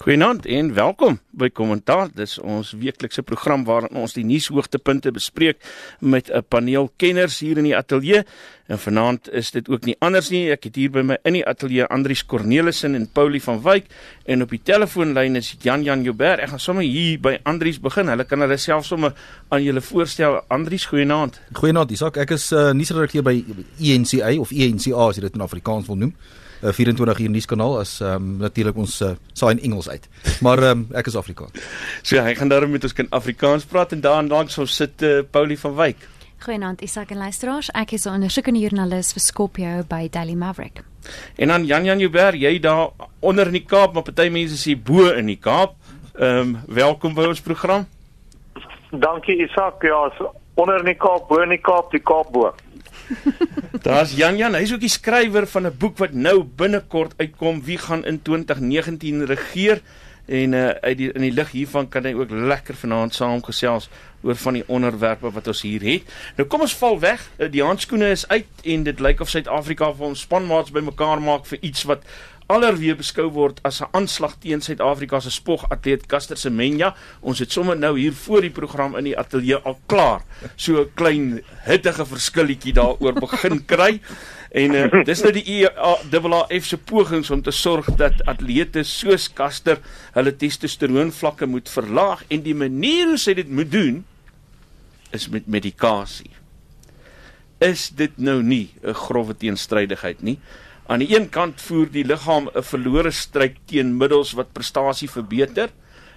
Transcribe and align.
Goeienaand 0.00 0.46
en 0.48 0.70
welkom 0.72 1.18
by 1.36 1.50
Kommentaar. 1.52 2.08
Dis 2.16 2.38
ons 2.40 2.70
weeklikse 2.72 3.20
program 3.20 3.66
waarin 3.68 3.98
ons 4.00 4.14
die 4.16 4.22
nuushoogtepunte 4.24 5.10
bespreek 5.12 5.58
met 6.00 6.30
'n 6.32 6.40
paneel 6.48 6.88
kenners 6.96 7.40
hier 7.40 7.58
in 7.58 7.68
die 7.68 7.76
ateljee. 7.76 8.24
En 8.66 8.78
vanaand 8.78 9.28
is 9.30 9.50
dit 9.50 9.68
ook 9.68 9.84
nie 9.84 9.96
anders 9.98 10.30
nie. 10.30 10.50
Ek 10.50 10.64
het 10.64 10.76
hier 10.76 10.90
by 10.90 11.02
my 11.02 11.18
in 11.24 11.32
die 11.32 11.44
ateljee 11.46 11.84
Andrius 11.84 12.24
Cornelissen 12.26 12.94
en 12.94 13.08
Paulie 13.12 13.42
van 13.42 13.62
Wyk 13.62 13.84
en 14.24 14.42
op 14.42 14.48
die 14.48 14.60
telefoonlyn 14.62 15.36
is 15.36 15.56
Jan 15.60 15.82
Jan 15.82 16.02
Joubert. 16.02 16.40
Ek 16.40 16.48
gaan 16.48 16.60
sommer 16.60 16.82
hier 16.82 17.20
by 17.20 17.38
Andrius 17.42 17.80
begin. 17.80 18.08
Hulle 18.08 18.24
kan 18.24 18.40
hulle 18.40 18.56
self 18.56 18.86
sommer 18.86 19.12
aan 19.48 19.62
julle 19.62 19.80
voorstel. 19.80 20.42
Andrius, 20.48 20.86
goeienaand. 20.86 21.40
Goeienaand, 21.52 21.90
Isak. 21.90 22.16
Ek 22.16 22.30
is 22.30 22.52
uh, 22.52 22.72
nuusredakteur 22.72 23.22
by 23.22 23.44
ENCA 23.78 24.40
of 24.40 24.50
ENCA 24.50 25.08
as 25.08 25.16
jy 25.16 25.20
dit 25.20 25.34
in 25.34 25.40
Afrikaans 25.40 25.86
wil 25.86 25.96
noem. 25.96 26.14
24 26.60 27.18
uur 27.24 27.30
nuuskanaal 27.30 27.78
as 27.80 28.00
um, 28.00 28.36
natuurlik 28.36 28.76
ons 28.76 29.00
uh, 29.00 29.14
saai 29.32 29.56
in 29.56 29.62
Engels 29.70 29.88
uit. 29.88 30.08
Maar 30.40 30.62
um, 30.70 30.86
ek 30.94 31.06
is 31.06 31.16
Afrikaans. 31.16 31.56
So 32.02 32.20
hy 32.20 32.34
gaan 32.34 32.48
daarom 32.48 32.70
met 32.70 32.84
ons 32.84 32.92
kan 32.96 33.08
Afrikaans 33.10 33.64
praat 33.64 33.92
en 33.92 34.00
daar 34.00 34.22
langs 34.22 34.58
ons 34.58 34.76
sit 34.76 35.02
uh, 35.02 35.20
Paulie 35.30 35.58
van 35.58 35.74
Wyk. 35.74 36.08
Goeienaand 36.40 36.80
Isak 36.80 37.10
en 37.10 37.20
luisteraars. 37.20 37.68
Ek 37.76 37.92
is 37.92 38.04
'n 38.04 38.16
ondersoekende 38.16 38.60
joernalis 38.60 39.12
vir 39.12 39.20
Skopje 39.20 39.84
by 39.88 40.08
Daily 40.08 40.34
Maverick. 40.34 40.82
En 41.36 41.48
dan 41.48 41.66
Jan 41.66 41.84
Jan 41.84 41.98
Joubert, 41.98 42.34
jy 42.40 42.58
daar 42.60 42.90
onder 43.20 43.46
in 43.46 43.52
die 43.52 43.64
Kaap, 43.64 43.92
maar 43.92 44.02
party 44.02 44.28
mense 44.28 44.68
hier 44.68 44.78
bo 44.78 45.10
in 45.10 45.26
die 45.26 45.36
Kaap. 45.36 45.74
Ehm 46.14 46.38
um, 46.38 46.56
welkom 46.66 47.14
by 47.14 47.24
ons 47.24 47.40
program. 47.40 47.86
Dankie 48.90 49.36
Isak. 49.44 49.82
Ja, 49.82 50.10
onder 50.54 50.78
in 50.78 50.84
die 50.84 50.94
Kaap, 50.96 51.28
bo 51.28 51.42
in 51.42 51.48
die 51.48 51.60
Kaap, 51.60 51.90
die 51.90 52.02
Kaap 52.02 52.32
bo. 52.32 52.54
Daar's 53.86 54.12
Jan 54.16 54.36
Jan, 54.36 54.54
hy's 54.54 54.72
ook 54.72 54.82
die 54.82 54.92
skrywer 54.92 55.46
van 55.46 55.66
'n 55.66 55.76
boek 55.78 55.98
wat 55.98 56.12
nou 56.12 56.42
binnekort 56.44 57.14
uitkom, 57.16 57.62
Wie 57.64 57.78
gaan 57.78 58.04
in 58.04 58.22
2019 58.22 59.24
regeer? 59.26 59.80
En 60.26 60.52
uh 60.52 60.68
uit 60.68 60.96
die 60.96 61.12
in 61.12 61.20
die 61.20 61.32
lig 61.32 61.50
hiervan 61.50 61.88
kan 61.88 62.04
hy 62.04 62.12
ook 62.14 62.30
lekker 62.30 62.74
vanaand 62.74 63.14
saamgesels 63.14 63.88
oor 64.22 64.36
van 64.36 64.58
die 64.58 64.64
onderwerpe 64.66 65.30
wat 65.32 65.46
ons 65.46 65.62
hier 65.62 65.82
het. 65.82 66.02
Nou 66.36 66.46
kom 66.48 66.60
ons 66.60 66.76
val 66.76 67.00
weg. 67.00 67.24
Eh, 67.36 67.50
die 67.50 67.64
handskoene 67.64 68.10
is 68.10 68.28
uit 68.28 68.46
en 68.64 68.82
dit 68.86 69.00
lyk 69.00 69.20
of 69.20 69.28
Suid-Afrika 69.32 69.92
vir 69.96 70.06
ons 70.06 70.20
spanmaats 70.20 70.70
bymekaar 70.70 71.22
maak 71.24 71.48
vir 71.50 71.58
iets 71.60 71.82
wat 71.88 72.04
allerweer 72.50 72.96
beskou 72.98 73.28
word 73.30 73.60
as 73.62 73.80
'n 73.80 73.88
aanslag 73.94 74.34
teen 74.42 74.60
Suid-Afrika 74.60 75.20
se 75.20 75.30
spogatleet 75.30 76.06
Caster 76.06 76.36
Semenya. 76.36 76.94
Ons 77.20 77.38
het 77.38 77.52
sommer 77.52 77.76
nou 77.76 77.98
hier 77.98 78.12
voor 78.12 78.40
die 78.40 78.50
program 78.50 78.96
in 78.96 79.04
die 79.04 79.18
ateljee 79.18 79.56
al 79.64 79.78
klaar 79.86 80.22
so 80.56 80.80
'n 80.80 80.90
klein 80.94 81.42
hittige 81.64 82.06
verskilletjie 82.06 82.72
daaroor 82.72 83.12
begin 83.12 83.64
kry. 83.72 84.00
En 84.50 84.74
uh, 84.74 85.04
dis 85.04 85.22
nou 85.22 85.32
die 85.32 85.44
EAF 85.46 86.66
se 86.66 86.76
pogings 86.76 87.30
om 87.30 87.42
te 87.42 87.50
sorg 87.50 87.86
dat 87.94 88.24
atlete 88.26 88.82
soos 88.82 89.28
Caster 89.32 89.78
hulle 90.12 90.36
testosteroonvlakke 90.36 91.46
moet 91.46 91.68
verlaag 91.68 92.24
en 92.28 92.42
die 92.42 92.54
manier 92.54 93.06
hoe 93.06 93.18
sy 93.18 93.34
dit 93.34 93.48
moet 93.48 93.70
doen 93.70 94.04
is 95.12 95.28
met 95.28 95.46
medikasie. 95.46 96.30
Is 97.60 97.90
dit 97.94 98.18
nou 98.18 98.42
nie 98.42 98.70
'n 98.82 98.94
grove 98.94 99.36
teenstrydigheid 99.36 100.22
nie? 100.22 100.38
Aan 100.90 101.04
die 101.04 101.12
een 101.14 101.28
kant 101.30 101.60
voer 101.62 101.86
die 101.94 102.02
liggaam 102.02 102.48
'n 102.50 102.62
verlore 102.66 103.10
stryd 103.14 103.56
teen 103.70 103.96
middels 103.96 104.32
wat 104.34 104.52
prestasie 104.52 105.10
verbeter, 105.10 105.70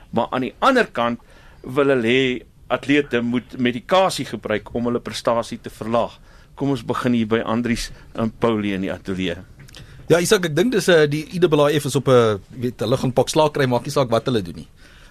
maar 0.09 0.27
aan 0.31 0.41
die 0.41 0.55
ander 0.59 0.88
kant 0.91 1.19
wil 1.61 1.88
hulle 1.93 2.07
hê 2.07 2.41
atlete 2.67 3.21
moet 3.21 3.57
medikasie 3.57 4.25
gebruik 4.25 4.73
om 4.73 4.85
hulle 4.85 4.99
prestasie 4.99 5.59
te 5.61 5.69
verlaag. 5.69 6.19
Kom 6.55 6.69
ons 6.69 6.85
begin 6.85 7.13
hier 7.13 7.27
by 7.27 7.39
Andries 7.45 7.91
en 8.16 8.31
Paulie 8.39 8.73
in 8.73 8.81
die 8.81 8.91
ateljee. 8.91 9.38
Ja, 10.09 10.17
sê 10.17 10.35
ek 10.35 10.55
dink 10.55 10.71
dis 10.71 10.88
'n 10.88 10.91
uh, 10.91 11.07
die 11.07 11.25
IAAF 11.38 11.85
is 11.85 11.95
op 11.95 12.07
'n 12.07 12.39
weet 12.49 12.79
hulle 12.79 12.97
gaan 12.97 13.13
pak 13.13 13.29
slaag 13.29 13.51
kry 13.51 13.66
maak 13.66 13.85
nie 13.85 13.91
saak 13.91 14.09
wat 14.09 14.25
hulle 14.25 14.41
doen 14.41 14.55
nie. 14.55 14.67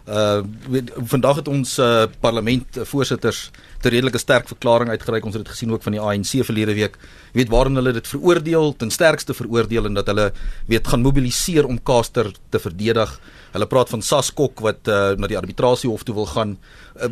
Uh 0.06 0.42
weet, 0.68 0.90
vandag 1.06 1.36
het 1.36 1.48
ons 1.48 1.78
uh, 1.78 2.06
parlement 2.20 2.76
uh, 2.76 2.84
voorsitters 2.84 3.50
'n 3.86 3.92
redelike 3.94 4.18
sterk 4.18 4.48
verklaring 4.48 4.90
uitgereik. 4.90 5.24
Ons 5.24 5.34
het 5.34 5.44
dit 5.44 5.52
gesien 5.52 5.72
ook 5.72 5.82
van 5.82 5.92
die 5.92 6.00
ANC 6.00 6.44
verlede 6.44 6.74
week. 6.74 6.96
Jy 7.32 7.42
weet 7.42 7.48
waarin 7.50 7.74
hulle 7.74 7.92
dit 7.92 8.06
veroordeel, 8.06 8.76
ten 8.76 8.90
sterkste 8.90 9.34
veroordeel 9.34 9.86
en 9.86 9.94
dat 9.94 10.06
hulle 10.06 10.32
weet 10.66 10.86
gaan 10.86 11.02
mobiliseer 11.02 11.66
om 11.66 11.82
Kaster 11.82 12.32
te 12.50 12.58
verdedig. 12.58 13.20
Hulle 13.52 13.66
praat 13.66 13.88
van 13.88 14.02
Saskok 14.02 14.60
wat 14.60 14.88
uh, 14.88 15.12
na 15.16 15.26
die 15.26 15.36
arbitrasiehof 15.36 16.02
toe 16.04 16.14
wil 16.14 16.26
gaan. 16.26 16.58
Uh, 16.96 17.08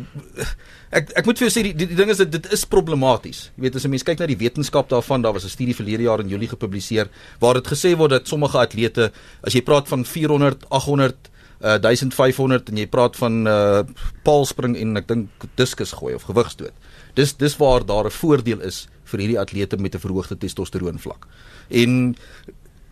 ek 0.91 1.11
ek 1.21 1.25
moet 1.25 1.37
vir 1.37 1.47
jou 1.47 1.53
sê 1.53 1.63
die, 1.63 1.73
die 1.75 1.87
die 1.87 1.97
ding 1.97 2.09
is 2.09 2.17
dit 2.17 2.31
dit 2.31 2.51
is 2.51 2.65
problematies. 2.65 3.51
Jy 3.55 3.67
weet 3.67 3.75
as 3.75 3.85
'n 3.85 3.89
mens 3.89 4.03
kyk 4.03 4.19
na 4.19 4.27
die 4.27 4.39
wetenskap 4.39 4.89
daarvan, 4.89 5.21
daar 5.21 5.33
was 5.33 5.45
'n 5.45 5.49
studie 5.49 5.75
verlede 5.75 6.03
jaar 6.03 6.19
in 6.19 6.29
Julie 6.29 6.49
gepubliseer 6.49 7.09
waar 7.39 7.53
dit 7.53 7.67
gesê 7.67 7.95
word 7.97 8.11
dat 8.11 8.27
sommige 8.27 8.57
atlete 8.57 9.11
as 9.43 9.53
jy 9.53 9.61
praat 9.61 9.87
van 9.87 10.05
400, 10.05 10.65
800 10.69 11.31
uh, 11.63 11.77
1500 11.81 12.69
en 12.69 12.77
jy 12.77 12.87
praat 12.87 13.15
van 13.15 13.47
uh 13.47 13.83
paalspring 14.23 14.75
en 14.77 14.97
ek 14.97 15.07
dink 15.07 15.45
diskus 15.55 15.93
gooi 15.97 16.13
of 16.15 16.23
gewigstoot. 16.29 16.73
Dis 17.17 17.35
dis 17.37 17.57
waar 17.57 17.85
daar 17.85 18.05
'n 18.05 18.11
voordeel 18.11 18.61
is 18.61 18.87
vir 19.03 19.19
hierdie 19.19 19.39
atlete 19.39 19.77
met 19.77 19.95
'n 19.95 19.99
verhoogde 19.99 20.37
testosteroon 20.37 20.99
vlak. 20.99 21.27
En 21.69 22.15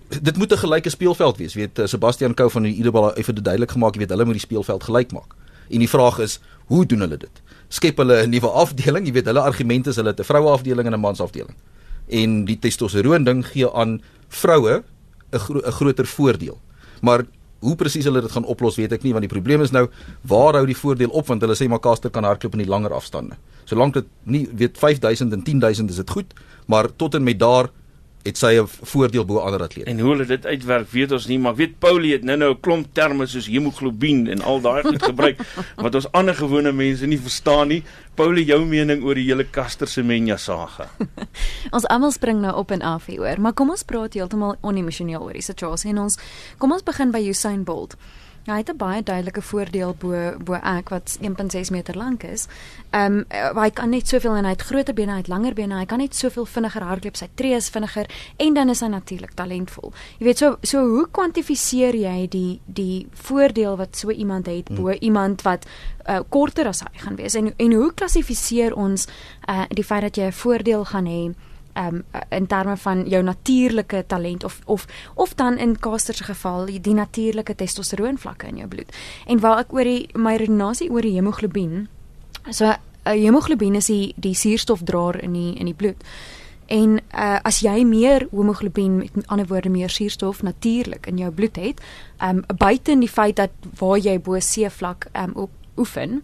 dit 0.10 0.38
moet 0.38 0.52
'n 0.52 0.58
gelyke 0.58 0.90
speelveld 0.90 1.38
wees. 1.38 1.54
Weet 1.54 1.82
Sebastian 1.86 2.34
Kou 2.34 2.50
van 2.50 2.64
die 2.64 2.76
Idebal 2.76 3.14
het 3.14 3.26
dit 3.26 3.44
duidelik 3.44 3.72
gemaak, 3.72 3.94
jy 3.94 4.00
weet 4.00 4.10
hulle 4.10 4.26
moet 4.26 4.40
die 4.40 4.48
speelveld 4.48 4.84
gelyk 4.84 5.12
maak. 5.12 5.36
En 5.70 5.80
die 5.80 5.90
vraag 5.90 6.20
is, 6.20 6.40
hoe 6.66 6.86
doen 6.86 7.00
hulle 7.00 7.18
dit? 7.18 7.42
Skep 7.68 7.98
hulle 7.98 8.26
'n 8.26 8.30
nuwe 8.30 8.48
afdeling? 8.48 9.06
Jy 9.06 9.14
weet 9.14 9.26
hulle 9.26 9.40
argument 9.42 9.88
is 9.88 9.96
hulle 9.96 10.10
het 10.10 10.20
'n 10.20 10.24
vroue 10.24 10.50
afdeling 10.50 10.88
en 10.88 10.94
'n 10.94 11.00
mans 11.00 11.22
afdeling. 11.22 11.56
En 12.08 12.46
die 12.46 12.60
testosteroon 12.60 13.24
ding 13.24 13.46
gee 13.46 13.72
aan 13.72 14.02
vroue 14.28 14.84
'n 15.32 15.40
gro 15.40 15.62
groter 15.62 16.06
voordeel. 16.06 16.60
Maar 17.02 17.26
hoe 17.60 17.76
presies 17.76 18.08
hulle 18.08 18.22
dit 18.24 18.32
gaan 18.32 18.48
oplos 18.48 18.78
weet 18.80 18.94
ek 18.96 19.04
nie 19.04 19.14
want 19.16 19.26
die 19.26 19.32
probleem 19.32 19.64
is 19.66 19.74
nou 19.76 19.88
waar 20.32 20.60
hou 20.60 20.66
die 20.70 20.78
voordeel 20.78 21.12
op 21.12 21.28
want 21.28 21.44
hulle 21.44 21.58
sê 21.58 21.68
maar 21.70 21.82
Caster 21.84 22.12
kan 22.14 22.28
hardloop 22.28 22.56
in 22.58 22.64
die 22.64 22.70
langer 22.72 22.94
afstande. 22.96 23.38
Solank 23.70 23.94
dit 24.00 24.08
nie 24.24 24.46
weet 24.58 24.78
5000 24.78 25.34
en 25.34 25.44
10000 25.44 25.90
is 25.90 26.00
dit 26.02 26.10
goed, 26.10 26.34
maar 26.68 26.90
tot 26.96 27.16
en 27.16 27.24
met 27.24 27.40
daar 27.40 27.70
het 28.24 28.38
sy 28.38 28.60
'n 28.60 28.68
voordeel 28.68 29.26
bo 29.26 29.40
ander 29.40 29.62
atlete. 29.62 29.90
En 29.90 30.00
hoe 30.00 30.10
hulle 30.12 30.26
dit 30.26 30.46
uitwerk, 30.46 30.90
weet 30.92 31.12
ons 31.12 31.28
nie, 31.28 31.40
maar 31.40 31.56
weet 31.56 31.80
Paulie 31.80 32.12
het 32.14 32.24
nou-nou 32.24 32.52
'n 32.52 32.60
klomp 32.60 32.88
terme 32.94 33.26
soos 33.26 33.48
hemoglobien 33.48 34.28
en 34.28 34.42
al 34.42 34.62
daai 34.62 34.84
goed 34.84 35.04
gebruik 35.04 35.40
wat 35.84 35.96
ons 35.96 36.12
ander 36.12 36.36
gewone 36.36 36.72
mense 36.72 37.06
nie 37.06 37.20
verstaan 37.20 37.68
nie. 37.68 37.84
Paulie, 38.16 38.46
jou 38.46 38.66
mening 38.66 39.04
oor 39.04 39.16
die 39.16 39.26
hele 39.26 39.50
Caster 39.50 39.88
Semenya 39.88 40.38
saga? 40.38 40.90
ons 41.76 41.88
almal 41.88 42.12
spring 42.12 42.42
nou 42.42 42.56
op 42.56 42.72
en 42.72 42.82
af 42.82 43.06
hier 43.06 43.20
hoor, 43.20 43.42
maar 43.42 43.54
kom 43.54 43.70
ons 43.70 43.84
praat 43.84 44.14
heeltemal 44.14 44.56
onemosioneel 44.62 45.22
oor 45.22 45.34
die 45.34 45.42
situasie 45.42 45.90
en 45.90 45.98
ons 45.98 46.20
kom 46.58 46.72
ons 46.72 46.84
begin 46.84 47.12
by 47.12 47.30
Usain 47.30 47.64
Bolt. 47.64 47.96
Ja, 48.50 48.56
hy 48.56 48.64
het 48.66 48.70
'n 48.74 48.78
baie 48.78 49.04
duidelike 49.04 49.42
voordeel 49.42 49.96
bo 50.00 50.38
bo 50.44 50.54
ek 50.54 50.90
wat 50.90 51.18
1.6 51.22 51.70
meter 51.70 51.98
lank 51.98 52.24
is. 52.24 52.48
Ehm 52.90 53.24
um, 53.30 53.62
hy 53.62 53.70
kan 53.70 53.90
net 53.90 54.08
soveel 54.08 54.36
en 54.36 54.44
hy 54.44 54.50
het 54.50 54.62
groter 54.62 54.94
bene, 54.94 55.12
hy 55.12 55.18
het 55.18 55.28
langer 55.28 55.54
bene, 55.54 55.78
hy 55.78 55.86
kan 55.86 55.98
net 55.98 56.16
soveel 56.16 56.46
vinniger 56.46 56.82
hardloop, 56.82 57.16
sy 57.18 57.28
tree 57.36 57.54
is 57.54 57.70
vinniger 57.70 58.10
en 58.38 58.54
dan 58.54 58.70
is 58.70 58.80
hy 58.80 58.88
natuurlik 58.88 59.34
talentvol. 59.34 59.94
Jy 60.18 60.26
weet 60.26 60.38
so 60.38 60.58
so 60.64 60.80
hoe 60.80 61.08
kwantifiseer 61.12 61.96
jy 61.96 62.28
die 62.28 62.62
die 62.66 63.08
voordeel 63.12 63.78
wat 63.78 63.96
so 63.96 64.10
iemand 64.10 64.46
het 64.46 64.70
bo 64.70 64.88
hmm. 64.88 64.98
iemand 65.00 65.42
wat 65.42 65.66
uh, 66.08 66.20
korter 66.30 66.68
as 66.68 66.80
hy 66.80 67.00
gaan 67.00 67.16
wees 67.16 67.36
en 67.36 67.54
en 67.58 67.72
hoe 67.72 67.94
klassifiseer 67.94 68.76
ons 68.76 69.08
uh, 69.50 69.66
die 69.70 69.84
feit 69.84 70.02
dat 70.02 70.18
jy 70.18 70.26
'n 70.26 70.32
voordeel 70.32 70.86
gaan 70.86 71.06
hê 71.06 71.34
um, 71.80 72.04
in 72.30 72.48
terme 72.48 72.78
van 72.78 73.04
jou 73.08 73.24
natuurlike 73.24 74.04
talent 74.08 74.44
of 74.44 74.60
of 74.66 74.86
of 75.16 75.34
dan 75.36 75.58
in 75.58 75.80
Caster 75.80 76.16
se 76.16 76.24
geval 76.24 76.66
die 76.66 76.94
natuurlike 76.94 77.56
testosteroon 77.56 78.18
vlakke 78.18 78.48
in 78.48 78.58
jou 78.58 78.68
bloed. 78.68 78.96
En 79.26 79.40
waar 79.40 79.60
ek 79.60 79.74
oor 79.74 79.84
die 79.84 80.10
my 80.14 80.36
redenasie 80.36 80.92
oor 80.92 81.02
die 81.02 81.16
hemoglobien. 81.16 81.88
So 82.50 82.66
uh, 82.66 82.76
hemoglobien 83.04 83.76
is 83.76 83.86
die 83.86 84.14
die 84.16 84.36
suurstofdraer 84.36 85.24
in 85.24 85.34
die 85.34 85.56
in 85.56 85.66
die 85.66 85.78
bloed. 85.78 86.04
En 86.70 87.00
uh, 87.00 87.40
as 87.44 87.64
jy 87.66 87.82
meer 87.84 88.28
hemoglobien 88.32 88.98
met 88.98 89.16
ander 89.28 89.48
woorde 89.50 89.70
meer 89.74 89.90
suurstof 89.90 90.44
natuurlik 90.46 91.08
in 91.10 91.18
jou 91.18 91.32
bloed 91.32 91.56
het, 91.58 91.82
um 92.22 92.44
buite 92.58 92.92
in 92.92 93.02
die 93.02 93.10
feit 93.10 93.36
dat 93.36 93.50
waar 93.80 93.98
jy 93.98 94.20
bo 94.22 94.40
seevlak 94.40 95.08
um 95.18 95.34
op 95.48 95.50
oefen, 95.78 96.22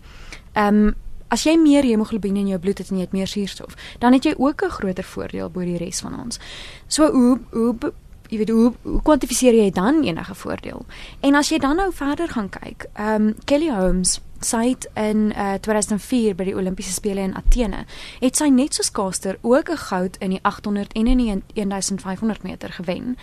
um 0.54 0.94
As 1.28 1.44
jy 1.44 1.58
meer 1.58 1.84
hemoglobien 1.84 2.36
in 2.36 2.48
jou 2.48 2.60
bloed 2.60 2.78
het 2.78 2.90
en 2.90 2.98
jy 2.98 3.02
het 3.02 3.12
meer 3.12 3.28
suurstof, 3.28 3.74
dan 4.00 4.14
het 4.14 4.24
jy 4.24 4.34
ook 4.38 4.64
'n 4.64 4.70
groter 4.70 5.04
voordeel 5.04 5.50
bo 5.50 5.62
die 5.62 5.78
res 5.78 6.00
van 6.00 6.20
ons. 6.20 6.40
So 6.88 7.12
hoe 7.12 7.40
hoe 7.52 7.76
jy 8.30 8.38
weet 8.38 8.50
hoe, 8.50 8.74
hoe 8.82 9.02
kwantifiseer 9.02 9.54
jy 9.54 9.70
dan 9.72 10.04
enige 10.04 10.36
voordeel? 10.36 10.86
En 11.22 11.36
as 11.36 11.50
jy 11.50 11.60
dan 11.60 11.76
nou 11.76 11.92
verder 11.94 12.30
gaan 12.30 12.50
kyk, 12.50 12.90
ehm 12.94 13.30
um, 13.30 13.36
Kelly 13.46 13.70
Holmes 13.70 14.20
sy 14.46 14.70
het 14.70 14.88
in 15.00 15.32
uh, 15.32 15.54
eh, 15.56 15.60
2004 15.62 16.36
by 16.38 16.48
die 16.50 16.56
Olimpiese 16.56 16.94
spele 16.94 17.24
in 17.26 17.36
Athene, 17.38 17.86
het 18.22 18.38
sy 18.38 18.50
net 18.54 18.78
soos 18.78 18.92
Caster 18.94 19.38
ook 19.42 19.70
'n 19.70 19.78
goud 19.90 20.18
in 20.20 20.30
die 20.30 20.40
800 20.44 20.94
en 20.94 21.08
in 21.08 21.18
die 21.18 21.42
1500 21.54 22.44
meter 22.44 22.70
gewen. 22.70 23.18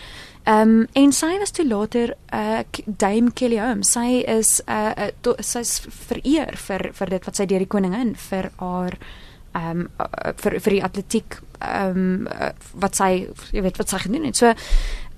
Ehm 0.45 0.69
um, 0.69 0.87
en 0.93 1.13
sy 1.13 1.39
was 1.39 1.51
toe 1.51 1.67
later 1.67 2.15
uh, 2.35 2.61
Dame 2.87 3.31
Kelly 3.33 3.59
Holmes. 3.59 3.93
Sy 3.93 4.25
is 4.27 4.63
uh, 4.67 4.91
uh, 4.99 5.11
to, 5.21 5.35
sy's 5.39 5.81
vereer 5.89 6.57
vir 6.57 6.91
vir 6.93 7.09
dit 7.09 7.25
wat 7.25 7.37
sy 7.37 7.47
deur 7.47 7.59
die 7.59 7.67
koningin 7.67 8.17
vir 8.17 8.51
haar 8.57 8.99
ehm 9.53 9.81
um, 9.81 9.89
uh, 10.01 10.33
vir 10.37 10.61
vir 10.61 10.73
die 10.73 10.85
atletiek 10.85 11.43
ehm 11.63 11.99
um, 11.99 12.29
wat 12.75 12.97
sy 12.97 13.29
jy 13.53 13.63
weet 13.63 13.77
wat 13.77 13.89
sy 13.89 13.99
gedoen 13.99 14.25
het. 14.25 14.37
So 14.37 14.53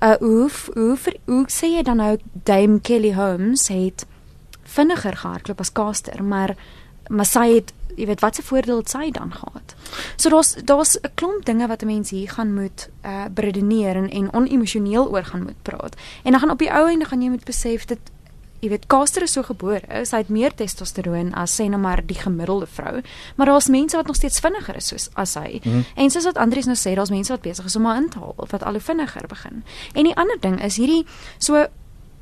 uh 0.05 0.17
hoe 0.19 0.51
hoe 0.75 0.99
hoe, 1.05 1.15
hoe 1.25 1.45
sê 1.49 1.67
jy 1.77 1.83
dan 1.83 1.97
nou 1.97 2.19
Dame 2.33 2.81
Kelly 2.81 3.15
Holmes 3.15 3.69
het 3.69 4.07
vinniger 4.63 5.17
gehardloop 5.17 5.61
as 5.61 5.73
Caster, 5.73 6.25
maar 6.25 6.57
maar 7.09 7.29
sy 7.29 7.49
het 7.55 7.73
jy 7.95 8.07
weet 8.07 8.21
wat 8.25 8.35
se 8.35 8.43
voordeel 8.43 8.81
het 8.83 8.91
sy 8.91 9.11
dan 9.15 9.33
gehad. 9.33 9.75
So 10.17 10.31
daar's 10.31 10.55
daar's 10.65 10.97
'n 10.99 11.15
klomp 11.15 11.45
dinge 11.45 11.67
wat 11.67 11.83
'n 11.83 11.87
mens 11.87 12.11
hier 12.11 12.31
gaan 12.31 12.55
moet 12.55 12.89
uh 13.05 13.25
beredeneer 13.31 13.97
en 13.97 14.11
en 14.11 14.33
onemosioneel 14.33 15.11
oor 15.11 15.25
gaan 15.25 15.43
moet 15.43 15.63
praat. 15.63 15.97
En 16.23 16.31
dan 16.31 16.41
gaan 16.41 16.51
op 16.51 16.59
die 16.59 16.73
ou 16.73 16.89
einde 16.89 17.05
gaan 17.05 17.23
jy 17.23 17.29
moet 17.29 17.45
besef 17.45 17.85
dit 17.85 17.99
jy 18.65 18.71
weet 18.73 18.87
Caster 18.91 19.27
is 19.27 19.35
so 19.37 19.45
gebore, 19.47 19.85
sy 20.09 20.23
het 20.23 20.33
meer 20.33 20.55
testosteroon 20.57 21.33
as 21.39 21.55
sê 21.59 21.69
nou 21.69 21.81
maar 21.83 22.03
die 22.07 22.19
gemiddelde 22.19 22.69
vrou, 22.71 23.03
maar 23.37 23.53
daar's 23.53 23.69
mense 23.73 23.97
wat 23.97 24.09
nog 24.09 24.17
steeds 24.17 24.41
vinniger 24.41 24.81
is 24.81 24.91
soos 24.93 25.09
as 25.21 25.37
hy. 25.37 25.61
Mm 25.63 25.73
-hmm. 25.73 25.85
En 25.95 26.11
soos 26.11 26.25
wat 26.25 26.41
Andries 26.41 26.67
nou 26.67 26.77
sê, 26.77 26.95
daar's 26.95 27.11
mense 27.11 27.33
wat 27.33 27.43
besig 27.43 27.65
is 27.65 27.77
om 27.77 27.85
haar 27.85 28.03
in 28.03 28.09
te 28.09 28.19
haal 28.19 28.35
wat 28.37 28.63
al 28.63 28.73
hoe 28.73 28.81
vinniger 28.81 29.27
begin. 29.29 29.65
En 29.93 30.05
die 30.05 30.17
ander 30.17 30.37
ding 30.41 30.63
is 30.63 30.77
hierdie 30.77 31.07
so 31.39 31.67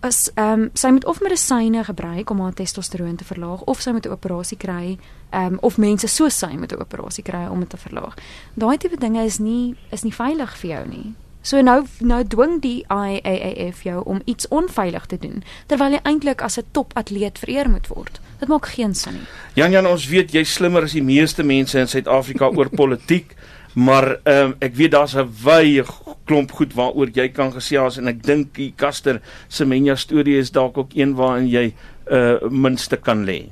as 0.02 0.30
ehm 0.34 0.60
um, 0.60 0.70
sy 0.74 0.90
moet 0.90 1.04
of 1.04 1.20
medisyne 1.20 1.84
gebruik 1.84 2.30
om 2.30 2.40
haar 2.40 2.52
testosteroon 2.52 3.16
te 3.16 3.24
verlaag 3.24 3.62
of 3.70 3.80
sy 3.80 3.90
moet 3.90 4.06
'n 4.06 4.10
operasie 4.10 4.56
kry 4.56 4.98
ehm 5.30 5.52
um, 5.52 5.58
of 5.60 5.78
mense 5.78 6.08
so 6.08 6.28
sy 6.28 6.56
moet 6.58 6.72
'n 6.72 6.80
operasie 6.80 7.24
kry 7.24 7.46
om 7.46 7.60
dit 7.60 7.68
te 7.68 7.76
verlaag. 7.76 8.14
Daai 8.54 8.76
tipe 8.76 8.96
dinge 8.96 9.24
is 9.24 9.38
nie 9.38 9.76
is 9.90 10.02
nie 10.02 10.14
veilig 10.14 10.56
vir 10.56 10.70
jou 10.70 10.88
nie. 10.88 11.14
So 11.42 11.60
nou 11.60 11.82
nou 11.98 12.22
dwing 12.24 12.60
die 12.62 12.84
IAAF 12.86 13.82
jou 13.82 14.02
om 14.06 14.20
iets 14.24 14.48
onveilig 14.48 15.06
te 15.06 15.18
doen 15.18 15.42
terwyl 15.66 15.96
jy 15.96 16.00
eintlik 16.06 16.42
as 16.42 16.58
'n 16.58 16.64
topatleet 16.70 17.38
vereer 17.38 17.70
moet 17.70 17.86
word. 17.88 18.20
Dit 18.38 18.48
maak 18.48 18.66
geen 18.66 18.94
sin 18.94 19.12
nie. 19.12 19.26
Jan 19.54 19.72
Jan, 19.72 19.86
ons 19.86 20.08
weet 20.08 20.32
jy 20.32 20.44
slimmer 20.44 20.82
as 20.82 20.92
die 20.92 21.02
meeste 21.02 21.42
mense 21.42 21.78
in 21.78 21.88
Suid-Afrika 21.88 22.50
oor 22.54 22.68
politiek. 22.82 23.34
Maar 23.74 24.18
ehm 24.24 24.44
um, 24.44 24.54
ek 24.60 24.74
weet 24.74 24.90
daar's 24.90 25.16
'n 25.16 25.28
wye 25.44 25.84
klomp 26.24 26.52
goed 26.52 26.74
waaroor 26.74 27.08
jy 27.12 27.28
kan 27.28 27.52
gesels 27.52 27.98
en 27.98 28.08
ek 28.08 28.22
dink 28.22 28.54
die 28.54 28.72
Kaster 28.76 29.20
Semenya 29.48 29.96
storie 29.96 30.38
is 30.38 30.50
dalk 30.50 30.78
ook 30.78 30.94
een 30.94 31.14
waarin 31.14 31.48
jy 31.48 31.74
uh 32.10 32.50
minste 32.50 32.96
kan 32.96 33.24
lê. 33.24 33.50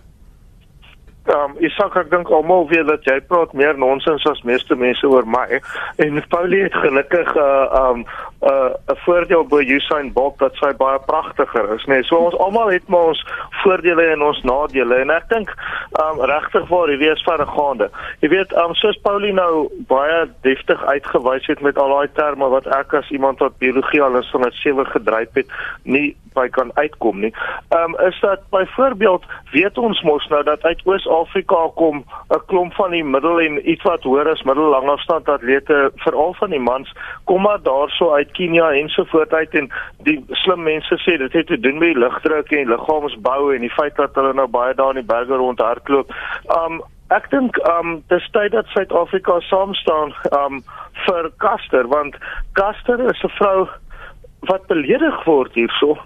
Ehm 1.29 1.51
um, 1.51 1.57
sê 1.77 1.85
ek 2.01 2.11
dink 2.11 2.31
almal 2.33 2.69
weet 2.71 2.87
dat 2.89 3.05
jy 3.05 3.19
praat 3.29 3.53
meer 3.53 3.77
nonsens 3.79 4.25
as 4.27 4.41
meeste 4.43 4.77
mense 4.77 5.07
oor 5.07 5.27
my. 5.29 5.61
En 6.01 6.23
Paulie 6.33 6.63
het 6.63 6.75
gelukkig 6.75 7.35
'n 7.35 7.39
uh, 7.39 7.91
um 7.91 8.07
'n 8.41 8.49
uh, 8.49 8.97
voordeel 9.05 9.45
by 9.45 9.63
Usain 9.69 10.13
Bolt 10.13 10.39
dat 10.39 10.55
sy 10.57 10.71
baie 10.77 10.99
pragtiger 11.07 11.67
is, 11.75 11.85
nê. 11.85 11.99
Nee, 12.01 12.05
so 12.09 12.17
ons 12.17 12.37
almal 12.41 12.71
het 12.73 12.87
maar 12.89 13.13
ons 13.13 13.25
voordele 13.63 14.07
en 14.15 14.23
ons 14.23 14.41
nadele 14.49 14.97
en 15.03 15.11
ek 15.13 15.29
dink 15.29 15.53
um, 16.01 16.23
regtig 16.31 16.69
waar 16.69 16.89
hierdie 16.89 17.11
is 17.13 17.27
verregaande. 17.29 17.91
Jy 18.25 18.31
weet, 18.33 18.57
um, 18.57 18.73
soos 18.81 18.97
Paulie 19.05 19.35
nou 19.37 19.69
baie 19.93 20.25
deftig 20.47 20.85
uitgewys 20.85 21.47
het 21.53 21.61
met 21.61 21.77
al 21.79 21.93
daai 21.93 22.09
terme 22.17 22.49
wat 22.49 22.67
ek 22.81 22.97
as 23.03 23.13
iemand 23.13 23.45
wat 23.45 23.61
biologie 23.61 24.03
al 24.03 24.17
is 24.17 24.33
van 24.33 24.49
'n 24.49 24.57
sewe 24.63 24.89
gedryf 24.89 25.37
het, 25.37 25.53
nie 25.85 26.17
by 26.35 26.49
kan 26.49 26.71
uitkom 26.75 27.21
nie. 27.21 27.33
Um, 27.75 27.97
is 28.07 28.19
dat 28.21 28.41
byvoorbeeld 28.51 29.25
weet 29.53 29.79
ons 29.79 30.03
mos 30.03 30.27
nou 30.31 30.43
dat 30.47 30.63
uit 30.63 30.81
Oos-Afrika 30.85 31.69
kom 31.75 32.05
'n 32.31 32.43
klomp 32.47 32.75
van 32.75 32.91
die 32.91 33.05
middel 33.05 33.41
en 33.41 33.71
iets 33.71 33.83
wat 33.83 34.03
hoër 34.03 34.31
as 34.31 34.43
middellangafstand 34.43 35.29
atlete 35.29 35.91
veral 35.97 36.35
van 36.35 36.51
die 36.51 36.61
mans 36.61 36.93
kom 37.25 37.43
maar 37.43 37.63
daarso 37.63 38.13
uit 38.13 38.30
Kenia 38.37 38.71
en 38.79 38.89
so 38.89 39.05
voort 39.05 39.33
uit 39.33 39.55
en 39.55 39.69
die 40.07 40.19
slim 40.43 40.63
mense 40.63 40.97
sê 41.05 41.19
dit 41.19 41.33
het 41.33 41.47
te 41.47 41.61
doen 41.61 41.79
met 41.79 41.95
die 41.95 42.03
lugdruk 42.05 42.53
en 42.53 42.73
liggaamsbou 42.73 43.55
en 43.55 43.61
die 43.61 43.75
feit 43.75 43.97
dat 43.97 44.15
hulle 44.15 44.33
nou 44.35 44.47
baie 44.47 44.75
daar 44.75 44.97
in 44.97 45.03
die 45.03 45.13
berge 45.15 45.35
rondhardloop. 45.35 46.17
Ehm 46.47 46.81
um, 46.81 46.83
Ek 47.11 47.25
dink 47.33 47.57
um 47.67 47.97
dis 48.07 48.27
tyd 48.31 48.53
dat 48.55 48.69
Suid-Afrika 48.71 49.41
saam 49.49 49.73
staan 49.75 50.13
um 50.31 50.61
vir 51.07 51.31
Caster 51.43 51.89
want 51.91 52.15
Caster 52.55 53.01
is 53.11 53.25
'n 53.25 53.33
vrou 53.39 53.69
wat 54.51 54.67
beledig 54.67 55.25
word 55.25 55.55
hierso 55.59 55.99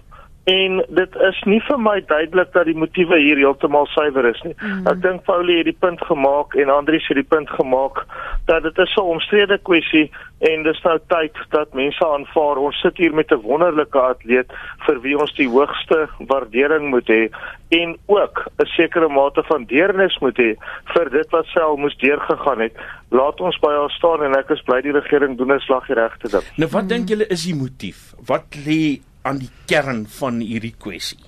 en 0.45 0.83
dit 0.93 1.15
is 1.27 1.37
nie 1.49 1.59
vir 1.65 1.79
my 1.81 1.95
duidelik 2.05 2.51
dat 2.53 2.67
die 2.69 2.77
motiewe 2.77 3.17
hier 3.17 3.39
heeltemal 3.41 3.87
suiwer 3.95 4.27
is 4.29 4.41
nie. 4.45 4.53
Mm. 4.59 4.83
Ek 4.91 4.99
dink 5.01 5.23
Paulie 5.25 5.57
het 5.57 5.69
die 5.71 5.79
punt 5.81 6.03
gemaak 6.05 6.53
en 6.61 6.69
Andrius 6.69 7.07
het 7.09 7.17
die 7.17 7.25
punt 7.25 7.49
gemaak 7.57 8.03
dat 8.45 8.61
dit 8.63 8.77
is 8.77 8.93
'n 8.95 9.09
omstrede 9.15 9.57
kwessie 9.57 10.11
en 10.45 10.63
dis 10.63 10.81
nou 10.83 10.99
tyd 11.09 11.33
dat 11.49 11.73
mense 11.73 12.05
aanvaar 12.05 12.61
ons 12.61 12.81
sit 12.81 12.97
hier 12.97 13.13
met 13.13 13.31
'n 13.31 13.41
wonderlike 13.41 13.97
atleet 13.99 14.53
vir 14.85 15.01
wie 15.01 15.17
ons 15.17 15.33
die 15.33 15.49
hoogste 15.49 16.07
waardering 16.19 16.89
moet 16.89 17.09
hê 17.09 17.29
en 17.69 17.97
ook 18.05 18.45
'n 18.59 18.65
sekere 18.65 19.09
mate 19.09 19.43
van 19.43 19.65
deernis 19.65 20.17
moet 20.19 20.37
hê 20.37 20.55
vir 20.93 21.09
dit 21.09 21.29
wat 21.31 21.45
sy 21.45 21.59
al 21.59 21.77
moes 21.77 21.97
deurgegaan 21.97 22.59
het. 22.59 22.73
Laat 23.09 23.41
ons 23.41 23.57
by 23.59 23.73
haar 23.73 23.89
staan 23.89 24.23
en 24.23 24.37
ek 24.37 24.49
is 24.49 24.61
bly 24.61 24.81
die 24.81 24.93
regering 24.93 25.37
doen 25.37 25.53
'n 25.53 25.59
slag 25.59 25.87
die 25.87 25.95
regte 25.95 26.29
ding. 26.29 26.43
Nou 26.57 26.69
wat 26.69 26.83
mm. 26.83 26.87
dink 26.87 27.09
julle 27.09 27.27
is 27.27 27.45
die 27.45 27.55
motief? 27.55 28.13
Wat 28.25 28.45
lê 28.67 29.01
aan 29.25 29.41
die 29.41 29.49
kern 29.69 30.05
van 30.19 30.39
hierdie 30.43 30.75
kwessie. 30.77 31.21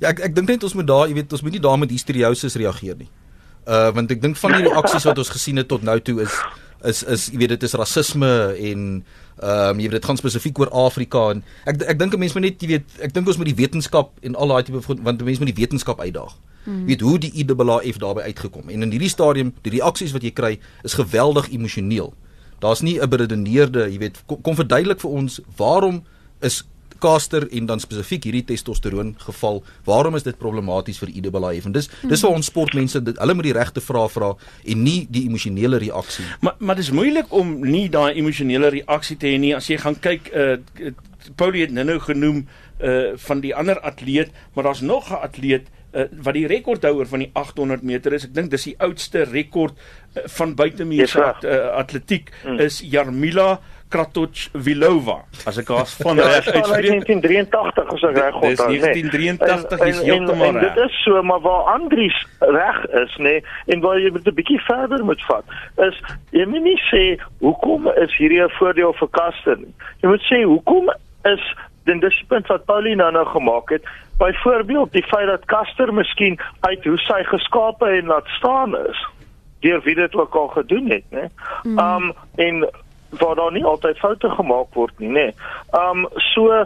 Ja, 0.00 0.10
ek 0.12 0.22
ek 0.30 0.34
dink 0.36 0.48
net 0.48 0.64
ons 0.66 0.76
moet 0.78 0.88
daar, 0.88 1.06
jy 1.10 1.18
weet, 1.20 1.32
ons 1.36 1.44
moet 1.44 1.56
nie 1.56 1.62
daar 1.62 1.78
met 1.80 1.92
hysteriosis 1.92 2.56
reageer 2.60 2.96
nie. 2.98 3.10
Uh 3.68 3.90
want 3.94 4.10
ek 4.14 4.22
dink 4.24 4.38
van 4.40 4.56
die 4.56 4.64
reaksies 4.64 5.04
wat 5.08 5.20
ons 5.20 5.32
gesien 5.34 5.60
het 5.60 5.68
tot 5.68 5.84
nou 5.84 5.98
toe 6.00 6.22
is 6.24 6.34
is 6.88 7.02
is 7.02 7.26
jy 7.32 7.40
weet 7.42 7.56
dit 7.56 7.66
is 7.66 7.74
rasisme 7.76 8.30
en 8.54 8.84
ehm 9.38 9.74
um, 9.74 9.80
jy 9.80 9.88
weet 9.88 9.98
dit 9.98 10.08
gaan 10.08 10.18
spesifiek 10.18 10.58
oor 10.62 10.70
Afrika 10.86 11.28
en 11.34 11.42
ek 11.66 11.82
ek 11.94 11.98
dink 11.98 12.14
'n 12.14 12.22
mens 12.22 12.34
moet 12.34 12.46
net 12.46 12.62
jy 12.62 12.68
weet 12.68 12.86
ek 13.04 13.12
dink 13.12 13.26
ons 13.28 13.36
moet 13.36 13.50
die 13.50 13.58
wetenskap 13.58 14.14
en 14.22 14.34
al 14.34 14.48
daai 14.54 14.62
tipe 14.62 14.80
want 14.86 15.20
'n 15.20 15.24
mens 15.24 15.38
moet 15.38 15.52
die 15.52 15.60
wetenskap 15.60 16.00
uitdaag. 16.00 16.32
Hmm. 16.64 16.86
Weet 16.86 17.00
hoe 17.00 17.18
die 17.18 17.32
IAAF 17.32 17.98
daarbey 17.98 18.24
uitgekom 18.24 18.68
en 18.68 18.82
in 18.82 18.90
hierdie 18.90 19.12
stadium 19.12 19.54
die 19.62 19.76
reaksies 19.78 20.12
wat 20.12 20.22
jy 20.22 20.30
kry 20.30 20.58
is 20.82 20.94
geweldig 20.94 21.50
emosioneel 21.50 22.14
daar's 22.60 22.80
nie 22.80 22.98
'n 23.00 23.08
beredeneerde, 23.08 23.90
jy 23.90 23.98
weet, 23.98 24.22
kom, 24.26 24.40
kom 24.42 24.54
verduidelik 24.54 25.00
vir 25.00 25.10
ons 25.10 25.40
waarom 25.56 26.04
is 26.40 26.64
Caster 26.98 27.48
en 27.50 27.66
dan 27.66 27.80
spesifiek 27.80 28.24
hierdie 28.26 28.44
testosteroon 28.44 29.14
geval, 29.22 29.62
waarom 29.84 30.16
is 30.18 30.22
dit 30.26 30.38
problematies 30.38 30.98
vir 30.98 31.12
Ida 31.14 31.30
Balaev? 31.30 31.68
En 31.68 31.72
dis 31.72 31.90
dis 32.10 32.24
vir 32.24 32.30
ons 32.30 32.46
sportmense, 32.46 33.02
dit 33.02 33.18
hulle 33.22 33.36
moet 33.38 33.48
die 33.50 33.54
regte 33.56 33.82
vrae 33.84 34.08
vra 34.12 34.32
en 34.64 34.82
nie 34.82 35.06
die 35.10 35.24
emosionele 35.28 35.78
reaksie. 35.78 36.26
Maar 36.40 36.56
maar 36.58 36.76
dis 36.76 36.90
moeilik 36.90 37.30
om 37.30 37.58
nie 37.62 37.88
daai 37.88 38.18
emosionele 38.18 38.72
reaksie 38.80 39.16
te 39.16 39.30
hê 39.30 39.38
nie 39.38 39.54
as 39.56 39.70
jy 39.70 39.78
gaan 39.84 39.98
kyk 40.00 40.32
uh 40.34 40.56
Paulie 41.36 41.66
het 41.66 41.72
nou 41.74 41.98
genoem 42.00 42.46
uh 42.80 43.16
van 43.28 43.40
die 43.40 43.54
ander 43.54 43.80
atleet, 43.80 44.30
maar 44.54 44.64
daar's 44.64 44.80
nog 44.80 45.10
'n 45.10 45.22
atleet 45.22 45.66
uh, 45.92 46.04
wat 46.24 46.34
die 46.34 46.46
rekordzouer 46.50 47.08
van 47.08 47.24
die 47.24 47.30
800 47.32 47.82
meter 47.82 48.12
is. 48.12 48.28
Ek 48.28 48.34
dink 48.36 48.50
dis 48.50 48.68
die 48.70 48.76
oudste 48.84 49.24
rekord 49.28 49.74
uh, 49.78 50.26
van 50.38 50.54
buitemuurse 50.58 51.24
at, 51.24 51.44
uh, 51.44 51.74
atletiek 51.78 52.32
mm. 52.44 52.60
is 52.64 52.80
Jarmila 52.84 53.58
Kratochvilova. 53.88 55.22
As 55.48 55.56
ek 55.60 55.70
haar 55.72 55.88
van 56.02 56.20
reg 56.20 56.48
uitspreek. 56.48 57.06
1983 57.08 57.92
as 57.94 58.02
ek 58.04 58.18
reg 58.18 58.34
onthou. 58.36 58.50
Dis 58.50 58.82
1983 58.84 59.80
nee. 59.80 59.92
is 59.94 60.00
heeltemal 60.04 60.58
reg. 60.58 60.74
Dit 60.74 60.82
is 60.84 60.98
so, 61.04 61.22
maar 61.30 61.40
waar 61.46 61.70
Andries 61.72 62.18
reg 62.44 62.82
is, 63.02 63.16
nê, 63.16 63.38
nee, 63.38 63.44
en 63.72 63.84
waar 63.84 64.00
jy 64.00 64.12
met 64.12 64.28
'n 64.28 64.36
bietjie 64.36 64.60
verder 64.66 65.04
moet 65.04 65.22
vat, 65.30 65.56
is 65.88 65.96
jy 66.36 66.44
moet 66.52 66.66
nie 66.68 66.80
sê 66.90 67.04
hoekom 67.40 67.88
is 67.96 68.12
hierdie 68.20 68.42
'n 68.44 68.52
voordeel 68.60 68.92
vir 69.00 69.08
Kasten 69.16 69.64
nie. 69.64 69.74
Jy 70.04 70.08
moet 70.12 70.24
sê 70.28 70.44
hoekom 70.44 70.92
is 71.24 71.44
den 71.88 72.00
disiplin 72.04 72.44
wat 72.48 72.64
Paulina 72.68 73.10
nou 73.10 73.24
gemaak 73.32 73.72
het 73.72 73.84
byvoorbeeld 74.18 74.92
die 74.92 75.04
feit 75.06 75.26
dat 75.26 75.44
Caster 75.44 75.94
miskien 75.94 76.38
uit 76.60 76.84
hoe 76.84 76.98
sy 76.98 77.22
geskape 77.30 77.86
en 77.86 78.06
laat 78.06 78.26
staan 78.38 78.76
is 78.76 79.06
deur 79.60 79.80
wie 79.82 79.94
dit 79.94 80.14
ook 80.14 80.34
al 80.34 80.48
gedoen 80.48 80.90
het 80.90 81.04
nê 81.10 81.28
mm. 81.62 81.78
um 81.78 82.12
en 82.36 82.68
waar 83.18 83.34
daar 83.34 83.52
nie 83.52 83.64
altyd 83.64 83.98
foute 83.98 84.30
gemaak 84.30 84.74
word 84.74 84.98
nie 84.98 85.10
nê 85.10 85.28
um 85.80 86.06
so 86.32 86.64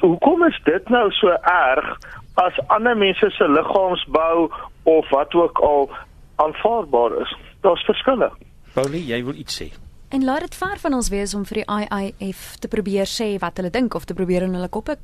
hoekom 0.00 0.44
is 0.46 0.60
dit 0.64 0.88
nou 0.88 1.10
so 1.10 1.34
erg 1.42 1.98
as 2.34 2.58
ander 2.66 2.96
mense 2.96 3.30
se 3.30 3.48
liggaamsbou 3.48 4.50
of 4.82 5.08
wat 5.10 5.34
ook 5.34 5.58
al 5.58 5.90
aanvaarbaar 6.36 7.20
is? 7.20 7.36
Daar's 7.60 7.84
verskille. 7.84 8.30
Paulie 8.74 9.04
jy 9.06 9.20
wil 9.24 9.34
iets 9.34 9.58
sê 9.60 9.68
En 10.12 10.24
laat 10.24 10.40
dit 10.40 10.54
ver 10.54 10.78
van 10.78 10.94
ons 10.94 11.08
wees 11.08 11.32
om 11.34 11.44
vir 11.48 11.62
die 11.62 11.68
IIF 11.72 12.40
te 12.60 12.68
probeer 12.68 13.08
sê 13.08 13.38
wat 13.40 13.56
hulle 13.56 13.70
dink 13.72 13.94
of 13.96 14.04
te 14.04 14.14
probeer 14.14 14.44
in 14.44 14.52
hulle 14.58 14.68
koppe 14.68 14.98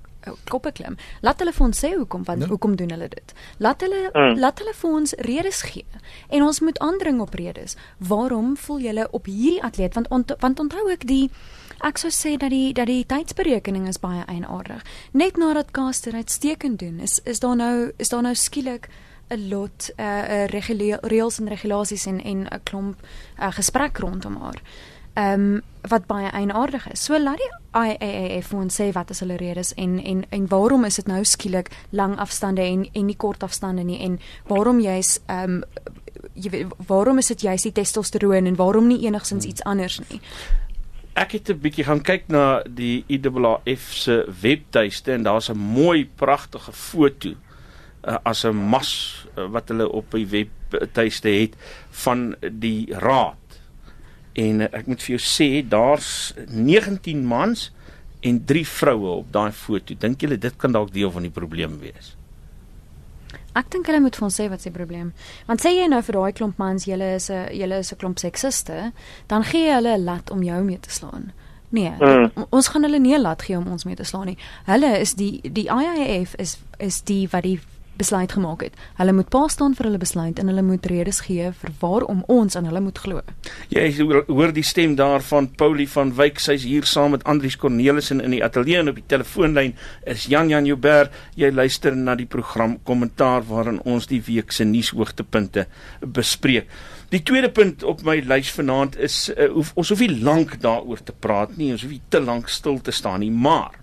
koppe 0.50 0.72
klim. 0.76 0.98
Laat 1.24 1.40
hulle 1.40 1.54
vir 1.56 1.64
ons 1.64 1.78
sê 1.80 1.94
hoekom 1.94 2.26
want 2.26 2.42
ja. 2.44 2.48
hoekom 2.50 2.74
doen 2.76 2.90
hulle 2.92 3.08
dit? 3.08 3.32
Laat 3.64 3.80
hulle 3.86 4.02
mm. 4.10 4.36
laat 4.42 4.60
hulle 4.60 4.74
vir 4.76 4.98
ons 4.98 5.14
redes 5.24 5.62
gee. 5.70 6.02
En 6.28 6.44
ons 6.44 6.60
moet 6.60 6.80
aandring 6.84 7.22
op 7.24 7.32
redes. 7.40 7.78
Waarom 8.10 8.52
voel 8.60 8.82
julle 8.84 9.06
op 9.16 9.30
hierdie 9.32 9.62
atleet 9.64 9.96
want 9.96 10.10
ont, 10.12 10.34
want 10.44 10.60
onthou 10.60 10.84
ek 10.92 11.08
die 11.08 11.30
ek 11.86 12.02
sou 12.02 12.12
sê 12.12 12.34
dat 12.36 12.52
die 12.52 12.74
dat 12.76 12.90
die 12.92 13.06
tydsberekening 13.08 13.88
is 13.88 14.02
baie 14.04 14.26
eienaardig. 14.28 14.84
Net 15.16 15.40
nadat 15.40 15.72
Caster 15.72 16.20
uitstekend 16.20 16.82
doen, 16.84 17.00
is 17.00 17.16
is 17.24 17.40
daar 17.40 17.56
nou 17.56 17.92
is 17.96 18.12
daar 18.12 18.28
nou 18.28 18.34
skielik 18.34 18.90
'n 19.30 19.48
lot 19.48 19.90
uh, 19.96 20.04
uh 20.04 21.00
reëls 21.00 21.38
en 21.40 21.48
regulasies 21.48 22.06
en 22.06 22.20
en 22.20 22.46
'n 22.46 22.60
klomp 22.62 23.00
uh, 23.40 23.52
gesprek 23.52 23.98
rondom 23.98 24.36
haar 24.36 24.60
ehm 25.18 25.40
um, 25.40 25.60
wat 25.88 26.06
baie 26.06 26.28
eienaardig 26.30 26.84
is. 26.90 27.04
So 27.04 27.18
laat 27.18 27.38
die 27.40 27.48
IAAF 27.72 28.50
ons 28.52 28.76
sê 28.80 28.90
wat 28.92 29.10
is 29.10 29.22
hulle 29.24 29.38
redes 29.40 29.72
en 29.74 29.96
en 30.02 30.24
en 30.30 30.48
waarom 30.50 30.84
is 30.84 30.98
dit 31.00 31.06
nou 31.06 31.22
skielik 31.24 31.70
lang 31.90 32.18
afstande 32.18 32.62
en 32.62 32.84
en 32.92 33.06
nie 33.06 33.16
kort 33.16 33.42
afstande 33.42 33.82
nie 33.82 33.98
en 34.04 34.18
waarom 34.46 34.80
jy's 34.84 35.18
ehm 35.26 35.58
um, 35.58 35.62
jy 36.34 36.50
weet 36.50 36.74
waarom 36.86 37.18
is 37.18 37.32
dit 37.32 37.42
jy's 37.48 37.62
die 37.62 37.72
testosteroon 37.72 38.46
en 38.46 38.56
waarom 38.56 38.86
nie 38.86 39.00
enigsins 39.06 39.46
iets 39.46 39.62
anders 39.62 40.00
nie? 40.10 40.20
ek 41.18 41.32
het 41.32 41.50
'n 41.50 41.60
bietjie 41.60 41.84
gaan 41.84 42.02
kyk 42.02 42.28
na 42.28 42.62
die 42.62 43.04
IAAF 43.08 43.92
se 43.92 44.26
webtuiste 44.42 45.12
en 45.12 45.22
daar's 45.22 45.50
'n 45.50 45.58
mooi 45.58 46.06
pragtige 46.06 46.72
foto 46.72 47.34
uh, 48.08 48.16
as 48.22 48.44
'n 48.44 48.54
mas 48.54 49.26
uh, 49.36 49.46
wat 49.50 49.68
hulle 49.68 49.88
op 49.88 50.10
die 50.10 50.26
webtuiste 50.26 51.28
het 51.28 51.56
van 51.90 52.36
die 52.52 52.86
raad. 52.94 53.47
En 54.38 54.62
uh, 54.62 54.70
ek 54.72 54.86
moet 54.90 55.02
vir 55.02 55.16
jou 55.16 55.22
sê 55.24 55.48
daar's 55.66 56.12
19 56.46 57.24
mans 57.26 57.68
en 58.20 58.38
3 58.44 58.66
vroue 58.66 59.10
op 59.22 59.32
daai 59.34 59.52
foto. 59.52 59.94
Dink 59.98 60.22
julle 60.22 60.38
dit 60.38 60.56
kan 60.56 60.74
dalk 60.74 60.92
deel 60.94 61.10
van 61.14 61.26
die 61.26 61.34
probleem 61.34 61.78
wees? 61.82 62.14
Ek 63.58 63.70
dink 63.72 63.88
hulle 63.90 64.02
moet 64.04 64.16
vir 64.16 64.26
ons 64.28 64.38
sê 64.38 64.46
wat 64.50 64.62
se 64.62 64.70
probleem. 64.74 65.10
Want 65.48 65.64
sê 65.64 65.72
jy 65.74 65.88
nou 65.90 66.00
vir 66.04 66.18
daai 66.20 66.36
klomp 66.38 66.60
mans 66.62 66.86
julle 66.86 67.14
is 67.16 67.30
'n 67.30 67.48
julle 67.56 67.78
is 67.82 67.92
'n 67.92 67.98
klomp 67.98 68.18
seksiste, 68.18 68.92
dan 69.26 69.42
gee 69.44 69.66
jy 69.66 69.74
hulle 69.74 69.96
'n 69.96 70.04
lat 70.04 70.30
om 70.30 70.42
jou 70.42 70.62
mee 70.64 70.78
te 70.78 70.90
slaan. 70.90 71.32
Nee, 71.70 71.92
mm. 72.00 72.46
ons 72.50 72.68
gaan 72.68 72.82
hulle 72.82 72.98
nie 72.98 73.14
'n 73.14 73.20
lat 73.20 73.42
gee 73.42 73.56
om 73.56 73.66
ons 73.66 73.84
mee 73.84 73.96
te 73.96 74.04
slaan 74.04 74.26
nie. 74.26 74.38
Hulle 74.64 74.98
is 74.98 75.14
die 75.14 75.40
die 75.42 75.68
IIF 75.68 76.34
is 76.38 76.58
is 76.78 77.02
die 77.02 77.28
wat 77.28 77.42
die 77.42 77.60
besluit 77.98 78.32
gemaak 78.32 78.62
het. 78.62 78.76
Hulle 78.98 79.12
moet 79.16 79.28
pa 79.32 79.44
staan 79.50 79.74
vir 79.78 79.88
hulle 79.88 80.00
besluit 80.00 80.38
en 80.38 80.50
hulle 80.50 80.62
moet 80.62 80.86
redes 80.86 81.20
gee 81.26 81.50
vir 81.60 81.72
waarom 81.82 82.22
ons 82.30 82.56
aan 82.56 82.68
hulle 82.70 82.82
moet 82.84 82.98
glo. 82.98 83.22
Jy 83.74 83.88
hoor 84.28 84.54
die 84.54 84.66
stem 84.66 84.94
daar 84.98 85.24
van 85.26 85.50
Paulie 85.60 85.88
van 85.90 86.14
Wyk. 86.18 86.40
Sy's 86.42 86.66
hier 86.68 86.86
saam 86.88 87.16
met 87.16 87.26
Andrius 87.28 87.58
Cornelis 87.58 88.12
in 88.14 88.22
die 88.30 88.42
ateljee 88.44 88.82
en 88.82 88.92
op 88.92 89.00
die 89.00 89.06
telefoonlyn 89.10 89.74
is 90.06 90.28
Jan 90.30 90.52
Jan 90.52 90.68
Joubert. 90.68 91.14
Jy 91.38 91.50
luister 91.54 91.96
na 91.96 92.14
die 92.18 92.28
program 92.30 92.78
Kommentaar 92.88 93.46
waarin 93.48 93.82
ons 93.84 94.06
die 94.10 94.22
week 94.26 94.54
se 94.54 94.64
nuushoogtepunte 94.68 95.66
bespreek. 96.00 96.70
Die 97.08 97.22
tweede 97.24 97.48
punt 97.48 97.82
op 97.88 98.02
my 98.04 98.18
lys 98.20 98.50
vanaand 98.52 98.98
is 99.00 99.30
uh, 99.32 99.48
hoef, 99.54 99.72
ons 99.80 99.88
hoef 99.88 100.02
nie 100.04 100.20
lank 100.20 100.58
daaroor 100.60 101.00
te 101.00 101.14
praat 101.16 101.56
nie. 101.56 101.70
Ons 101.72 101.86
hoef 101.86 101.94
nie 101.94 102.04
te 102.12 102.20
lank 102.20 102.50
stil 102.52 102.82
te 102.84 102.92
staan 102.92 103.22
nie, 103.24 103.32
maar 103.32 103.78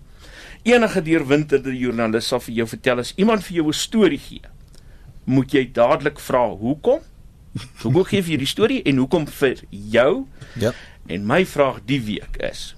enige 0.65 1.01
deurwinterde 1.05 1.74
joernalis 1.77 2.27
sal 2.27 2.41
vir 2.43 2.53
jou 2.62 2.67
vertel 2.67 3.03
as 3.03 3.13
iemand 3.22 3.43
vir 3.45 3.57
jou 3.57 3.67
'n 3.67 3.74
storie 3.74 4.19
gee, 4.19 4.41
moet 5.25 5.53
jy 5.53 5.72
dadelik 5.72 6.19
vra 6.19 6.48
hoekom? 6.50 7.00
Hoekom 7.84 8.03
gee 8.03 8.22
jy 8.22 8.38
die 8.38 8.50
storie 8.50 8.81
en 8.84 8.98
hoekom 8.98 9.27
vir 9.27 9.62
jou? 9.69 10.25
Ja. 10.60 10.74
En 11.07 11.25
my 11.25 11.45
vraag 11.45 11.81
die 11.86 12.01
week 12.01 12.38
is: 12.43 12.75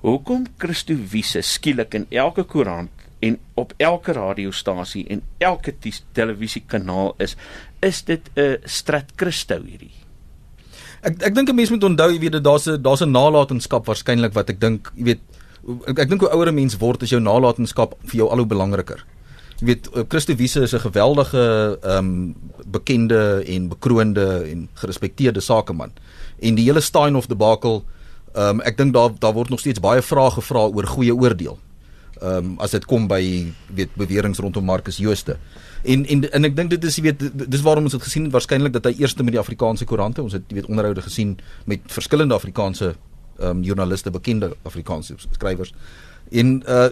Hoekom 0.00 0.46
Christo 0.58 0.94
Wiese 0.94 1.42
skielik 1.42 1.94
in 1.94 2.06
elke 2.10 2.44
koerant 2.44 2.90
en 3.20 3.38
op 3.54 3.74
elke 3.76 4.12
radiostasie 4.12 5.04
en 5.12 5.22
elke 5.38 5.74
televisiekanaal 6.12 7.14
is, 7.18 7.36
is 7.82 8.02
dit 8.02 8.30
'n 8.36 8.56
strat 8.64 9.12
Christo 9.16 9.60
hierdie? 9.62 9.92
Ek 11.02 11.22
ek 11.22 11.34
dink 11.34 11.48
'n 11.48 11.54
mens 11.54 11.70
moet 11.70 11.84
onthou, 11.84 12.12
jy 12.12 12.18
weet, 12.18 12.42
daar's 12.44 12.66
'n 12.66 12.82
daar's 12.82 13.02
'n 13.02 13.10
nalatenskap 13.10 13.86
waarskynlik 13.86 14.32
wat 14.32 14.50
ek 14.50 14.60
dink, 14.60 14.92
jy 14.96 15.04
weet, 15.04 15.20
ek, 15.86 15.98
ek 15.98 16.08
dink 16.08 16.20
hoe 16.20 16.32
ouer 16.32 16.48
'n 16.48 16.54
mens 16.54 16.76
word, 16.78 17.02
is 17.02 17.10
jou 17.10 17.20
nalatenskap 17.20 17.94
vir 18.04 18.16
jou 18.22 18.28
al 18.30 18.42
hoe 18.42 18.46
belangriker. 18.46 19.04
Jy 19.60 19.66
weet, 19.66 19.88
eh, 19.92 20.04
Christo 20.08 20.34
Wiese 20.34 20.62
is 20.62 20.74
'n 20.74 20.80
geweldige 20.80 21.78
ehm 21.82 21.98
um, 21.98 22.34
bekende 22.66 23.42
en 23.46 23.68
bekroonde 23.68 24.44
en 24.50 24.68
gerespekteerde 24.74 25.40
sakeman. 25.40 25.92
En 26.38 26.54
die 26.54 26.64
hele 26.64 26.80
Steinhoff 26.80 27.26
debakel, 27.26 27.84
ehm 28.34 28.48
um, 28.48 28.60
ek 28.60 28.76
dink 28.76 28.94
daar 28.94 29.10
daar 29.18 29.32
word 29.32 29.50
nog 29.50 29.60
steeds 29.60 29.80
baie 29.80 30.02
vrae 30.02 30.30
gevra 30.30 30.66
oor 30.66 30.86
goeie 30.86 31.14
oordeel. 31.14 31.58
Ehm 32.20 32.36
um, 32.36 32.54
as 32.58 32.70
dit 32.70 32.84
kom 32.84 33.06
by 33.06 33.52
weet 33.74 33.94
beweringe 33.94 34.40
rondom 34.40 34.64
Marcus 34.64 34.96
Jooste. 34.96 35.36
En 35.82 36.06
en 36.06 36.32
en 36.32 36.44
ek 36.44 36.56
dink 36.56 36.70
dit 36.70 36.84
is 36.84 36.96
jy 36.96 37.02
weet 37.02 37.50
dis 37.50 37.60
waarom 37.60 37.84
ons 37.84 37.92
het 37.92 38.02
gesien 38.02 38.30
waarskynlik 38.30 38.72
dat 38.72 38.84
hy 38.84 38.94
eerste 38.98 39.22
met 39.22 39.32
die 39.32 39.40
Afrikaanse 39.40 39.84
koerante, 39.84 40.22
ons 40.22 40.32
het 40.32 40.42
jy 40.48 40.54
weet 40.54 40.68
onderhoude 40.68 41.02
gesien 41.02 41.38
met 41.64 41.80
verskillende 41.86 42.34
Afrikaanse 42.34 42.94
um, 43.42 43.62
joernaliste, 43.62 44.10
bekende 44.10 44.56
Afrikaanse 44.62 45.14
skrywers. 45.30 45.74
En 46.30 46.62
uh 46.68 46.88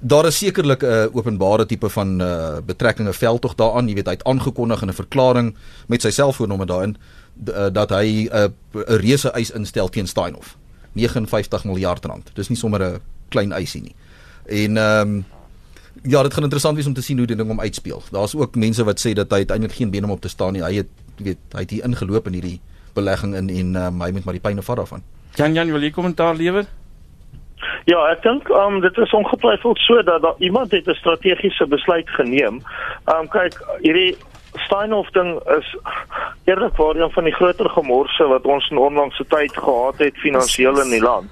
daar 0.00 0.26
is 0.26 0.38
sekerlik 0.38 0.82
'n 0.82 0.86
uh, 0.86 1.06
openbare 1.12 1.66
tipe 1.66 1.88
van 1.88 2.20
uh 2.20 2.58
betrekkinge 2.66 3.12
veldtog 3.12 3.54
daaraan, 3.54 3.88
jy 3.88 3.94
weet 3.94 4.06
hy 4.06 4.12
het 4.12 4.24
aangekondig 4.24 4.82
in 4.82 4.88
'n 4.88 4.94
verklaring 4.94 5.56
met 5.86 6.02
sy 6.02 6.10
selfoonnommer 6.10 6.66
daarin 6.66 6.96
uh, 7.46 7.66
dat 7.72 7.90
hy 7.90 8.28
'n 8.30 8.36
uh, 8.36 8.82
'n 8.86 9.00
reuse 9.00 9.30
eis 9.30 9.50
instel 9.50 9.88
teen 9.88 10.06
Steinhoff. 10.06 10.56
59 10.92 11.64
miljard 11.64 12.04
rand. 12.04 12.30
Dis 12.34 12.48
nie 12.48 12.58
sommer 12.58 12.82
'n 12.82 13.00
klein 13.28 13.52
eisie 13.52 13.82
nie. 13.82 13.94
En 14.46 14.76
ehm 14.76 15.08
um, 15.08 15.24
ja, 16.02 16.22
dit 16.22 16.34
gaan 16.34 16.42
interessant 16.42 16.76
wees 16.76 16.86
om 16.86 16.94
te 16.94 17.02
sien 17.02 17.18
hoe 17.18 17.26
die 17.26 17.36
ding 17.36 17.50
om 17.50 17.60
uitspeel. 17.60 18.02
Daar's 18.10 18.34
ook 18.34 18.54
mense 18.54 18.84
wat 18.84 19.00
sê 19.06 19.12
dat 19.12 19.30
hy 19.30 19.36
uiteindelik 19.36 19.76
geen 19.76 19.90
been 19.90 20.04
om 20.04 20.10
op 20.10 20.20
te 20.20 20.28
staan 20.28 20.52
nie. 20.52 20.62
Hy 20.62 20.74
het 20.74 20.88
weet 21.16 21.38
hy 21.52 21.60
het 21.60 21.70
hier 21.70 21.84
ingeloop 21.84 22.26
in 22.26 22.32
hierdie 22.32 22.60
belegging 22.94 23.34
in 23.34 23.50
en 23.50 23.76
um, 23.76 24.02
hy 24.02 24.10
moet 24.10 24.24
maar 24.24 24.34
die 24.34 24.42
pyne 24.42 24.62
vat 24.62 24.76
daarvan. 24.76 25.02
Jan 25.34 25.54
Jan, 25.54 25.72
wil 25.72 25.82
jy 25.82 25.90
kommentaar 25.90 26.34
lewer? 26.34 26.64
Ja, 27.84 28.02
ek 28.12 28.22
dink 28.22 28.48
um 28.52 28.80
dit 28.80 28.96
is 28.98 29.14
ongetwyfeld 29.16 29.78
so 29.78 30.02
dat 30.02 30.22
daar 30.22 30.38
iemand 30.38 30.70
het 30.70 30.86
'n 30.86 30.94
strategiese 30.94 31.66
besluit 31.66 32.10
geneem. 32.10 32.62
Um 33.16 33.28
kyk, 33.28 33.54
hierdie 33.80 34.16
Steinhoff 34.56 35.10
ding 35.10 35.40
is 35.58 35.76
eerlikwaar 36.44 36.96
een 36.96 37.10
van 37.10 37.24
die 37.24 37.34
groter 37.34 37.68
gemorse 37.70 38.26
wat 38.26 38.44
ons 38.44 38.70
in 38.70 38.78
onlangse 38.78 39.24
tyd 39.28 39.56
gehad 39.56 39.98
het 39.98 40.16
finansiëel 40.16 40.80
in 40.80 40.90
die 40.90 41.02
land. 41.02 41.30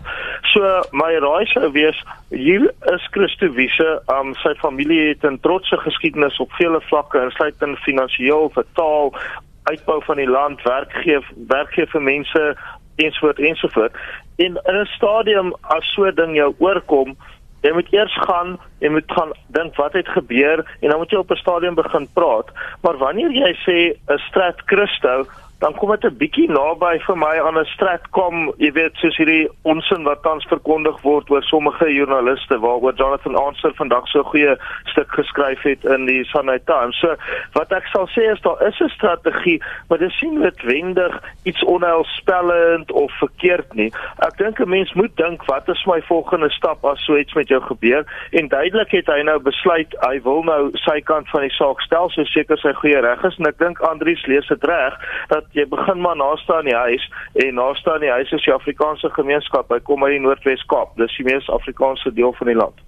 So 0.52 0.60
my 0.92 1.12
raai 1.18 1.46
sou 1.46 1.70
wees 1.72 2.04
hier 2.30 2.72
is 2.92 3.08
Christo 3.10 3.48
Wiese, 3.52 4.02
um 4.18 4.34
sy 4.34 4.54
familie 4.54 5.08
het 5.08 5.24
'n 5.24 5.40
trotse 5.40 5.76
geskiedenis 5.76 6.38
op 6.38 6.52
vele 6.52 6.80
vlakke, 6.80 7.22
insluitend 7.22 7.78
finansiëel, 7.78 8.50
vertaal 8.50 9.14
uitbou 9.62 10.04
van 10.04 10.16
die 10.16 10.30
land, 10.30 10.62
werkgee 10.62 11.20
werkgee 11.48 11.86
vir 11.86 12.02
mense 12.02 12.56
ensovoort 12.96 13.38
ensovoort. 13.38 13.92
En 14.36 14.60
in 14.64 14.80
'n 14.80 14.86
stadium 14.96 15.54
as 15.60 15.92
so 15.94 16.10
ding 16.10 16.34
jou 16.36 16.54
oorkom, 16.58 17.16
jy 17.60 17.72
moet 17.72 17.92
eers 17.92 18.16
gaan, 18.26 18.58
jy 18.78 18.88
moet 18.88 19.12
gaan 19.12 19.32
dink 19.46 19.76
wat 19.76 19.92
het 19.92 20.08
gebeur 20.08 20.58
en 20.80 20.88
dan 20.88 20.98
moet 20.98 21.10
jy 21.10 21.18
op 21.18 21.30
'n 21.30 21.36
stadium 21.36 21.74
begin 21.74 22.08
praat. 22.12 22.48
Maar 22.82 22.96
wanneer 22.96 23.30
jy 23.30 23.52
sê 23.66 23.78
'n 24.12 24.18
strat 24.18 24.60
Christo, 24.64 25.26
dan 25.58 25.74
kom 25.74 25.90
dit 25.90 26.04
'n 26.04 26.16
bietjie 26.16 26.50
naby 26.50 26.98
vir 27.06 27.16
my 27.16 27.40
aan 27.40 27.58
'n 27.58 27.64
stratkom, 27.64 28.52
jy 28.58 28.72
weet, 28.72 28.94
soos 28.94 29.16
hierdie 29.16 29.48
onsin 29.62 30.02
wat 30.04 30.22
tans 30.22 30.44
verkondig 30.44 31.00
word 31.02 31.30
oor 31.30 31.42
sommige 31.42 31.92
joernaliste 31.94 32.58
waaroor 32.58 32.94
Jonathan 32.94 33.36
Answer 33.36 33.72
vandag 33.74 34.08
so 34.08 34.18
'n 34.18 34.24
goeie 34.24 34.56
stuk 34.84 35.10
geskryf 35.10 35.62
het 35.62 35.84
in 35.84 36.06
die 36.06 36.24
Sunday 36.24 36.58
Times. 36.64 36.98
So 36.98 37.16
wat 37.52 37.72
ek 37.72 37.86
sal 37.86 38.06
sê 38.08 38.32
is 38.32 38.40
daar 38.40 38.66
is 38.66 38.80
'n 38.80 38.88
strategie, 38.88 39.62
maar 39.88 39.98
dit 39.98 40.10
sien 40.10 40.38
noodwendig 40.38 41.22
iets 41.42 41.64
onheilspellend 41.64 42.92
of 42.92 43.12
verkeerd 43.18 43.74
nie. 43.74 43.92
Ek 44.18 44.36
dink 44.36 44.60
'n 44.60 44.68
mens 44.68 44.92
moet 44.92 45.16
dink 45.16 45.44
wat 45.44 45.68
is 45.68 45.84
my 45.86 46.02
volgende 46.02 46.50
stap 46.50 46.84
as 46.84 47.04
so 47.04 47.16
iets 47.16 47.34
met 47.34 47.48
jou 47.48 47.60
gebeur 47.60 48.04
en 48.30 48.48
duidelik 48.48 48.90
het 48.90 49.06
hy 49.06 49.22
nou 49.22 49.38
besluit 49.38 49.96
hy 50.00 50.20
wil 50.22 50.42
nou 50.42 50.70
sy 50.72 51.00
kant 51.00 51.28
van 51.28 51.40
die 51.40 51.50
saak 51.50 51.80
stel, 51.80 52.10
so 52.10 52.24
seker 52.24 52.58
sy 52.58 52.72
goeie 52.72 53.00
reg 53.00 53.24
is 53.24 53.38
en 53.38 53.46
ek 53.46 53.58
dink 53.58 53.80
Andrius 53.80 54.26
lees 54.26 54.46
dit 54.46 54.64
reg 54.64 54.94
dat 55.28 55.45
jy 55.52 55.66
begin 55.68 56.00
maar 56.00 56.16
naaste 56.16 56.54
aan 56.54 56.64
die 56.64 56.74
huis 56.74 57.12
en 57.34 57.54
naaste 57.54 57.92
aan 57.92 58.00
die 58.00 58.10
huis 58.10 58.32
is 58.32 58.44
die 58.44 58.54
Afrikaanse 58.54 59.10
gemeenskap. 59.10 59.70
Hy 59.70 59.80
kom 59.80 60.04
uit 60.04 60.16
die 60.16 60.20
Noordwes 60.20 60.64
Kaap. 60.66 60.96
Dis 60.96 61.16
die 61.16 61.24
mees 61.24 61.48
Afrikaanse 61.48 62.12
deel 62.12 62.32
van 62.38 62.46
die 62.46 62.56
land. 62.56 62.82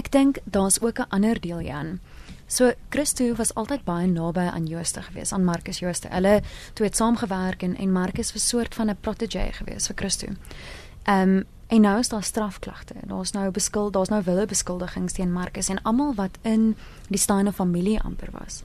Ek 0.00 0.10
dink 0.12 0.38
daar's 0.44 0.80
ook 0.82 0.98
'n 0.98 1.10
ander 1.10 1.40
deel 1.40 1.60
Jan. 1.60 2.00
So 2.46 2.72
Christo 2.90 3.34
was 3.34 3.54
altyd 3.54 3.84
baie 3.84 4.06
naby 4.06 4.40
aan 4.40 4.66
Jooste 4.66 5.02
gewees, 5.02 5.32
aan 5.32 5.44
Marcus 5.44 5.78
Jooste. 5.78 6.08
Hulle 6.08 6.42
toe 6.74 6.86
het 6.86 6.96
saamgewerk 6.96 7.62
en 7.62 7.76
en 7.76 7.92
Marcus 7.92 8.32
was 8.32 8.48
soort 8.48 8.74
van 8.74 8.90
'n 8.90 8.96
protege 9.00 9.52
gewees 9.52 9.86
vir 9.86 9.96
Christo. 9.96 10.26
Ehm 11.04 11.28
um, 11.28 11.44
en 11.68 11.80
nou 11.80 11.98
is 11.98 12.08
daar 12.08 12.22
strafklagte. 12.22 12.94
Daar's 13.06 13.32
nou 13.32 13.50
beskuld, 13.50 13.92
daar's 13.92 14.08
nou 14.08 14.22
wille 14.24 14.46
beskuldigings 14.46 15.12
teen 15.12 15.32
Marcus 15.32 15.68
en 15.68 15.82
almal 15.82 16.14
wat 16.14 16.38
in 16.42 16.76
die 17.08 17.18
Steiner 17.18 17.52
familie 17.52 18.00
amper 18.00 18.28
was 18.30 18.62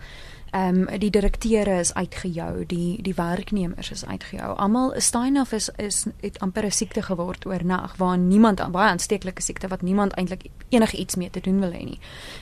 ehm 0.51 0.87
um, 0.87 0.99
die 0.99 1.09
direkteure 1.09 1.79
is 1.79 1.93
uitgejou, 1.93 2.65
die 2.65 3.01
die 3.01 3.13
werknemers 3.15 3.91
is 3.91 4.05
uitgejou. 4.05 4.55
Almal 4.55 4.93
Steinhoff 4.97 5.51
is 5.51 5.69
is 5.77 6.05
het 6.21 6.39
amper 6.39 6.65
'n 6.65 6.71
siekte 6.71 7.01
geword 7.01 7.45
oornag 7.45 7.95
waar 7.97 8.17
niemand 8.17 8.71
baie 8.71 8.89
aansteeklike 8.89 9.41
siekte 9.41 9.67
wat 9.67 9.81
niemand 9.81 10.13
eintlik 10.13 10.45
enige 10.69 10.97
iets 10.97 11.15
mee 11.15 11.29
te 11.29 11.39
doen 11.39 11.59
wil 11.59 11.71
hê 11.71 11.83
nie. 11.83 11.99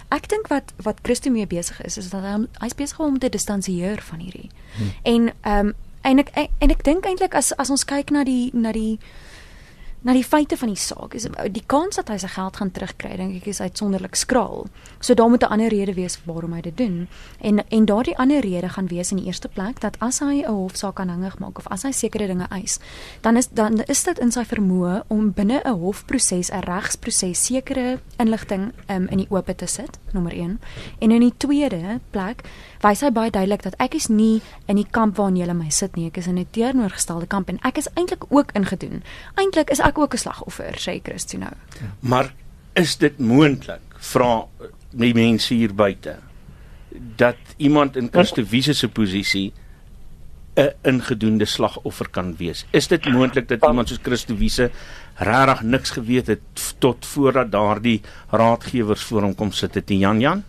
Ek 0.07 0.29
dink 0.29 0.47
wat 0.47 0.73
wat 0.77 0.99
Christo 1.01 1.31
mee 1.31 1.47
besig 1.47 1.81
is 1.81 1.97
is 1.97 2.09
dat 2.09 2.21
hy 2.21 2.47
hy's 2.59 2.75
besig 2.75 2.99
om 2.99 3.19
te 3.19 3.29
distansieer 3.29 4.01
van 4.01 4.19
hierdie. 4.19 4.49
Hmm. 4.77 4.91
En 5.01 5.33
ehm 5.41 5.67
um, 5.67 5.73
en 6.01 6.19
ek 6.19 6.29
en 6.35 6.69
ek 6.69 6.83
dink 6.83 7.05
eintlik 7.05 7.35
as 7.35 7.53
as 7.57 7.69
ons 7.69 7.85
kyk 7.85 8.11
na 8.13 8.23
die 8.23 8.49
na 8.53 8.71
die 8.71 8.99
na 10.05 10.13
die 10.13 10.23
feite 10.23 10.57
van 10.57 10.69
die 10.69 10.77
saak 10.77 11.15
is 11.17 11.25
die 11.49 11.63
kans 11.65 11.97
dat 11.97 12.11
hy 12.13 12.19
sy 12.21 12.29
geld 12.29 12.59
gaan 12.59 12.71
terugkry 12.71 13.15
dink 13.17 13.39
ek 13.39 13.47
is 13.49 13.61
uitsonderlik 13.61 14.15
skraal. 14.15 14.67
So 15.01 15.17
daar 15.17 15.29
moet 15.29 15.41
'n 15.41 15.51
ander 15.51 15.69
rede 15.69 15.93
wees 15.93 16.19
waarom 16.25 16.53
hy 16.53 16.61
dit 16.61 16.77
doen. 16.77 17.07
En 17.41 17.65
en 17.69 17.85
daardie 17.85 18.17
ander 18.17 18.39
rede 18.39 18.69
gaan 18.69 18.87
wees 18.87 19.11
in 19.11 19.17
die 19.17 19.25
eerste 19.25 19.47
plek 19.47 19.81
dat 19.81 19.97
as 19.99 20.19
hy 20.19 20.43
'n 20.45 20.53
hofsaak 20.53 20.99
aanhangig 20.99 21.39
maak 21.39 21.57
of 21.57 21.67
as 21.67 21.83
hy 21.83 21.91
sekere 21.91 22.27
dinge 22.27 22.47
eis, 22.49 22.79
dan 23.21 23.37
is 23.37 23.47
dan 23.49 23.81
is 23.87 24.03
dit 24.03 24.19
in 24.19 24.31
sy 24.31 24.43
vermoë 24.43 25.03
om 25.07 25.31
binne 25.31 25.61
'n 25.65 25.79
hofproses, 25.79 26.51
'n 26.51 26.61
regsproses 26.61 27.45
sekere 27.45 27.99
inligting 28.17 28.73
um, 28.89 29.07
in 29.07 29.17
die 29.17 29.27
oop 29.29 29.57
te 29.57 29.65
sit, 29.65 29.99
nommer 30.13 30.33
1. 30.33 30.59
En 30.99 31.11
in 31.11 31.19
die 31.19 31.33
tweede 31.37 31.99
plek 32.11 32.43
wys 32.81 33.01
hy 33.01 33.11
baie 33.11 33.31
duidelik 33.31 33.63
dat 33.63 33.75
ek 33.81 33.95
is 33.95 34.07
nie 34.07 34.41
in 34.67 34.75
die 34.75 34.87
kamp 34.91 35.17
waarin 35.17 35.37
jy 35.37 35.53
my 35.53 35.69
sit 35.69 35.95
nie, 35.95 36.07
ek 36.07 36.17
is 36.17 36.27
in 36.27 36.37
'n 36.37 36.47
teenoorgestelde 36.51 37.27
kamp 37.27 37.49
en 37.49 37.59
ek 37.63 37.77
is 37.77 37.87
eintlik 37.95 38.25
ook 38.29 38.51
ingedoen. 38.53 39.03
Eintlik 39.35 39.69
is 39.69 39.79
ek 39.79 39.94
ook 39.97 40.13
'n 40.13 40.17
slagoffer, 40.17 40.73
sê 40.77 40.99
Christo 41.03 41.37
nou. 41.37 41.53
Maar 41.99 42.33
is 42.73 42.97
dit 42.97 43.19
moontlik, 43.19 43.81
vra 43.99 44.47
die 44.91 45.13
mense 45.13 45.53
hier 45.53 45.73
buite, 45.73 46.17
dat 47.15 47.37
iemand 47.57 47.95
in 47.95 48.09
Christo 48.11 48.43
Wiese 48.43 48.73
se 48.73 48.87
posisie 48.87 49.53
'n 50.55 50.71
ingedoende 50.81 51.45
slagoffer 51.45 52.09
kan 52.09 52.35
wees? 52.37 52.65
Is 52.71 52.87
dit 52.87 53.05
moontlik 53.05 53.47
dat 53.47 53.65
iemand 53.67 53.87
soos 53.87 53.99
Christo 54.01 54.35
Wiese 54.35 54.71
regtig 55.15 55.61
niks 55.61 55.89
geweet 55.89 56.27
het 56.27 56.41
tot 56.77 57.05
voordat 57.05 57.51
daardie 57.51 58.01
raadgewers 58.29 59.03
voor 59.03 59.21
hom 59.21 59.35
kom 59.35 59.51
sit 59.51 59.73
het, 59.75 59.89
Jan 59.89 60.19
Jan? 60.19 60.43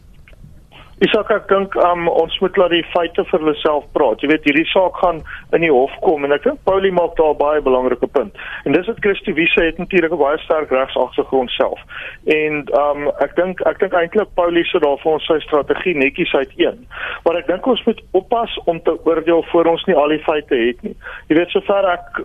Isak 1.04 1.28
ek 1.28 1.48
dink 1.50 1.74
um, 1.76 2.06
ons 2.08 2.32
moet 2.40 2.56
laat 2.56 2.72
die 2.72 2.84
feite 2.88 3.20
vir 3.28 3.42
hulle 3.42 3.52
self 3.60 3.84
praat. 3.92 4.22
Jy 4.24 4.30
weet 4.30 4.46
hierdie 4.48 4.68
saak 4.70 4.96
gaan 5.02 5.18
in 5.52 5.66
die 5.66 5.72
hof 5.72 5.92
kom 6.00 6.24
en 6.24 6.32
ek 6.32 6.46
dink 6.46 6.62
Paulie 6.64 6.92
maak 6.96 7.18
daar 7.18 7.34
baie 7.36 7.60
belangrike 7.60 8.08
punt. 8.14 8.38
En 8.64 8.72
dis 8.72 8.86
dit 8.88 9.02
Christo 9.04 9.34
Wiese 9.36 9.60
het 9.60 9.76
natuurlik 9.76 10.14
'n 10.16 10.22
baie 10.22 10.38
sterk 10.44 10.70
regsagtergrond 10.72 11.50
self. 11.52 11.80
En 12.24 12.64
um, 12.80 13.10
ek 13.20 13.36
dink 13.36 13.60
ek 13.68 13.82
dink 13.84 13.92
eintlik 13.92 14.32
Paulie 14.40 14.64
sou 14.64 14.80
daar 14.80 14.96
vir 15.02 15.12
ons 15.12 15.26
sy 15.28 15.36
strategie 15.44 15.94
netjies 15.94 16.32
uiteen. 16.32 16.86
Maar 17.24 17.42
ek 17.42 17.50
dink 17.52 17.66
ons 17.66 17.84
moet 17.84 18.00
oppas 18.12 18.56
om 18.64 18.80
te 18.80 18.96
oordeel 19.04 19.44
voor 19.52 19.66
ons 19.66 19.84
nie 19.84 19.96
al 19.96 20.08
die 20.08 20.24
feite 20.24 20.56
het 20.56 20.80
nie. 20.82 20.96
Jy 21.28 21.36
weet 21.36 21.52
sover 21.52 21.90
ek 21.92 22.24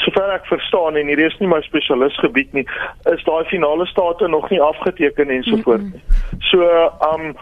sover 0.00 0.32
ek 0.32 0.46
verstaan 0.46 0.96
en 0.96 1.06
hierdie 1.06 1.26
is 1.26 1.36
nie 1.38 1.50
my 1.50 1.60
spesialisgebied 1.66 2.52
nie, 2.56 2.64
is 3.12 3.24
daai 3.28 3.44
finale 3.50 3.86
state 3.86 4.28
nog 4.28 4.48
nie 4.50 4.62
afgeteken 4.62 5.28
en 5.30 5.44
so 5.44 5.60
voort 5.66 5.84
nie. 5.84 6.02
So 6.48 6.64
um 7.12 7.36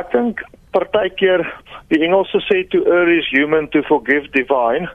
ek 0.00 0.12
dink 0.12 0.42
partykeer 0.76 1.44
die 1.92 2.02
Engelse 2.04 2.42
sê 2.48 2.64
to 2.72 2.82
err 2.84 3.08
is 3.12 3.28
human 3.32 3.68
to 3.72 3.82
forgive 3.88 4.28
divine. 4.34 4.90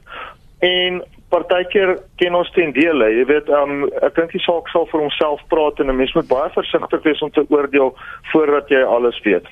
En 0.61 1.01
partykeer 1.31 1.95
ken 2.19 2.35
ons 2.35 2.51
ten 2.55 2.73
dele 2.75 3.07
jy 3.15 3.25
weet 3.29 3.49
um, 3.55 3.87
ek 4.03 4.15
dink 4.19 4.35
die 4.35 4.43
saak 4.43 4.69
sal 4.73 4.87
vir 4.91 5.05
homself 5.05 5.41
praat 5.53 5.79
en 5.79 5.89
'n 5.89 5.97
mens 5.97 6.13
moet 6.15 6.27
baie 6.27 6.49
versigtig 6.53 7.03
wees 7.03 7.21
om 7.21 7.31
te 7.31 7.45
oordeel 7.49 7.95
voordat 8.31 8.69
jy 8.69 8.83
alles 8.83 9.19
weet. 9.23 9.47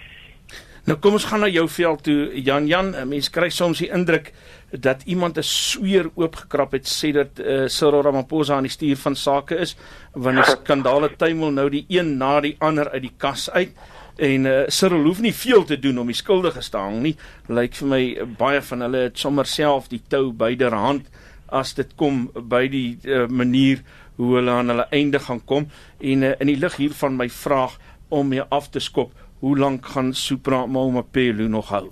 Nou 0.88 0.98
kom 0.98 1.14
ons 1.14 1.26
gaan 1.26 1.44
na 1.44 1.48
jou 1.48 1.68
veld 1.68 2.04
toe 2.04 2.32
Jan. 2.34 2.68
Jan 2.68 2.96
mense 3.08 3.32
kry 3.32 3.50
soms 3.50 3.80
die 3.80 3.92
indruk 3.94 4.32
dat 4.72 5.04
iemand 5.06 5.38
'n 5.38 5.44
sweer 5.44 6.10
oopgekrap 6.16 6.72
het 6.72 6.86
sê 6.88 7.12
dat 7.12 7.40
uh, 7.40 7.68
Cyril 7.68 8.02
Ramaphosa 8.02 8.56
aan 8.56 8.68
die 8.68 8.72
stuur 8.72 8.98
van 8.98 9.16
sake 9.16 9.56
is 9.56 9.78
want 10.14 10.36
die 10.36 10.52
skandale 10.56 11.16
tuimel 11.16 11.52
nou 11.52 11.70
die 11.70 11.86
een 11.88 12.18
na 12.18 12.40
die 12.42 12.56
ander 12.60 12.90
uit 12.90 13.02
die 13.02 13.16
kas 13.18 13.50
uit 13.52 13.72
en 14.20 14.46
uh, 14.46 14.58
Cyril 14.68 15.06
hoef 15.08 15.22
nie 15.24 15.34
veel 15.34 15.64
te 15.64 15.80
doen 15.80 16.00
om 16.00 16.10
die 16.12 16.18
skuldige 16.18 16.62
te 16.62 16.78
hang 16.78 17.00
nie. 17.04 17.16
Lyk 17.48 17.78
vir 17.80 17.88
my 17.88 18.02
uh, 18.12 18.28
baie 18.40 18.62
van 18.62 18.84
hulle 18.86 19.06
het 19.08 19.18
sommer 19.18 19.48
self 19.48 19.88
die 19.92 20.02
tou 20.12 20.32
byderhand 20.36 21.08
as 21.50 21.74
dit 21.78 21.96
kom 21.98 22.28
by 22.36 22.68
die 22.70 23.00
uh, 23.08 23.26
manier 23.28 23.82
hoe 24.20 24.36
hulle 24.36 24.52
aan 24.52 24.74
hulle 24.74 24.88
einde 24.92 25.20
gaan 25.24 25.40
kom 25.46 25.70
en 26.00 26.28
uh, 26.28 26.36
in 26.40 26.52
die 26.52 26.60
lig 26.60 26.76
hiervan 26.82 27.18
my 27.18 27.30
vraag 27.32 27.80
om 28.10 28.28
mee 28.34 28.44
af 28.50 28.70
te 28.74 28.82
skop, 28.82 29.14
hoe 29.40 29.58
lank 29.58 29.86
gaan 29.94 30.14
Supra 30.14 30.66
Mamapelo 30.66 31.48
nog 31.48 31.70
hou? 31.70 31.88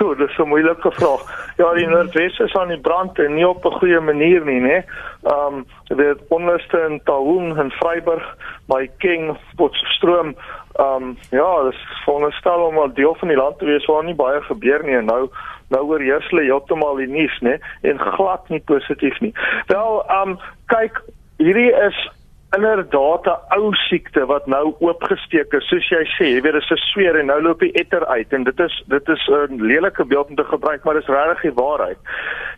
So, 0.00 0.14
dis 0.14 0.38
'n 0.38 0.48
moeilike 0.48 0.90
vraag. 0.92 1.22
Ja, 1.56 1.74
die 1.74 1.86
Noordwes 1.86 2.38
is 2.38 2.54
aan 2.54 2.68
die 2.68 2.80
brand 2.80 3.18
en 3.18 3.34
nie 3.34 3.48
op 3.48 3.64
'n 3.64 3.78
goeie 3.78 4.00
manier 4.00 4.44
nie, 4.44 4.60
né? 4.60 4.84
Ehm, 5.22 5.54
um, 5.54 5.66
dit 5.96 6.18
onluste 6.28 6.78
in 6.88 7.00
Taung 7.04 7.58
en 7.58 7.70
Vryburg, 7.70 8.36
by 8.66 8.90
King, 8.98 9.36
Potchefstroom, 9.56 10.36
Ehm 10.78 11.02
um, 11.02 11.16
ja, 11.30 11.62
dis 11.62 11.80
veronderstel 12.04 12.60
om 12.60 12.78
'n 12.78 12.94
deel 12.94 13.14
van 13.14 13.28
die 13.28 13.36
land 13.36 13.58
te 13.58 13.64
wees 13.64 13.86
waar 13.86 14.04
nie 14.04 14.14
baie 14.14 14.42
gebeur 14.42 14.84
nie 14.84 14.96
en 14.96 15.04
nou 15.04 15.28
nou 15.68 15.82
oorheers 15.86 16.28
hulle 16.28 16.42
heeltemal 16.42 16.96
die 16.96 17.08
nuus, 17.08 17.38
né? 17.40 17.58
En 17.82 17.98
glad 17.98 18.48
nie 18.48 18.62
positief 18.64 19.20
nie. 19.20 19.34
Wel, 19.66 20.04
ehm 20.06 20.28
um, 20.28 20.38
kyk, 20.66 21.02
hierdie 21.36 21.72
is 21.72 22.10
inderdaad 22.56 23.26
'n 23.26 23.58
ou 23.58 23.74
siekte 23.74 24.26
wat 24.26 24.46
nou 24.46 24.74
oopgesteek 24.78 25.52
is, 25.52 25.68
soos 25.68 25.88
jy 25.88 26.04
sê, 26.04 26.24
jy 26.24 26.40
weet 26.42 26.52
dit 26.52 26.62
is 26.62 26.70
'n 26.70 26.76
sweer 26.76 27.18
en 27.18 27.26
nou 27.26 27.42
loop 27.42 27.60
die 27.60 27.72
etter 27.72 28.06
uit 28.06 28.32
en 28.32 28.44
dit 28.44 28.60
is 28.60 28.82
dit 28.86 29.08
is 29.08 29.28
'n 29.28 29.62
lelike 29.62 30.04
beeld 30.04 30.28
om 30.28 30.36
te 30.36 30.44
gebruik, 30.44 30.84
maar 30.84 30.94
dis 30.94 31.06
regtig 31.06 31.40
die 31.40 31.62
waarheid. 31.64 31.98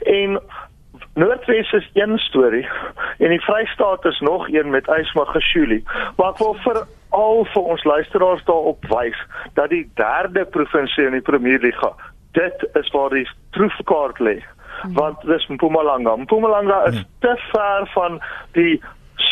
En 0.00 0.40
Noordwes 1.14 1.72
is 1.72 1.90
een 1.94 2.18
storie 2.18 2.68
en 3.18 3.28
die 3.28 3.40
Vrystaat 3.40 4.04
is 4.04 4.20
nog 4.20 4.48
een 4.48 4.70
met 4.70 4.88
Ysma 4.88 5.24
Geshuli. 5.24 5.84
Maar 6.16 6.28
ek 6.28 6.38
wil 6.38 6.54
vir 6.54 6.86
al 7.12 7.44
vir 7.52 7.62
ons 7.74 7.84
luisteraars 7.84 8.44
daarop 8.48 8.86
wys 8.92 9.18
dat 9.58 9.70
die 9.70 9.84
derde 10.00 10.44
provinsie 10.44 11.06
in 11.06 11.16
die 11.18 11.24
Premierliga, 11.24 11.92
dit 12.36 12.64
is 12.80 12.90
waar 12.94 13.12
die 13.12 13.28
troefkaart 13.56 14.18
lê. 14.18 14.38
Hmm. 14.82 14.94
Want 14.96 15.20
dis 15.28 15.46
Mpumalanga. 15.46 16.16
Mpumalanga 16.24 16.84
is 16.90 16.96
hmm. 16.96 17.10
te 17.20 17.34
ver 17.52 17.90
van 17.94 18.22
die 18.56 18.80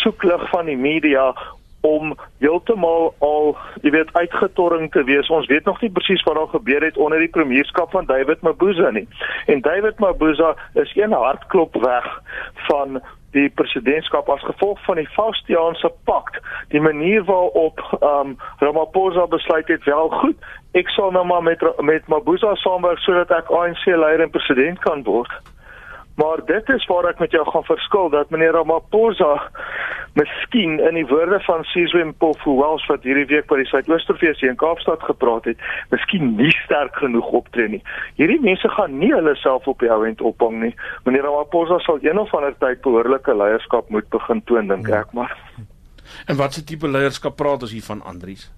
soeklig 0.02 0.48
van 0.50 0.68
die 0.68 0.76
media 0.76 1.32
om 1.80 2.12
heeltemal 2.38 3.14
al, 3.24 3.54
jy 3.80 3.92
weet, 3.94 4.10
uitgetorring 4.12 4.90
te 4.92 5.04
wees. 5.08 5.30
Ons 5.32 5.48
weet 5.48 5.64
nog 5.64 5.80
nie 5.80 5.90
presies 5.90 6.22
wat 6.26 6.36
daar 6.36 6.52
gebeur 6.52 6.84
het 6.84 6.98
onder 7.00 7.22
die 7.22 7.32
premierskap 7.32 7.94
van 7.96 8.08
David 8.10 8.42
Mabuza 8.44 8.90
nie. 8.92 9.06
En 9.46 9.64
David 9.64 9.98
Mabuza 9.98 10.54
is 10.74 10.92
een 10.96 11.12
hartklop 11.16 11.80
weg 11.80 12.10
van 12.68 13.00
die 13.36 13.48
presidentskap 13.48 14.28
as 14.28 14.42
gevolg 14.42 14.80
van 14.84 14.98
die 15.00 15.08
Faustiaanse 15.14 15.92
pakt, 16.04 16.40
die 16.74 16.80
manier 16.80 17.24
waarop 17.24 17.82
um 18.00 18.36
Ramaphosa 18.58 19.26
besluit 19.26 19.68
het 19.68 19.84
wel 19.84 20.08
goed. 20.08 20.36
Ek 20.78 20.88
sal 20.88 21.10
nou 21.10 21.24
maar 21.26 21.42
met 21.42 21.62
met 21.82 22.06
Mabuza 22.06 22.54
saamwerk 22.54 22.98
sodat 22.98 23.30
ek 23.30 23.50
ANC 23.50 23.86
leier 23.86 24.22
en 24.22 24.30
president 24.30 24.78
kan 24.86 25.02
word. 25.06 25.32
Maar 26.20 26.44
dit 26.44 26.68
is 26.68 26.86
waar 26.86 27.06
ek 27.08 27.20
met 27.22 27.32
jou 27.32 27.44
gaan 27.48 27.64
verskil 27.64 28.10
dat 28.12 28.30
meneer 28.30 28.52
Ramaphosa 28.52 29.32
miskien 30.18 30.76
in 30.88 30.98
die 30.98 31.06
woorde 31.06 31.38
van 31.46 31.64
Sizwe 31.70 32.04
Mpofu 32.04 32.56
Wells 32.58 32.84
wat 32.90 33.06
hierdie 33.08 33.28
week 33.30 33.46
by 33.48 33.60
die 33.62 33.68
Suidoosterfees 33.70 34.42
in 34.44 34.58
Kaapstad 34.60 35.02
gepraat 35.06 35.48
het, 35.48 35.64
miskien 35.94 36.34
nie 36.36 36.52
sterk 36.64 36.98
genoeg 37.00 37.32
optree 37.40 37.70
nie. 37.76 37.82
Hierdie 38.20 38.40
mense 38.44 38.68
gaan 38.76 38.98
nie 39.00 39.12
hulle 39.14 39.36
self 39.40 39.68
op 39.70 39.80
die 39.80 39.92
ouend 39.92 40.20
ophang 40.20 40.60
nie. 40.66 40.74
Meneer 41.08 41.24
Ramaphosa 41.28 41.80
sal 41.86 42.02
een 42.04 42.20
of 42.20 42.34
ander 42.36 42.56
tyd 42.60 42.82
behoorlike 42.84 43.36
leierskap 43.42 43.88
moet 43.88 44.08
begin 44.12 44.44
toon 44.50 44.68
dink 44.74 44.92
ek 45.02 45.16
maar. 45.16 45.36
En 46.26 46.36
wat 46.36 46.58
se 46.58 46.66
tipe 46.66 46.88
leierskap 46.90 47.38
praat 47.40 47.64
ons 47.64 47.72
hier 47.72 47.86
van 47.86 48.02
Andries? 48.02 48.50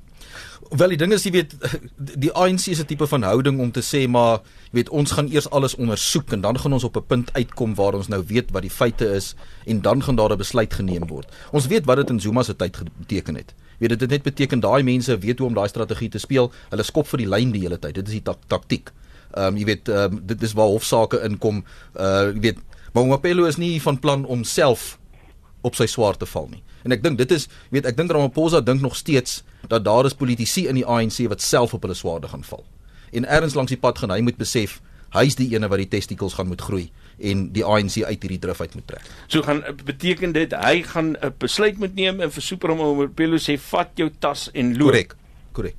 Wel 0.71 0.95
die 0.95 0.97
ding 0.97 1.13
is 1.13 1.25
jy 1.27 1.33
weet 1.35 1.55
die 1.99 2.33
ANC 2.33 2.73
'n 2.73 2.87
tipe 2.87 3.07
van 3.07 3.23
houding 3.23 3.61
om 3.61 3.73
te 3.73 3.83
sê 3.83 4.09
maar 4.09 4.41
jy 4.73 4.81
weet 4.81 4.89
ons 4.89 5.11
gaan 5.11 5.29
eers 5.29 5.51
alles 5.51 5.75
ondersoek 5.75 6.33
en 6.33 6.41
dan 6.41 6.59
gaan 6.59 6.73
ons 6.73 6.85
op 6.85 6.97
'n 6.97 7.07
punt 7.07 7.33
uitkom 7.33 7.75
waar 7.75 7.95
ons 7.95 8.09
nou 8.09 8.23
weet 8.27 8.51
wat 8.51 8.63
die 8.63 8.71
feite 8.71 9.05
is 9.05 9.35
en 9.67 9.81
dan 9.81 10.03
gaan 10.03 10.17
daar 10.17 10.33
'n 10.33 10.39
besluit 10.39 10.75
geneem 10.75 11.07
word. 11.07 11.29
Ons 11.53 11.67
weet 11.67 11.85
wat 11.85 11.97
dit 11.97 12.11
in 12.11 12.21
Zuma 12.21 12.43
se 12.43 12.57
tyd 12.57 12.77
beteken 12.99 13.35
het. 13.35 13.55
Weet 13.79 13.89
dit 13.89 14.01
het 14.01 14.11
net 14.11 14.23
beteken 14.23 14.61
daai 14.61 14.83
mense 14.83 15.19
weet 15.19 15.39
hoe 15.39 15.49
om 15.49 15.55
daai 15.55 15.69
strategie 15.69 16.09
te 16.09 16.19
speel. 16.19 16.53
Hulle 16.71 16.83
skop 16.83 17.07
vir 17.09 17.19
die 17.19 17.29
lyn 17.29 17.53
die 17.53 17.61
hele 17.61 17.79
tyd. 17.79 17.95
Dit 17.95 18.07
is 18.07 18.13
die 18.13 18.23
tak 18.23 18.39
taktiek. 18.47 18.93
Ehm 19.35 19.47
um, 19.47 19.57
jy 19.57 19.65
weet 19.65 19.89
um, 19.89 20.21
dit 20.27 20.43
is 20.43 20.53
waar 20.53 20.69
hofsaake 20.69 21.21
inkom. 21.25 21.65
Uh 21.97 22.33
jy 22.33 22.41
weet 22.41 22.59
Mapelo 22.93 23.45
is 23.45 23.57
nie 23.57 23.81
van 23.83 23.99
plan 23.99 24.25
om 24.25 24.45
self 24.45 24.99
op 25.63 25.75
sy 25.79 25.87
swaar 25.87 26.17
te 26.17 26.27
val 26.27 26.49
nie. 26.51 26.63
En 26.85 26.93
ek 26.93 27.03
dink 27.03 27.19
dit 27.19 27.35
is 27.35 27.49
weet 27.71 27.87
ek 27.87 27.97
dink 27.97 28.13
Ramaphosa 28.13 28.61
dink 28.61 28.83
nog 28.83 28.97
steeds 28.99 29.43
dat 29.69 29.85
daar 29.85 30.07
is 30.07 30.15
politici 30.19 30.67
in 30.69 30.81
die 30.81 30.87
ANC 30.87 31.23
wat 31.31 31.43
self 31.43 31.75
op 31.75 31.83
hulle 31.87 31.95
swaarde 31.95 32.29
gaan 32.29 32.45
val. 32.45 32.65
En 33.13 33.29
ergens 33.29 33.55
langs 33.55 33.71
die 33.71 33.81
pad 33.81 33.99
gaan 33.99 34.11
hy 34.11 34.21
moet 34.25 34.41
besef 34.41 34.81
hy's 35.13 35.37
die 35.37 35.51
ene 35.53 35.69
wat 35.69 35.83
die 35.83 35.91
testikels 35.93 36.35
gaan 36.39 36.49
moet 36.49 36.63
groei 36.65 36.87
en 37.23 37.45
die 37.55 37.65
ANC 37.65 38.01
uit 38.03 38.25
hierdie 38.25 38.41
drif 38.41 38.63
uit 38.65 38.75
moet 38.79 38.87
trek. 38.89 39.09
So 39.29 39.45
gaan 39.47 39.63
beteken 39.85 40.33
dit 40.33 40.55
hy 40.57 40.83
gaan 40.83 41.17
'n 41.17 41.35
besluit 41.39 41.79
moet 41.79 41.95
neem 41.95 42.21
en 42.21 42.31
vir 42.31 42.43
Supermamapelo 42.43 43.37
sê 43.37 43.59
vat 43.59 43.91
jou 43.97 44.11
tas 44.19 44.51
en 44.55 44.77
loop. 44.77 44.91
Korrek. 44.91 45.15
Korrek. 45.53 45.77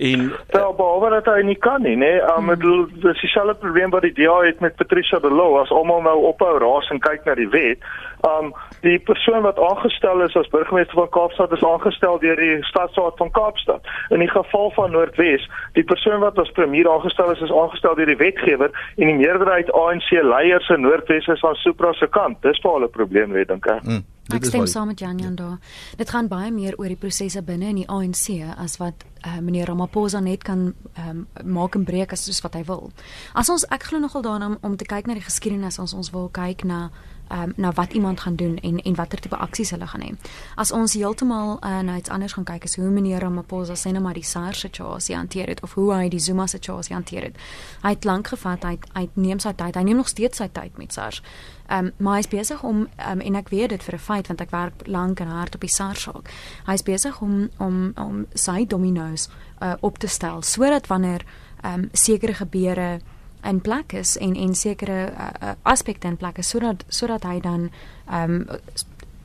En 0.00 0.32
Wel, 0.48 0.74
behalwe 0.74 1.08
dat 1.10 1.26
hy 1.28 1.42
nie 1.44 1.58
kan 1.60 1.82
nie, 1.84 1.96
nê. 1.96 2.12
Um, 2.32 2.48
hmm. 2.48 2.88
Dit 2.94 3.04
is 3.12 3.20
dieselfde 3.20 3.54
probleem 3.60 3.90
wat 3.92 4.06
die 4.06 4.14
DA 4.16 4.38
het 4.46 4.60
met 4.60 4.76
Patricia 4.76 5.18
de 5.20 5.28
Lille 5.28 5.58
as 5.60 5.70
almal 5.70 6.00
nou 6.02 6.14
ophou 6.30 6.54
raas 6.58 6.88
en 6.88 7.02
kyk 7.04 7.26
na 7.28 7.34
die 7.36 7.48
wet. 7.52 7.84
Um 8.24 8.54
die 8.80 8.96
persoon 8.98 9.42
wat 9.44 9.60
aangestel 9.60 10.22
is 10.24 10.36
as 10.40 10.48
burgemeester 10.48 10.96
van 10.96 11.10
Kaapstad 11.12 11.52
is 11.52 11.64
aangestel 11.64 12.16
deur 12.22 12.40
die 12.40 12.56
stadsraad 12.64 13.20
van 13.20 13.30
Kaapstad. 13.36 13.84
In 14.08 14.24
die 14.24 14.30
geval 14.30 14.72
van 14.78 14.96
Noordwes, 14.96 15.44
die 15.76 15.84
persoon 15.84 16.24
wat 16.24 16.38
as 16.40 16.52
premier 16.56 16.88
aangestel 16.88 17.34
is 17.34 17.44
is 17.44 17.52
aangestel 17.52 17.94
deur 18.00 18.08
die 18.08 18.16
wetgewer 18.16 18.72
en 18.96 19.12
die 19.12 19.18
meerderheid 19.20 19.72
ANC 19.72 20.08
leiers 20.10 20.72
in 20.72 20.80
Noordwes 20.80 21.28
is 21.28 21.44
aan 21.44 21.60
Supra 21.60 21.92
se 21.92 22.08
kant. 22.08 22.40
Dis 22.42 22.60
vir 22.64 22.72
hulle 22.78 22.88
probleem, 22.88 23.36
weet 23.36 23.52
dink 23.52 23.68
ek. 23.68 23.84
Mm, 23.84 24.04
Ek 24.36 24.44
stem 24.44 24.66
saam 24.66 24.86
met 24.86 24.98
Jan 24.98 25.18
Jan 25.18 25.34
daar. 25.34 25.58
Dit 25.96 26.10
gaan 26.10 26.28
baie 26.28 26.50
meer 26.52 26.76
oor 26.78 26.88
die 26.88 26.98
prosesse 26.98 27.42
binne 27.42 27.70
in 27.72 27.82
die 27.82 27.88
ANC 27.88 28.40
as 28.56 28.78
wat 28.80 29.04
uh, 29.26 29.38
meneer 29.40 29.66
Ramaphosa 29.66 30.20
net 30.20 30.44
kan 30.46 30.72
um, 30.98 31.26
maak 31.44 31.74
en 31.74 31.84
breek 31.84 32.12
as 32.12 32.24
soos 32.24 32.40
wat 32.44 32.54
hy 32.58 32.64
wil. 32.68 32.90
As 33.34 33.50
ons 33.52 33.66
ek 33.70 33.90
glo 33.90 34.00
nogal 34.02 34.22
daarna 34.26 34.52
om, 34.52 34.58
om 34.62 34.76
te 34.76 34.88
kyk 34.88 35.08
na 35.08 35.16
die 35.18 35.26
geskiedenis 35.26 35.80
as 35.82 35.94
ons 35.96 36.12
wil 36.14 36.28
kyk 36.32 36.64
na 36.68 36.88
um, 37.30 37.52
na 37.56 37.72
wat 37.72 37.92
iemand 37.92 38.20
gaan 38.20 38.36
doen 38.36 38.56
en 38.56 38.82
en 38.82 38.94
watter 38.94 39.20
tipe 39.20 39.36
aksies 39.36 39.70
hulle 39.70 39.86
gaan 39.86 40.04
hê. 40.04 40.12
As 40.54 40.72
ons 40.72 40.94
heeltemal 40.94 41.58
uh, 41.60 41.80
na 41.86 41.96
iets 41.96 42.10
anders 42.10 42.32
gaan 42.32 42.44
kyk 42.44 42.64
is 42.64 42.76
hoe 42.76 42.90
meneer 42.90 43.20
Ramaphosa 43.20 43.76
sê 43.78 43.92
net 43.92 44.02
maar 44.02 44.18
die 44.18 44.26
SARS 44.26 44.60
situasie 44.66 45.16
hanteer 45.16 45.48
het 45.48 45.62
of 45.62 45.74
hoe 45.74 45.92
hy 45.94 46.08
die 46.08 46.20
Zuma 46.20 46.46
situasie 46.46 46.94
hanteer 46.94 47.30
het. 47.30 47.38
Hy 47.82 47.94
het 47.94 48.04
lank 48.04 48.32
gevat, 48.34 48.64
hy 48.64 48.78
hy 48.94 49.08
neem 49.14 49.38
sy 49.38 49.52
tyd, 49.52 49.76
hy 49.76 49.84
neem 49.86 50.00
nog 50.02 50.08
steeds 50.08 50.42
sy 50.42 50.48
tyd 50.52 50.78
met 50.78 50.92
SARS. 50.92 51.22
Ehm 51.70 51.86
um, 51.86 51.92
maar 51.96 52.12
hy 52.12 52.18
is 52.18 52.28
besig 52.28 52.62
om 52.62 52.88
um, 53.10 53.20
en 53.20 53.34
ek 53.38 53.48
weet 53.48 53.68
dit 53.68 53.82
vir 53.82 53.94
'n 53.94 53.98
feit 53.98 54.26
want 54.26 54.40
ek 54.40 54.50
werk 54.50 54.86
lank 54.86 55.20
en 55.20 55.28
hard 55.28 55.54
op 55.54 55.60
die 55.60 55.70
SARS 55.70 56.02
saak. 56.02 56.30
Hy 56.66 56.72
is 56.72 56.82
besig 56.82 57.20
om 57.20 57.48
om 57.58 57.92
om 57.96 58.26
sy 58.34 58.66
dominos 58.66 59.28
uh, 59.62 59.74
op 59.80 59.98
te 59.98 60.06
stel 60.06 60.42
sodat 60.42 60.86
wanneer 60.86 61.24
ehm 61.62 61.80
um, 61.80 61.88
sekere 61.92 62.34
gebeure 62.34 63.00
in 63.42 63.60
plek 63.60 63.92
is 63.92 64.16
en 64.18 64.34
en 64.36 64.54
sekere 64.54 65.12
uh, 65.12 65.52
aspekte 65.62 66.06
in 66.06 66.16
plek 66.16 66.38
is 66.38 66.48
sodat 66.48 66.84
sodat 66.88 67.22
hy 67.22 67.40
dan 67.40 67.70
ehm 68.06 68.34
um, 68.34 68.46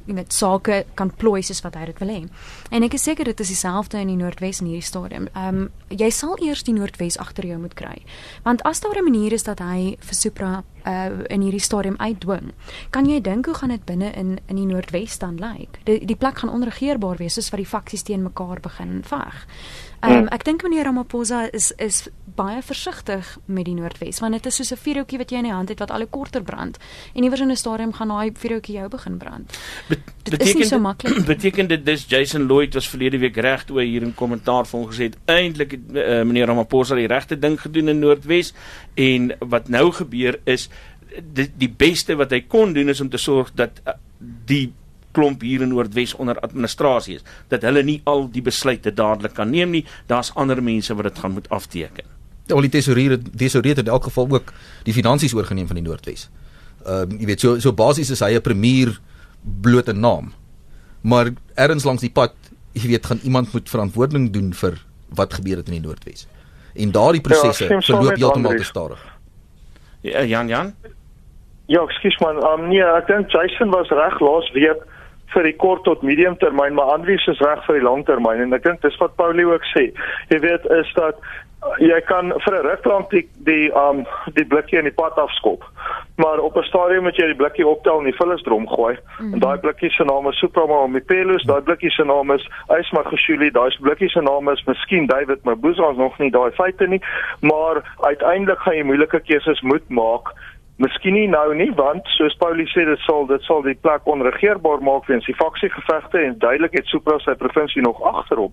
jy 0.06 0.15
weet 0.15 0.34
sake 0.34 0.84
kan 0.96 1.12
plooi 1.12 1.41
soos 1.44 1.62
wat 1.65 1.76
hy 1.76 1.86
dit 1.86 2.00
wil 2.00 2.13
hê. 2.13 2.22
En 2.72 2.84
ek 2.84 2.94
is 2.98 3.04
seker 3.08 3.26
dit 3.26 3.39
is 3.39 3.52
dieselfde 3.54 4.00
in 4.02 4.12
die 4.13 4.20
Noordwes 4.20 4.62
in 4.62 4.70
hierdie 4.70 4.86
stadium. 4.86 5.28
Ehm 5.34 5.65
um, 5.65 5.70
jy 5.89 6.10
sal 6.12 6.38
eers 6.41 6.63
die 6.65 6.74
Noordwes 6.74 7.18
agter 7.22 7.46
jou 7.46 7.58
moet 7.62 7.74
kry. 7.78 8.04
Want 8.44 8.63
as 8.63 8.82
daar 8.82 8.98
'n 8.98 9.04
manier 9.04 9.34
is 9.34 9.44
dat 9.44 9.60
hy 9.60 9.98
vir 10.00 10.15
Supra 10.15 10.63
uh 10.86 11.26
in 11.30 11.41
hierdie 11.41 11.62
stadium 11.62 11.96
uitdwing, 11.98 12.54
kan 12.91 13.06
jy 13.06 13.22
dink 13.22 13.46
hoe 13.46 13.56
gaan 13.56 13.70
dit 13.70 13.86
binne 13.86 14.12
in 14.13 14.39
in 14.48 14.56
die 14.56 14.65
Noordwes 14.65 15.18
dan 15.18 15.38
lyk? 15.38 15.80
Die 15.84 16.06
die 16.06 16.15
plek 16.15 16.38
gaan 16.38 16.50
onregeerbaar 16.50 17.18
wees 17.18 17.34
soos 17.34 17.50
wat 17.50 17.58
die 17.58 17.70
faksies 17.70 18.04
teen 18.04 18.24
mekaar 18.24 18.60
begin 18.60 19.04
veg. 19.04 19.48
Um, 20.03 20.27
ek 20.27 20.43
dink 20.43 20.63
meneer 20.63 20.86
Ramaphosa 20.86 21.45
is 21.53 21.71
is 21.81 22.08
baie 22.36 22.62
versigtig 22.62 23.38
met 23.45 23.65
die 23.65 23.75
Noordwes 23.77 24.19
want 24.19 24.36
dit 24.36 24.45
is 24.45 24.55
soos 24.60 24.71
'n 24.73 24.81
vuurhoutjie 24.84 25.17
wat 25.17 25.31
jy 25.31 25.38
in 25.38 25.47
die 25.47 25.53
hand 25.53 25.69
het 25.69 25.79
wat 25.79 25.91
al 25.91 26.03
hoe 26.03 26.10
korter 26.10 26.43
brand 26.43 26.77
en 27.13 27.23
iewers 27.23 27.41
in 27.41 27.51
'n 27.51 27.55
stadium 27.55 27.93
gaan 27.93 28.08
daai 28.08 28.31
vuurhoutjie 28.34 28.75
jou 28.75 28.89
begin 28.89 29.17
brand. 29.17 29.60
Bet 29.88 29.99
Dit 30.23 30.41
is 30.41 30.53
nie 30.55 30.65
so 30.65 30.79
maklik. 30.79 31.25
Beteken 31.34 31.67
dit 31.67 31.86
dis 31.86 32.05
Jason 32.08 32.47
Lloyd 32.47 32.73
was 32.73 32.89
verlede 32.89 33.17
week 33.17 33.38
reg 33.38 33.63
toe 33.65 33.79
hy 33.79 33.86
hier 33.86 34.03
in 34.03 34.15
kommentaar 34.15 34.65
vir 34.65 34.79
hom 34.79 34.89
gesê 34.89 35.03
het 35.03 35.17
eintlik 35.25 35.71
het 35.71 35.81
uh, 35.93 36.23
meneer 36.23 36.47
Ramaphosa 36.47 36.95
die 36.95 37.08
regte 37.08 37.39
ding 37.39 37.60
gedoen 37.62 37.89
in 37.89 37.99
Noordwes 37.99 38.53
en 38.95 39.31
wat 39.39 39.69
nou 39.69 39.91
gebeur 39.91 40.39
is 40.43 40.69
die, 41.34 41.51
die 41.55 41.69
beste 41.69 42.15
wat 42.15 42.31
hy 42.31 42.41
kon 42.47 42.73
doen 42.73 42.89
is 42.89 43.01
om 43.01 43.10
te 43.10 43.21
sorg 43.21 43.53
dat 43.55 43.79
uh, 43.86 43.93
die 44.19 44.73
klomp 45.15 45.43
hier 45.45 45.63
in 45.65 45.71
Noordwes 45.73 46.13
onder 46.21 46.39
administrasie 46.45 47.19
is 47.19 47.25
dat 47.54 47.63
hulle 47.67 47.84
nie 47.84 48.01
al 48.12 48.28
die 48.32 48.43
besluite 48.45 48.93
dadelik 48.93 49.36
kan 49.38 49.51
neem 49.54 49.73
nie 49.75 49.86
daar's 50.12 50.34
ander 50.36 50.62
mense 50.63 50.95
wat 50.95 51.10
dit 51.10 51.23
gaan 51.23 51.36
moet 51.38 51.49
afteken. 51.49 52.06
Al 52.54 52.65
die 52.67 52.73
tesourier 52.73 53.17
tesourier 53.38 53.80
het 53.80 53.88
in 53.88 53.93
elk 53.93 54.10
geval 54.10 54.30
ook 54.38 54.54
die 54.86 54.93
finansies 54.93 55.34
oorgeneem 55.34 55.67
van 55.67 55.82
die 55.82 55.86
Noordwes. 55.86 56.30
Ehm 56.86 57.12
uh, 57.12 57.19
jy 57.19 57.30
weet 57.32 57.45
so 57.45 57.60
so 57.60 57.73
basies 57.73 58.12
is 58.13 58.21
hy 58.21 58.36
'n 58.36 58.41
premier 58.41 58.99
bloot 59.62 59.89
'n 59.89 59.99
naam. 59.99 60.34
Maar 61.01 61.30
ergens 61.54 61.84
langs 61.84 62.01
die 62.01 62.12
pad, 62.12 62.34
jy 62.73 62.88
weet, 62.88 63.06
gaan 63.06 63.19
iemand 63.23 63.54
moet 63.54 63.69
verantwoording 63.69 64.32
doen 64.34 64.54
vir 64.54 64.82
wat 65.10 65.34
gebeur 65.34 65.58
het 65.58 65.67
in 65.67 65.78
die 65.78 65.86
Noordwes. 65.88 66.28
En 66.73 66.91
daardie 66.91 67.21
prosesse 67.21 67.63
Ja, 67.63 67.78
ek 67.78 67.86
verloop 67.86 68.17
heeltemal 68.17 68.58
te 68.58 68.63
stadig. 68.63 69.01
Ja, 70.01 70.23
Jan 70.23 70.47
Jan 70.47 70.73
Ja, 71.65 71.82
ekskuus 71.82 72.17
man. 72.21 72.38
Um, 72.45 72.67
nee, 72.69 72.82
ek 72.84 73.08
dink 73.08 73.32
Jason 73.34 73.71
was 73.73 73.89
reg 73.89 74.19
laas 74.21 74.51
week 74.54 74.84
vir 75.33 75.43
die 75.43 75.55
kort 75.55 75.83
tot 75.83 76.01
medium 76.01 76.38
termyn, 76.38 76.73
maar 76.73 76.93
Andries 76.95 77.27
is 77.27 77.41
reg 77.43 77.65
vir 77.65 77.79
die 77.79 77.85
lang 77.85 78.05
termyn 78.05 78.41
en 78.41 78.53
ek 78.53 78.63
dink 78.63 78.81
dis 78.81 78.99
wat 79.01 79.15
Paulie 79.15 79.47
ook 79.47 79.65
sê. 79.73 79.89
Jy 80.29 80.39
weet 80.39 80.65
is 80.71 80.93
dat 80.95 81.19
uh, 81.19 81.45
jy 81.81 81.97
kan 82.05 82.33
vir 82.45 82.55
'n 82.55 82.65
ruk 82.65 82.85
lank 82.85 83.09
die 83.09 83.25
die 83.45 83.71
um 83.73 84.05
die 84.33 84.45
blikkie 84.45 84.77
in 84.77 84.85
die 84.85 84.93
pad 84.93 85.17
afskop. 85.17 85.63
Maar 86.17 86.39
op 86.39 86.57
'n 86.57 86.63
stadium 86.63 87.03
moet 87.03 87.15
jy 87.17 87.25
die 87.25 87.41
blikkie 87.41 87.67
optel 87.67 87.97
en 87.99 88.03
die 88.03 88.19
vullisdrom 88.21 88.67
gooi. 88.67 88.97
Mm. 89.19 89.33
En 89.33 89.39
daai 89.39 89.57
blikkie 89.57 89.89
se 89.89 90.03
naam 90.03 90.27
is 90.27 90.38
Suprama 90.38 90.88
Mipelus, 90.88 91.43
daai 91.43 91.61
blikkie 91.61 91.91
se 91.91 92.03
naam 92.03 92.31
is 92.31 92.47
Ysmagashuli, 92.69 93.51
daai 93.51 93.75
blikkie 93.81 94.09
se 94.09 94.21
naam 94.21 94.49
is 94.49 94.63
Miskien 94.65 95.05
David 95.07 95.43
Mabuza, 95.43 95.83
ons 95.83 95.97
nog 95.97 96.17
nie 96.19 96.31
daai 96.31 96.51
feite 96.51 96.88
nie, 96.88 97.01
maar 97.41 97.81
uiteindelik 97.99 98.59
gaan 98.59 98.75
jy 98.75 98.83
moeilike 98.83 99.19
keuses 99.19 99.61
moet 99.61 99.89
maak 99.89 100.33
Miskien 100.77 101.15
nie 101.15 101.27
nou 101.31 101.53
nie 101.55 101.69
want 101.77 102.07
soos 102.17 102.35
Paulie 102.35 102.67
sê 102.67 102.83
dit 102.83 103.03
sal 103.05 103.27
dit 103.29 103.43
sal 103.47 103.61
die 103.63 103.77
plek 103.79 104.07
onregeerbaar 104.11 104.81
maak 104.83 105.07
weens 105.07 105.27
die 105.29 105.38
faksiegevegte 105.39 106.19
en 106.19 106.35
duidelik 106.41 106.75
het 106.75 106.91
Supra 106.91 107.15
sy 107.23 107.35
provinsie 107.39 107.83
nog 107.85 108.01
agterop. 108.03 108.51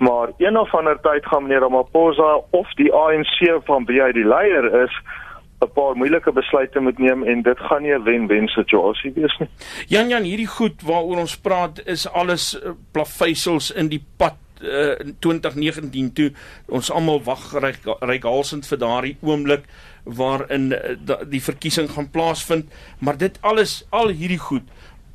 Maar 0.00 0.32
een 0.40 0.56
of 0.56 0.72
ander 0.74 0.96
tyd 1.04 1.26
gaan 1.28 1.44
meneer 1.44 1.60
Ramaphosa 1.66 2.30
of 2.56 2.72
die 2.80 2.88
ANC 2.92 3.44
van 3.68 3.84
wie 3.90 4.00
hy 4.00 4.12
die 4.16 4.24
leier 4.24 4.70
is 4.84 4.94
'n 5.60 5.68
paar 5.76 5.96
moeilike 5.96 6.32
besluite 6.32 6.80
moet 6.80 6.98
neem 6.98 7.22
en 7.28 7.42
dit 7.42 7.58
gaan 7.68 7.82
nie 7.82 7.92
'n 7.92 8.04
wen-wen 8.04 8.48
situasie 8.48 9.12
wees 9.14 9.36
nie. 9.38 9.48
Jan 9.88 10.08
Jan 10.08 10.22
hierdie 10.22 10.48
goed 10.48 10.82
waaroor 10.82 11.18
ons 11.18 11.36
praat 11.36 11.82
is 11.84 12.08
alles 12.08 12.56
uh, 12.56 12.72
plaveisels 12.92 13.70
in 13.70 13.88
die 13.88 14.04
pad 14.16 14.36
uh, 14.62 14.96
in 15.00 15.16
2019 15.18 16.12
toe 16.12 16.32
ons 16.68 16.90
almal 16.90 17.20
wag 17.24 17.52
ryk 17.52 17.84
rykhalsend 18.00 18.66
vir 18.66 18.78
daardie 18.78 19.16
oomblik 19.20 19.64
waarin 20.04 20.68
da, 21.04 21.18
die 21.24 21.42
verkiesing 21.42 21.90
gaan 21.90 22.10
plaasvind. 22.10 22.70
Maar 22.98 23.16
dit 23.18 23.38
alles 23.40 23.84
al 23.90 24.08
hierdie 24.08 24.38
goed 24.38 24.62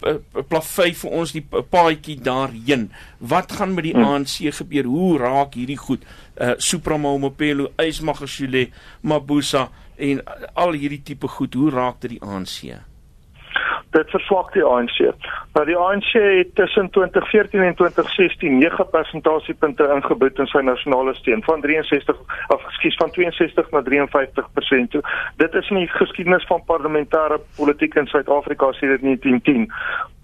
uh, 0.06 0.16
plavei 0.48 0.94
vir 0.94 1.12
ons 1.12 1.32
die 1.32 1.42
pa- 1.42 1.62
paadjie 1.62 2.20
daarheen. 2.22 2.92
Wat 3.20 3.52
gaan 3.52 3.74
met 3.74 3.84
die 3.84 3.94
Hmm. 3.96 4.04
ANC 4.04 4.52
gebeur? 4.54 4.84
Hoe 4.86 5.18
raak 5.18 5.54
hierdie 5.54 5.78
goed? 5.78 6.04
Uh, 6.38 6.54
Supramaumapelo 6.58 7.72
Ysmagashule 7.82 8.70
Mabusa 9.02 9.70
en 9.98 10.22
al 10.54 10.72
hierdie 10.76 11.02
tipe 11.04 11.28
goed 11.28 11.54
hoe 11.54 11.70
raak 11.72 12.02
dit 12.02 12.10
die 12.18 12.22
ANC 12.22 12.76
Dit 13.96 14.10
verswak 14.12 14.50
die 14.54 14.64
ANC. 14.64 14.98
Nou 15.56 15.64
die 15.68 15.78
ANC 15.80 16.10
het 16.20 16.50
tussen 16.60 16.90
2014 16.92 17.62
en 17.64 17.76
2016 17.80 18.58
9 18.58 18.88
persentasiepunte 18.92 19.88
ingeboet 19.96 20.42
in 20.44 20.50
sy 20.52 20.64
nasionale 20.68 21.14
steun 21.16 21.44
van 21.48 21.64
63 21.64 22.20
of 22.52 22.66
ekskuus 22.72 23.00
van 23.00 23.14
62 23.16 23.72
na 23.72 23.84
53%. 23.88 24.92
toe. 24.92 25.04
Dit 25.40 25.54
is 25.54 25.70
in 25.70 25.80
die 25.86 25.88
geskiedenis 25.88 26.48
van 26.52 26.64
parlementêre 26.68 27.40
politiek 27.56 27.96
in 27.96 28.08
Suid-Afrika 28.12 28.72
sedert 28.72 29.02
1910 29.02 29.72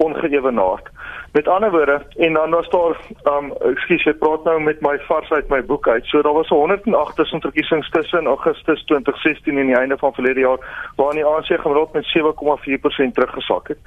ongeëwenaard. 0.03 0.90
Met 1.31 1.47
ander 1.47 1.71
woorde, 1.71 2.05
en 2.17 2.33
dan 2.33 2.49
was 2.49 2.69
daar 2.69 2.97
um 3.23 3.53
ekskuus, 3.71 4.03
ek 4.05 4.17
praat 4.19 4.43
nou 4.43 4.57
met 4.61 4.81
my 4.83 4.97
vars 5.07 5.29
uit 5.31 5.47
my 5.49 5.61
boek 5.65 5.87
uit. 5.87 6.05
So 6.05 6.21
daar 6.21 6.33
was 6.33 6.49
108 6.51 7.15
tussenverkiesings 7.15 7.89
tussen 7.89 8.25
Augustus 8.25 8.83
2016 8.83 9.57
en 9.57 9.65
die 9.65 9.75
einde 9.75 9.97
van 9.97 10.13
verlede 10.13 10.39
jaar 10.39 10.91
waarin 10.95 11.21
die 11.21 11.25
ANC 11.25 11.47
gemiddeld 11.47 11.93
met 11.93 12.11
7,4% 12.17 13.13
teruggesak 13.13 13.67
het. 13.67 13.79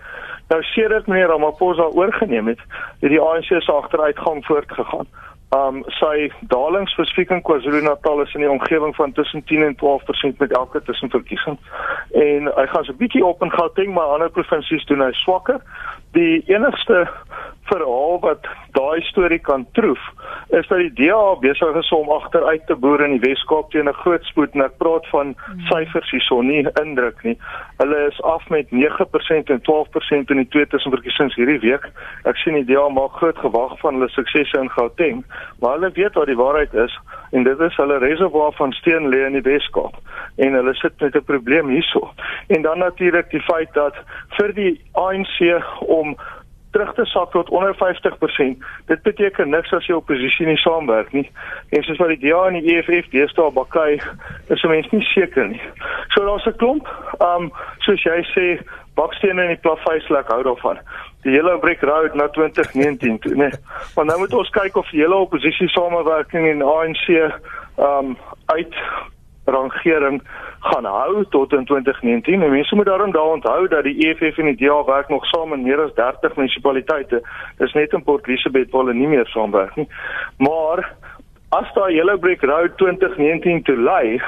Nou 0.48 0.62
sedert 0.62 1.06
meneer 1.06 1.26
Ramaphosa 1.26 1.82
oorgeneem 1.82 2.46
het, 2.46 2.60
het 3.00 3.10
die 3.10 3.20
ANC 3.20 3.44
se 3.44 3.72
agteruitgang 3.72 4.46
voortgegaan. 4.46 5.06
Um 5.54 5.82
sy 6.00 6.30
daling 6.50 6.88
spesifiek 6.88 7.30
in 7.30 7.42
KwaZulu-Natal 7.42 8.22
is 8.24 8.32
in 8.34 8.40
die 8.40 8.50
omgewing 8.50 8.96
van 8.96 9.12
tussen 9.12 9.44
10 9.44 9.62
en 9.62 9.76
12% 9.76 10.40
met 10.40 10.56
elke 10.56 10.82
tussenverkiesing. 10.82 11.58
En 12.12 12.48
hy 12.56 12.66
gaan 12.66 12.84
so 12.84 12.92
'n 12.92 12.96
bietjie 12.96 13.24
op 13.24 13.42
in 13.42 13.52
Gauteng, 13.52 13.94
maar 13.94 14.16
ander 14.16 14.30
provinsies 14.30 14.84
doen 14.84 15.04
hy 15.04 15.12
swakker. 15.12 15.60
Die 16.14 16.44
enigste 16.48 17.08
verhaal 17.70 18.18
wat 18.20 18.46
daai 18.76 19.00
storie 19.08 19.38
kan 19.38 19.66
troef, 19.72 20.00
is 20.48 20.66
dat 20.68 20.78
die 20.78 20.92
DA 20.98 21.34
besig 21.40 21.76
is 21.80 21.90
om 21.96 22.10
agteruit 22.10 22.66
te 22.66 22.76
boer 22.76 23.04
in 23.06 23.16
die 23.16 23.22
Wes-Kaap 23.28 23.70
teen 23.70 23.88
'n 23.88 24.00
groot 24.02 24.24
spoed 24.24 24.54
en 24.54 24.64
ek 24.64 24.76
praat 24.78 25.06
van 25.12 25.34
syfers 25.70 26.10
hierson, 26.10 26.46
nie 26.46 26.66
indruk 26.82 27.22
nie. 27.22 27.38
Hulle 27.78 28.06
is 28.10 28.20
af 28.22 28.48
met 28.48 28.70
9% 28.70 29.50
en 29.50 29.60
12% 29.62 30.30
in 30.30 30.42
die 30.42 30.48
twee 30.48 30.66
tussenverkiesings 30.66 31.34
hierdie 31.34 31.60
week. 31.60 31.84
Ek 32.24 32.36
sien 32.36 32.54
die 32.54 32.64
DA 32.74 32.88
maak 32.88 33.12
groot 33.12 33.38
gewag 33.38 33.78
van 33.80 33.94
hulle 33.94 34.08
suksesse 34.08 34.58
in 34.58 34.70
Gauteng, 34.70 35.24
maar 35.60 35.78
hulle 35.78 35.90
weet 35.94 36.14
wat 36.14 36.26
die 36.26 36.36
waarheid 36.36 36.74
is 36.74 36.98
en 37.30 37.42
dit 37.42 37.60
is 37.60 37.76
hulle 37.76 37.98
reservoir 37.98 38.52
van 38.52 38.72
steen 38.72 39.08
lê 39.08 39.26
in 39.26 39.32
die 39.32 39.50
Wes-Kaap 39.50 39.96
en 40.36 40.54
hulle 40.58 40.74
sit 40.74 41.00
met 41.00 41.14
'n 41.14 41.24
probleem 41.24 41.68
hierso. 41.68 42.10
En 42.46 42.62
dan 42.62 42.78
natuurlik 42.78 43.30
die 43.30 43.42
feit 43.42 43.72
dat 43.72 43.94
vir 44.28 44.54
die 44.54 44.80
ANC 44.92 45.62
om 45.78 46.16
terug 46.74 46.94
te 46.94 47.04
sak 47.06 47.30
tot 47.30 47.50
onder 47.54 47.74
50%. 47.74 48.64
Dit 48.90 49.02
beteken 49.02 49.50
niks 49.54 49.72
as 49.76 49.86
jy 49.86 49.94
oppositie 49.94 50.46
nie 50.46 50.58
saamwerk 50.58 51.12
nie. 51.14 51.26
En 51.70 51.84
soos 51.86 52.00
wat 52.02 52.10
die 52.14 52.22
DA 52.24 52.40
en 52.48 52.58
die 52.58 52.74
EFF 52.74 53.10
deesdae 53.12 53.52
bakai, 53.54 54.00
is 54.48 54.62
'n 54.62 54.72
mens 54.74 54.90
nie 54.90 55.04
seker 55.14 55.48
nie. 55.48 55.62
So 56.08 56.24
daar's 56.26 56.46
'n 56.46 56.56
klomp, 56.56 56.88
um 57.20 57.52
soos 57.78 58.02
jy 58.02 58.20
sê, 58.34 58.46
bakstene 58.94 59.42
in 59.42 59.54
die 59.54 59.62
plaveisel, 59.66 60.16
ek 60.16 60.28
hou 60.28 60.42
daarvan. 60.42 60.78
Die 61.22 61.32
hele 61.32 61.58
breek 61.58 61.82
road 61.82 62.14
na 62.14 62.28
2019, 62.28 63.18
toe, 63.18 63.34
nee. 63.34 63.50
Maar 63.96 64.04
nou 64.04 64.18
moet 64.18 64.34
ons 64.34 64.50
kyk 64.50 64.76
of 64.76 64.90
die 64.90 65.00
hele 65.00 65.14
oppositie 65.14 65.68
samewerking 65.68 66.48
en 66.48 66.62
ANC 66.62 67.32
um 67.78 68.16
uit 68.46 68.74
rangering 69.44 70.22
gaan 70.60 70.84
hou 70.84 71.24
tot 71.28 71.52
in 71.52 71.64
2019. 71.64 72.42
En 72.42 72.50
mense 72.50 72.74
moet 72.74 72.86
daarom 72.86 73.12
daar 73.12 73.32
onthou 73.32 73.68
dat 73.68 73.84
die 73.84 74.08
EFF 74.08 74.38
en 74.38 74.54
die 74.54 74.66
DA 74.66 74.84
werk 74.84 75.08
nog 75.08 75.26
saam 75.26 75.52
in 75.52 75.62
meer 75.62 75.80
as 75.80 75.94
30 75.94 76.36
munisipaliteite. 76.36 77.22
Dis 77.58 77.72
net 77.72 77.92
in 77.92 78.02
Port 78.02 78.28
Elizabeth 78.28 78.70
waar 78.70 78.84
hulle 78.84 78.98
nie 78.98 79.08
meer 79.08 79.26
saamwerk 79.26 79.76
nie. 79.76 79.88
Maar 80.36 80.92
as 81.48 81.72
daai 81.74 81.94
hele 81.94 82.18
break 82.18 82.42
road 82.42 82.76
2019 82.76 83.62
toe 83.62 83.76
lei, 83.76 84.22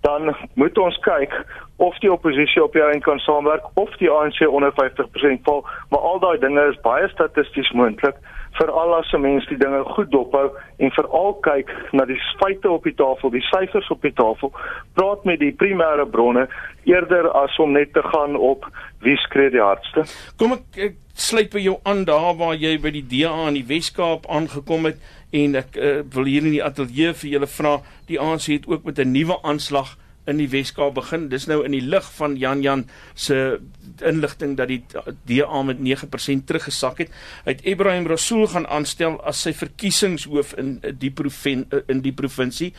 dan 0.00 0.36
moet 0.54 0.78
ons 0.78 0.98
kyk 0.98 1.34
of 1.76 1.98
die 1.98 2.12
oppositie 2.12 2.62
op 2.62 2.72
die 2.72 2.82
einde 2.82 3.04
kan 3.04 3.18
saamwerk 3.18 3.64
of 3.74 3.90
die 3.96 4.10
ANC 4.10 4.40
onder 4.48 4.72
50% 4.72 5.42
val, 5.42 5.66
maar 5.90 6.00
al 6.00 6.18
daai 6.18 6.38
dinge 6.38 6.68
is 6.70 6.80
baie 6.80 7.08
statisties 7.08 7.70
moontlik 7.70 8.16
veral 8.52 8.94
as 8.94 9.12
'n 9.12 9.20
mens 9.20 9.46
die 9.46 9.58
dinge 9.58 9.84
goed 9.84 10.10
dophou 10.10 10.50
en 10.76 10.90
veral 10.90 11.34
kyk 11.42 11.70
na 11.92 12.04
die 12.04 12.20
feite 12.40 12.70
op 12.70 12.84
die 12.84 12.94
tafel, 12.94 13.30
die 13.30 13.42
syfers 13.42 13.90
op 13.90 14.02
die 14.02 14.12
tafel, 14.12 14.52
praat 14.94 15.24
met 15.24 15.38
die 15.38 15.52
primêre 15.52 16.06
bronne 16.06 16.48
eerder 16.84 17.30
as 17.30 17.58
om 17.58 17.72
net 17.72 17.92
te 17.92 18.02
gaan 18.02 18.36
op 18.36 18.66
wie 19.00 19.16
skree 19.16 19.50
die 19.50 19.62
hardste. 19.62 20.04
Kom 20.36 20.52
ek, 20.52 20.64
ek 20.76 20.96
sluit 21.14 21.50
by 21.50 21.58
jou 21.58 21.78
aan 21.82 22.04
daar 22.04 22.34
waar 22.38 22.54
jy 22.54 22.78
by 22.80 22.90
die 22.90 23.06
DA 23.06 23.48
in 23.48 23.54
die 23.54 23.66
Wes-Kaap 23.66 24.26
aangekom 24.26 24.84
het 24.84 24.98
en 25.30 25.54
ek 25.54 25.76
uh, 25.76 26.00
wil 26.14 26.24
hier 26.24 26.44
in 26.44 26.54
die 26.56 26.64
ateljee 26.64 27.12
vir 27.14 27.30
julle 27.30 27.46
vra, 27.46 27.80
die 28.06 28.20
ANC 28.20 28.46
het 28.46 28.68
ook 28.68 28.84
met 28.84 28.98
'n 28.98 29.12
nuwe 29.12 29.42
aanslag 29.42 29.96
in 30.28 30.40
die 30.40 30.48
Weskaap 30.52 30.94
begin. 30.98 31.28
Dis 31.32 31.48
nou 31.50 31.62
in 31.64 31.74
die 31.74 31.84
lig 31.84 32.06
van 32.18 32.36
Jan 32.38 32.62
Jan 32.62 32.84
se 33.14 33.58
inligting 34.04 34.56
dat 34.58 34.70
die 34.70 34.82
DA 35.28 35.62
met 35.66 35.80
9% 35.82 36.44
teruggesak 36.46 37.02
het. 37.02 37.12
Hy 37.46 37.56
het 37.56 37.64
Ibrahim 37.66 38.06
Rasool 38.10 38.46
gaan 38.52 38.68
aanstel 38.68 39.18
as 39.26 39.42
sy 39.46 39.54
verkiesingshoof 39.56 40.54
in 40.60 40.78
die 41.00 41.10
provin 41.10 41.66
in 41.86 42.02
die 42.04 42.14
provinsie 42.14 42.72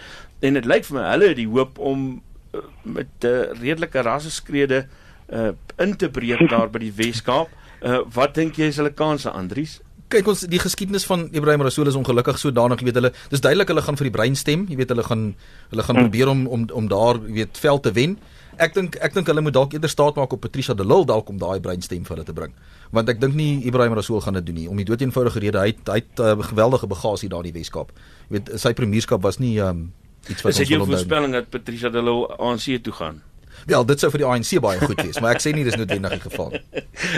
en 0.46 0.56
dit 0.60 0.68
lyk 0.70 0.88
vir 0.88 1.00
my 1.00 1.06
hulle 1.10 1.32
het 1.34 1.40
die 1.40 1.50
hoop 1.50 1.80
om 1.84 2.08
uh, 2.54 2.64
met 2.84 3.28
uh, 3.28 3.52
redelike 3.60 4.04
rasseskrede 4.06 4.86
uh, 5.34 5.52
in 5.78 5.96
te 6.00 6.10
breek 6.10 6.46
daar 6.54 6.72
by 6.72 6.86
die 6.86 6.96
Weskaap. 6.96 7.52
Uh, 7.80 8.02
wat 8.16 8.36
dink 8.36 8.60
jy 8.60 8.72
is 8.72 8.80
hulle 8.80 8.94
kanse 8.96 9.32
Andries? 9.32 9.80
Kyk 10.10 10.28
ons 10.32 10.42
die 10.50 10.60
geskiedenis 10.62 11.06
van 11.06 11.28
Ibrahim 11.36 11.62
Rasool 11.66 11.90
is 11.92 11.98
ongelukkig 11.98 12.40
sodanig, 12.42 12.82
jy 12.82 12.90
weet 12.90 13.00
hulle, 13.00 13.12
dis 13.30 13.44
duidelik 13.46 13.70
hulle 13.70 13.84
gaan 13.86 13.98
vir 14.00 14.10
die 14.10 14.16
brein 14.16 14.36
stem, 14.38 14.66
jy 14.70 14.80
weet 14.80 14.94
hulle 14.94 15.06
gaan 15.06 15.24
hulle 15.70 15.86
gaan 15.86 16.00
hmm. 16.00 16.10
probeer 16.10 16.32
om 16.32 16.46
om 16.50 16.66
om 16.82 16.90
daar, 16.92 17.22
jy 17.28 17.42
weet, 17.44 17.62
veld 17.62 17.86
te 17.86 17.94
wen. 17.98 18.18
Ek 18.60 18.74
dink 18.76 18.98
ek 19.06 19.14
dink 19.16 19.30
hulle 19.32 19.44
moet 19.46 19.56
dalk 19.56 19.76
eerder 19.76 19.92
staat 19.92 20.18
maak 20.20 20.34
op 20.36 20.42
Patricia 20.44 20.76
de 20.76 20.84
Lille 20.84 21.08
dalk 21.08 21.30
om 21.32 21.38
daai 21.40 21.62
brein 21.64 21.86
stem 21.86 22.04
vir 22.08 22.18
hulle 22.18 22.28
te 22.28 22.36
bring. 22.36 22.58
Want 22.96 23.14
ek 23.14 23.22
dink 23.22 23.38
nie 23.38 23.62
Ibrahim 23.70 23.96
Rasool 23.96 24.24
gaan 24.26 24.36
dit 24.42 24.50
doen 24.50 24.60
nie 24.64 24.68
om 24.72 24.82
die 24.82 24.88
dood 24.90 25.06
eenvoudige 25.06 25.46
rede 25.46 25.62
hy 25.62 25.72
hy 25.78 26.02
het 26.02 26.26
uh, 26.26 26.36
geweldige 26.50 26.90
bagasie 26.90 27.30
daar 27.32 27.46
in 27.46 27.54
die 27.54 27.60
Weskaap. 27.62 27.94
Jy 28.28 28.40
weet 28.40 28.54
sy 28.60 28.74
premierskap 28.76 29.24
was 29.24 29.40
nie 29.40 29.56
um, 29.64 29.92
iets 30.28 30.42
wat 30.42 30.52
ons 30.52 30.60
wil 30.60 30.66
onthou. 30.66 30.66
Is 30.66 30.66
dit 30.66 30.76
jou 30.76 30.86
voorspelling 30.90 31.38
dat 31.38 31.50
Patricia 31.54 31.94
de 31.94 32.04
Lille 32.04 32.28
ANC 32.36 32.68
toe 32.84 32.98
gaan? 32.98 33.22
Wel, 33.70 33.86
dit 33.86 34.02
sou 34.02 34.10
vir 34.14 34.24
die 34.24 34.28
ANC 34.28 34.52
baie 34.64 34.80
goed 34.82 35.02
wees, 35.06 35.20
maar 35.22 35.36
ek 35.38 35.44
sê 35.44 35.54
nie 35.54 35.64
dis 35.68 35.78
noodwendig 35.78 36.16
die 36.18 36.24
geval 36.26 36.54
nie. 36.56 36.62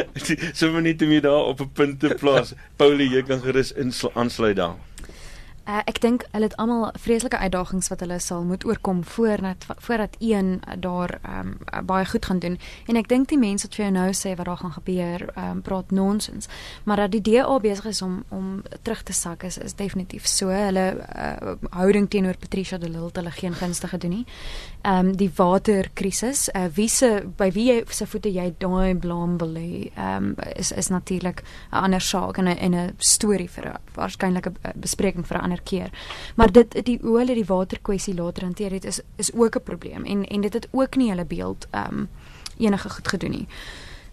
so 0.59 0.67
minute 0.73 0.99
te 0.99 1.07
meer 1.07 1.23
daar 1.23 1.51
op 1.53 1.61
'n 1.63 1.71
punt 1.79 1.99
te 2.03 2.11
plaas. 2.19 2.53
Paulie, 2.81 3.09
jy 3.09 3.23
kan 3.23 3.39
gerus 3.41 3.71
aansluit 4.13 4.57
daar. 4.59 4.75
Uh, 5.69 5.78
ek 5.86 6.00
dink 6.02 6.24
hulle 6.34 6.47
het 6.50 6.56
almal 6.58 6.88
vreeslike 6.97 7.38
uitdagings 7.38 7.91
wat 7.91 8.00
hulle 8.02 8.15
sal 8.19 8.41
moet 8.50 8.63
oorkom 8.65 9.04
voordat 9.06 9.65
voordat 9.86 10.15
een 10.19 10.62
daar 10.82 11.19
um, 11.21 11.52
baie 11.86 12.06
goed 12.06 12.26
gaan 12.26 12.39
doen. 12.39 12.58
En 12.89 12.97
ek 12.97 13.08
dink 13.08 13.28
die 13.30 13.38
mense 13.38 13.67
wat 13.67 13.78
vir 13.78 13.86
jou 13.86 13.91
nou 13.93 14.08
sê 14.17 14.34
wat 14.39 14.50
daar 14.50 14.58
gaan 14.58 14.74
gebeur, 14.74 15.28
um, 15.38 15.62
praat 15.62 15.91
nonsens. 15.91 16.50
Maar 16.84 17.04
dat 17.04 17.12
die 17.13 17.21
DA 17.21 17.60
besig 17.62 17.86
is 17.86 18.02
om 18.02 18.24
om 18.30 18.63
terug 18.82 19.04
te 19.04 19.13
sak 19.13 19.43
is 19.43 19.58
is 19.58 19.78
definitief 19.78 20.26
so. 20.28 20.50
Hulle 20.50 20.86
uh, 20.97 21.54
houding 21.69 22.10
teenoor 22.10 22.41
Patricia 22.41 22.78
de 22.78 22.89
Lille 22.89 23.12
hulle 23.13 23.32
geen 23.32 23.54
gunstige 23.54 23.97
doen 23.97 24.10
nie. 24.17 24.26
Ehm 24.82 25.06
um, 25.06 25.15
die 25.17 25.30
waterkrisis, 25.36 26.50
uh, 26.56 26.65
wie 26.74 26.89
se 26.89 27.21
by 27.38 27.52
wie 27.54 27.67
jy 27.67 27.84
se 27.89 28.08
voete 28.08 28.34
jy 28.34 28.47
daai 28.58 28.95
blame 28.95 29.38
wil 29.38 29.54
lê, 29.54 29.91
ehm 29.93 30.32
um, 30.32 30.36
is 30.56 30.71
is 30.71 30.89
natuurlik 30.89 31.43
'n 31.71 31.84
ander 31.84 32.02
saak 32.02 32.38
en 32.38 32.47
'n 32.47 32.74
'n 32.74 32.93
storie 32.97 33.50
vir 33.50 33.65
'n 33.69 33.78
waarskynlike 33.95 34.52
bespreking 34.76 35.28
vir 35.28 35.38
'n 35.38 35.50
ander 35.51 35.63
keer. 35.63 35.89
Maar 36.35 36.51
dit 36.51 36.85
die 36.85 36.99
hoe 37.01 37.17
hulle 37.17 37.33
die 37.33 37.45
waterkwessie 37.45 38.15
later 38.15 38.43
hanteer 38.43 38.71
het 38.71 38.85
is 38.85 39.01
is 39.15 39.33
ook 39.33 39.55
'n 39.55 39.63
probleem 39.63 40.05
en 40.05 40.25
en 40.25 40.41
dit 40.41 40.53
het 40.53 40.67
ook 40.71 40.95
nie 40.95 41.09
hulle 41.09 41.25
beeld 41.25 41.67
ehm 41.69 41.93
um, 41.93 42.09
enige 42.57 42.89
goed 42.89 43.07
gedoen 43.07 43.31
nie. 43.31 43.47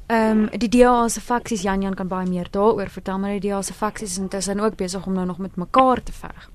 Ehm 0.06 0.38
um, 0.38 0.58
die 0.58 0.68
DA 0.68 1.08
se 1.08 1.20
faksies 1.20 1.62
Jan 1.62 1.82
Jan 1.82 1.94
kan 1.94 2.08
baie 2.08 2.28
meer 2.28 2.48
daaroor 2.50 2.88
vertel 2.88 3.18
maar 3.18 3.40
die 3.40 3.50
DA 3.50 3.62
se 3.62 3.72
faksies 3.72 4.10
is 4.10 4.18
intussen 4.18 4.60
ook 4.60 4.76
besig 4.76 5.06
om 5.06 5.12
nou 5.12 5.26
nog 5.26 5.38
met 5.38 5.56
mekaar 5.56 6.02
te 6.02 6.12
veg 6.12 6.50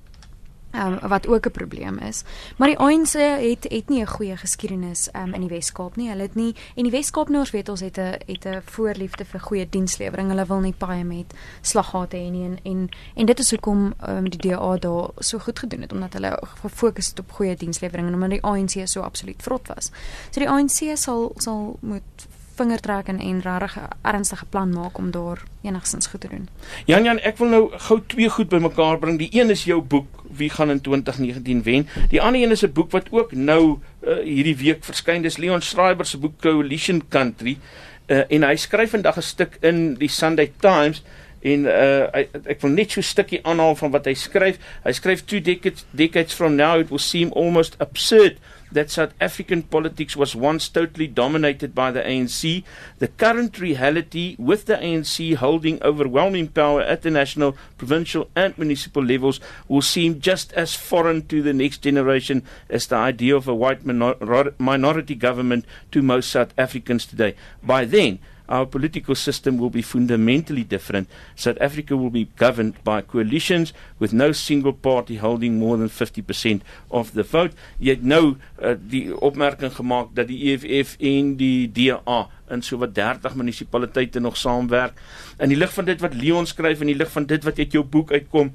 um, 0.74 0.98
wat 1.08 1.26
ook 1.26 1.46
'n 1.46 1.50
probleem 1.50 1.98
is. 1.98 2.22
Maar 2.56 2.68
die 2.68 2.78
ANC 2.78 3.12
het 3.50 3.64
het 3.68 3.88
nie 3.88 4.00
'n 4.00 4.06
goeie 4.06 4.36
geskiedenis 4.36 5.08
um, 5.12 5.34
in 5.34 5.40
die 5.40 5.48
Wes-Kaap 5.48 5.96
nie. 5.96 6.08
Hulle 6.08 6.22
het 6.22 6.34
nie 6.34 6.54
en 6.74 6.82
die 6.82 6.92
Wes-Kaapnoors 6.92 7.50
weet 7.50 7.68
ons 7.68 7.80
het 7.80 7.98
'n 7.98 8.16
het 8.26 8.44
'n 8.44 8.62
voorliefde 8.64 9.24
vir 9.24 9.40
goeie 9.40 9.68
dienslewering. 9.68 10.28
Hulle 10.28 10.46
wil 10.46 10.60
nie 10.60 10.74
paai 10.78 11.04
met 11.04 11.34
slaggate 11.60 12.16
hê 12.16 12.30
nie 12.30 12.44
en, 12.44 12.58
en 12.62 12.88
en 13.14 13.26
dit 13.26 13.38
is 13.38 13.50
hoekom 13.50 13.94
um, 14.08 14.30
die 14.30 14.50
DA 14.50 14.76
daar 14.76 15.10
so 15.18 15.38
goed 15.38 15.58
gedoen 15.58 15.80
het 15.80 15.92
omdat 15.92 16.12
hulle 16.12 16.38
gefokus 16.60 17.08
het 17.08 17.18
op 17.18 17.30
goeie 17.30 17.56
dienslewering 17.56 18.06
en 18.06 18.14
omdat 18.14 18.30
die 18.30 18.42
ANC 18.42 18.88
so 18.88 19.00
absoluut 19.00 19.42
vrot 19.42 19.68
was. 19.68 19.90
So 20.30 20.40
die 20.40 20.48
ANC 20.48 20.96
sal 20.96 21.32
sal 21.36 21.76
moet 21.80 22.26
vingertrek 22.54 23.06
en 23.06 23.20
en 23.20 23.40
regtig 23.42 23.76
'n 23.76 23.88
ernstige 24.02 24.44
plan 24.46 24.70
maak 24.70 24.98
om 24.98 25.10
daar 25.10 25.42
enigstens 25.62 26.06
goed 26.06 26.20
te 26.20 26.28
doen. 26.28 26.48
Jan 26.86 27.04
Jan, 27.04 27.18
ek 27.18 27.38
wil 27.38 27.48
nou 27.48 27.70
gou 27.78 28.02
twee 28.06 28.28
goed 28.28 28.48
bymekaar 28.48 28.98
bring. 28.98 29.18
Die 29.18 29.40
een 29.40 29.50
is 29.50 29.64
jou 29.64 29.80
boek 29.82 30.06
Wie 30.36 30.50
gaan 30.50 30.70
in 30.70 30.80
2019 30.80 31.62
wen? 31.62 31.88
Die 32.10 32.22
ander 32.22 32.42
een 32.42 32.50
is 32.50 32.62
'n 32.62 32.72
boek 32.72 32.90
wat 32.90 33.06
ook 33.10 33.32
nou 33.32 33.78
uh, 34.06 34.16
hierdie 34.22 34.56
week 34.56 34.84
verskyn. 34.84 35.22
Dis 35.22 35.36
Leon 35.36 35.60
Schreiber 35.60 36.06
se 36.06 36.18
boek 36.18 36.40
Coalition 36.40 37.02
Country. 37.08 37.58
Uh, 38.06 38.22
en 38.28 38.42
hy 38.42 38.56
skryf 38.56 38.90
vandag 38.90 39.16
'n 39.16 39.22
stuk 39.22 39.56
in 39.60 39.94
die 39.94 40.08
Sunday 40.08 40.52
Times 40.60 41.02
en 41.40 41.64
uh, 41.64 42.02
ek, 42.12 42.28
ek 42.44 42.60
wil 42.60 42.70
net 42.70 42.90
so 42.90 43.00
'n 43.00 43.02
stukkie 43.02 43.40
aanhaal 43.42 43.76
van 43.76 43.90
wat 43.90 44.04
hy 44.04 44.14
skryf. 44.14 44.58
Hy 44.84 44.92
skryf 44.92 45.24
two 45.24 45.40
decades 45.40 45.84
decades 45.90 46.34
from 46.34 46.56
now 46.56 46.80
it 46.80 46.88
will 46.88 46.98
seem 46.98 47.32
almost 47.32 47.74
absurd 47.78 48.36
that 48.74 48.90
South 48.90 49.14
African 49.20 49.62
politics 49.62 50.16
was 50.16 50.36
once 50.36 50.68
totally 50.68 51.06
dominated 51.06 51.74
by 51.74 51.90
the 51.90 52.02
ANC. 52.02 52.62
The 52.98 53.08
current 53.08 53.58
reality, 53.58 54.36
with 54.38 54.66
the 54.66 54.76
ANC 54.76 55.34
holding 55.36 55.82
overwhelming 55.82 56.48
power 56.48 56.82
at 56.82 57.02
the 57.02 57.10
national, 57.10 57.56
provincial, 57.78 58.28
and 58.36 58.56
municipal 58.58 59.02
levels, 59.02 59.40
will 59.66 59.82
seem 59.82 60.20
just 60.20 60.52
as 60.52 60.74
foreign 60.74 61.26
to 61.28 61.42
the 61.42 61.52
next 61.52 61.78
generation 61.78 62.42
as 62.68 62.86
the 62.86 62.96
idea 62.96 63.34
of 63.34 63.48
a 63.48 63.54
white 63.54 63.84
minor- 63.86 64.52
minority 64.58 65.14
government 65.14 65.64
to 65.90 66.02
most 66.02 66.30
South 66.30 66.52
Africans 66.58 67.06
today. 67.06 67.34
By 67.62 67.84
then, 67.84 68.18
our 68.48 68.66
political 68.66 69.14
system 69.14 69.58
will 69.58 69.70
be 69.70 69.82
fundamentally 69.82 70.64
different. 70.64 71.08
South 71.34 71.56
Africa 71.60 71.96
will 71.96 72.10
be 72.10 72.28
governed 72.36 72.82
by 72.84 73.00
coalitions 73.00 73.72
with 73.98 74.12
no 74.12 74.32
single 74.32 74.72
party 74.72 75.16
holding 75.16 75.58
more 75.58 75.76
than 75.76 75.88
50% 75.88 76.60
of 76.90 77.12
the 77.14 77.24
vote. 77.24 77.56
Jy 77.78 77.96
het 77.96 78.04
nou 78.04 78.36
uh, 78.60 78.74
die 78.78 79.08
opmerking 79.16 79.72
gemaak 79.72 80.12
dat 80.14 80.28
die 80.28 80.52
EFF 80.52 80.96
en 81.00 81.34
die 81.40 81.66
DA 81.72 82.20
in 82.52 82.62
so 82.62 82.78
wat 82.82 82.94
30 82.94 83.34
munisipaliteite 83.40 84.20
nog 84.20 84.36
saamwerk. 84.36 84.98
In 85.40 85.52
die 85.52 85.58
lig 85.58 85.72
van 85.72 85.88
dit 85.88 86.00
wat 86.04 86.14
Leon 86.14 86.46
skryf 86.46 86.80
en 86.80 86.88
in 86.88 86.94
die 86.94 87.02
lig 87.02 87.12
van 87.12 87.28
dit 87.30 87.44
wat 87.44 87.58
uit 87.58 87.72
jou 87.72 87.84
boek 87.84 88.12
uitkom, 88.12 88.52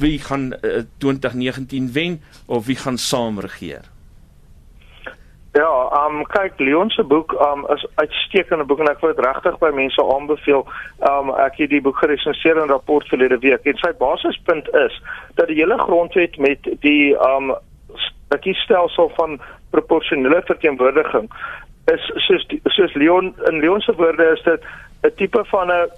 wie 0.00 0.18
gaan 0.18 0.52
uh, 0.64 0.84
2019 0.98 1.92
wen 1.92 2.20
of 2.46 2.66
wie 2.66 2.76
gaan 2.76 2.98
saam 2.98 3.40
regeer? 3.40 3.91
Ja, 5.52 5.88
ehm 5.92 6.16
um, 6.16 6.26
kyk 6.32 6.52
Leon 6.56 6.90
se 6.90 7.02
boek 7.04 7.32
ehm 7.32 7.64
um, 7.64 7.66
is 7.76 7.86
uitstekende 7.94 8.64
boek 8.64 8.78
en 8.80 8.88
ek 8.88 9.00
wil 9.00 9.12
dit 9.12 9.24
regtig 9.24 9.58
by 9.60 9.68
mense 9.76 10.04
aanbeveel. 10.14 10.62
Ehm 11.00 11.28
um, 11.28 11.34
ek 11.44 11.58
het 11.60 11.70
die 11.70 11.80
boek 11.84 11.98
geresenseer 12.00 12.56
in 12.62 12.72
rapport 12.72 13.08
verlede 13.12 13.38
week 13.42 13.68
en 13.68 13.76
sy 13.82 13.92
basispunt 13.98 14.70
is 14.84 14.96
dat 15.36 15.52
die 15.52 15.58
hele 15.60 15.76
grondwet 15.78 16.38
met 16.40 16.70
die 16.80 17.12
ehm 17.16 17.52
um, 17.52 18.54
stelsel 18.64 19.12
van 19.18 19.36
proporsionele 19.70 20.40
verteenwoordiging 20.48 21.28
is 21.92 22.08
soos 22.26 22.46
soos 22.64 22.94
Leon 22.94 23.34
in 23.50 23.60
Leon 23.60 23.80
se 23.80 23.92
woorde 23.96 24.32
is 24.32 24.42
dit 24.42 24.64
'n 25.04 25.14
tipe 25.16 25.44
van 25.44 25.68
'n 25.70 25.90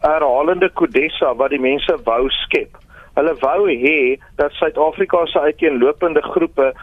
herhalende 0.00 0.70
kodessa 0.70 1.34
wat 1.34 1.50
die 1.50 1.60
mense 1.60 1.98
wou 2.04 2.28
skep. 2.30 2.78
Hulle 3.14 3.34
wou 3.40 3.66
hê 3.66 4.20
dat 4.36 4.52
Suid-Afrika 4.52 5.26
se 5.26 5.40
uiteenlopende 5.40 6.22
groepe 6.22 6.74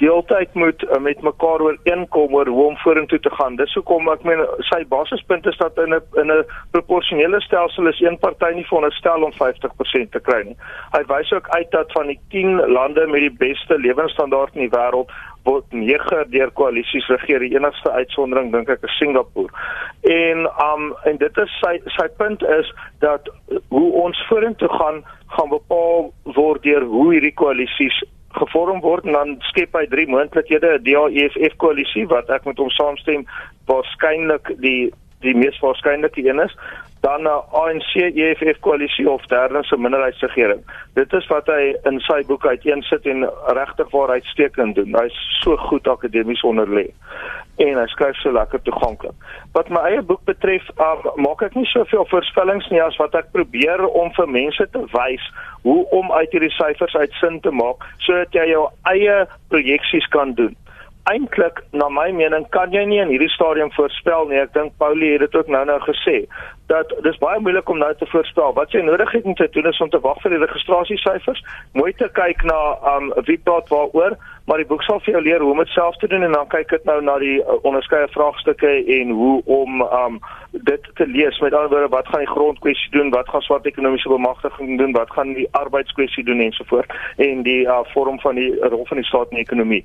deeltyd 0.00 0.54
moet 0.54 0.82
uh, 0.82 0.98
met 1.04 1.20
mekaar 1.22 1.60
ooreenkom 1.60 2.34
oor 2.34 2.48
hoe 2.48 2.66
om 2.66 2.76
vorentoe 2.82 3.20
te 3.20 3.30
gaan. 3.30 3.56
Dis 3.60 3.74
hoekom 3.76 4.08
ek 4.12 4.22
meen 4.28 4.42
sy 4.70 4.80
basispunt 4.88 5.46
is 5.50 5.58
dat 5.60 5.78
in 5.84 5.94
'n 5.94 6.20
in 6.22 6.32
'n 6.32 6.44
proporsionele 6.76 7.40
stelsel 7.40 7.88
is 7.88 8.00
een 8.00 8.18
party 8.18 8.52
nie 8.54 8.66
veronderstel 8.66 9.22
om 9.22 9.32
50% 9.32 10.12
te 10.12 10.20
kry 10.20 10.40
nie. 10.44 10.56
Hy 10.96 11.02
wys 11.12 11.32
ook 11.32 11.48
uit 11.48 11.70
dat 11.70 11.92
van 11.92 12.06
die 12.06 12.20
10 12.28 12.56
lande 12.78 13.06
met 13.06 13.20
die 13.20 13.36
beste 13.46 13.78
lewensstandaard 13.78 14.54
in 14.54 14.68
die 14.68 14.76
wêreld 14.78 15.10
word 15.44 15.72
nege 15.72 16.24
deur 16.28 16.50
koalisies 16.50 17.08
regeer. 17.08 17.38
Die 17.38 17.56
enigste 17.56 17.90
uitsondering 17.90 18.52
dink 18.52 18.68
ek 18.68 18.82
is 18.82 18.96
Singapore. 18.98 19.52
En 20.02 20.48
um 20.68 20.94
en 21.04 21.16
dit 21.16 21.38
is 21.44 21.58
sy 21.60 21.80
sy 21.96 22.08
punt 22.16 22.42
is 22.42 22.72
dat 22.98 23.28
hoe 23.68 23.92
ons 24.04 24.26
vorentoe 24.28 24.68
gaan 24.68 25.04
gaan 25.36 25.48
bepaal 25.48 26.10
word 26.24 26.62
deur 26.62 26.82
hoe 26.82 27.12
hierdie 27.12 27.34
koalisies 27.34 28.02
gevorm 28.38 28.80
word 28.80 29.04
en 29.04 29.12
dan 29.12 29.36
skep 29.50 29.74
hy 29.74 29.86
drie 29.90 30.06
moontlikhede. 30.08 30.78
'n 30.78 30.84
DA-EFF 30.86 31.56
koalisie 31.56 32.06
wat 32.06 32.30
ek 32.30 32.44
met 32.44 32.58
hom 32.58 32.70
saamstem 32.70 33.26
waarskynlik 33.66 34.54
die 34.60 34.92
die 35.20 35.34
mees 35.36 35.58
waarskynlike 35.60 36.22
een 36.24 36.40
is 36.40 36.54
dan 37.00 37.22
'n 37.22 37.42
ANC-EFF 37.52 38.58
koalisie 38.60 39.10
of 39.10 39.26
derdens 39.26 39.70
'n 39.70 39.80
minderheidsregering. 39.80 40.62
Dit 40.94 41.12
is 41.12 41.26
wat 41.26 41.46
hy 41.46 41.76
in 41.82 42.00
sy 42.00 42.24
boek 42.26 42.46
uiteensit 42.46 43.06
en 43.06 43.30
regtig 43.46 43.90
waar 43.90 44.08
uitstekend 44.10 44.74
doen. 44.74 44.96
Hy's 45.00 45.38
so 45.40 45.56
goed 45.56 45.88
akademies 45.88 46.42
onderlê 46.42 46.90
en 47.56 47.78
hy 47.78 47.86
skryf 47.86 48.16
so 48.16 48.32
lekker 48.32 48.62
toeganklik. 48.62 49.12
Wat 49.52 49.68
my 49.68 49.80
eie 49.80 50.02
boek 50.02 50.24
betref, 50.24 50.64
uh, 50.78 50.94
maak 51.14 51.42
ek 51.42 51.54
nie 51.54 51.66
soveel 51.66 52.06
voorspellings 52.08 52.68
nie 52.68 52.82
as 52.82 52.96
wat 52.96 53.14
ek 53.14 53.32
probeer 53.32 53.86
om 53.88 54.12
vir 54.16 54.28
mense 54.28 54.66
te 54.70 54.84
wys 54.92 55.32
hoe 55.62 55.84
om 55.90 56.12
uit 56.12 56.32
hierdie 56.32 56.54
syfers 56.56 56.96
uit 56.96 57.12
sin 57.12 57.40
te 57.40 57.50
maak 57.50 57.84
sodat 57.98 58.32
jy 58.32 58.46
jou 58.52 58.68
eie 58.82 59.26
projeksies 59.48 60.06
kan 60.06 60.34
doen 60.34 60.56
eintlik 61.08 61.62
na 61.72 61.88
my 61.88 62.10
mening 62.12 62.44
kan 62.54 62.72
jy 62.74 62.82
nie 62.88 63.00
in 63.02 63.10
hierdie 63.12 63.30
stadium 63.32 63.70
voorspel 63.74 64.28
nie. 64.28 64.40
Ek 64.42 64.52
dink 64.54 64.76
Paulie 64.82 65.14
het 65.14 65.24
dit 65.24 65.36
ook 65.38 65.48
nou-nou 65.52 65.78
gesê 65.86 66.16
dat 66.70 66.92
dis 67.02 67.18
baie 67.18 67.40
moeilik 67.42 67.68
om 67.68 67.78
nou 67.82 67.90
te 67.98 68.06
voorspel. 68.06 68.52
Wat 68.54 68.72
jy 68.72 68.82
nodig 68.86 69.12
het 69.12 69.24
om 69.26 69.34
te 69.34 69.48
doen 69.50 69.66
is 69.66 69.80
om 69.80 69.90
te 69.90 70.00
wag 70.00 70.20
vir 70.22 70.36
die 70.36 70.42
registrasiesyfers, 70.44 71.42
mooi 71.78 71.92
te 71.98 72.08
kyk 72.18 72.44
na 72.46 72.60
um 72.94 73.10
wie 73.26 73.38
praat 73.38 73.68
waaroor, 73.74 74.14
maar 74.46 74.62
die 74.62 74.68
boek 74.70 74.82
sal 74.86 75.00
vir 75.02 75.16
jou 75.16 75.22
leer 75.26 75.42
hoe 75.42 75.50
om 75.54 75.62
dit 75.62 75.72
self 75.74 75.98
te 76.02 76.10
doen 76.10 76.26
en 76.26 76.36
dan 76.38 76.50
kyk 76.54 76.70
dit 76.70 76.86
nou 76.88 76.98
na 77.02 77.16
die 77.22 77.38
uh, 77.40 77.58
onderskeie 77.66 78.08
vraagstukke 78.14 78.70
en 78.98 79.10
hoe 79.18 79.36
om 79.60 79.82
um 79.82 80.20
dit 80.70 80.88
te 80.98 81.06
lees. 81.06 81.38
Met 81.42 81.54
ander 81.54 81.70
woorde, 81.74 81.90
wat 81.94 82.08
gaan 82.10 82.24
die 82.24 82.34
grondkwessie 82.34 82.90
doen? 82.94 83.10
Wat 83.14 83.28
gaan 83.28 83.44
swart 83.46 83.66
ekonomiese 83.66 84.08
bemagtiging 84.10 84.78
doen? 84.78 84.94
Wat 84.94 85.10
gaan 85.14 85.34
die 85.38 85.48
arbeidskwessie 85.58 86.24
doen 86.24 86.40
ensovoort 86.46 86.94
en 87.16 87.42
die 87.46 87.62
uh, 87.66 87.80
vorm 87.94 88.20
van 88.20 88.38
die 88.38 88.50
rol 88.60 88.86
van 88.86 89.02
die 89.02 89.06
staat 89.06 89.30
in 89.30 89.40
die 89.40 89.46
ekonomie. 89.46 89.82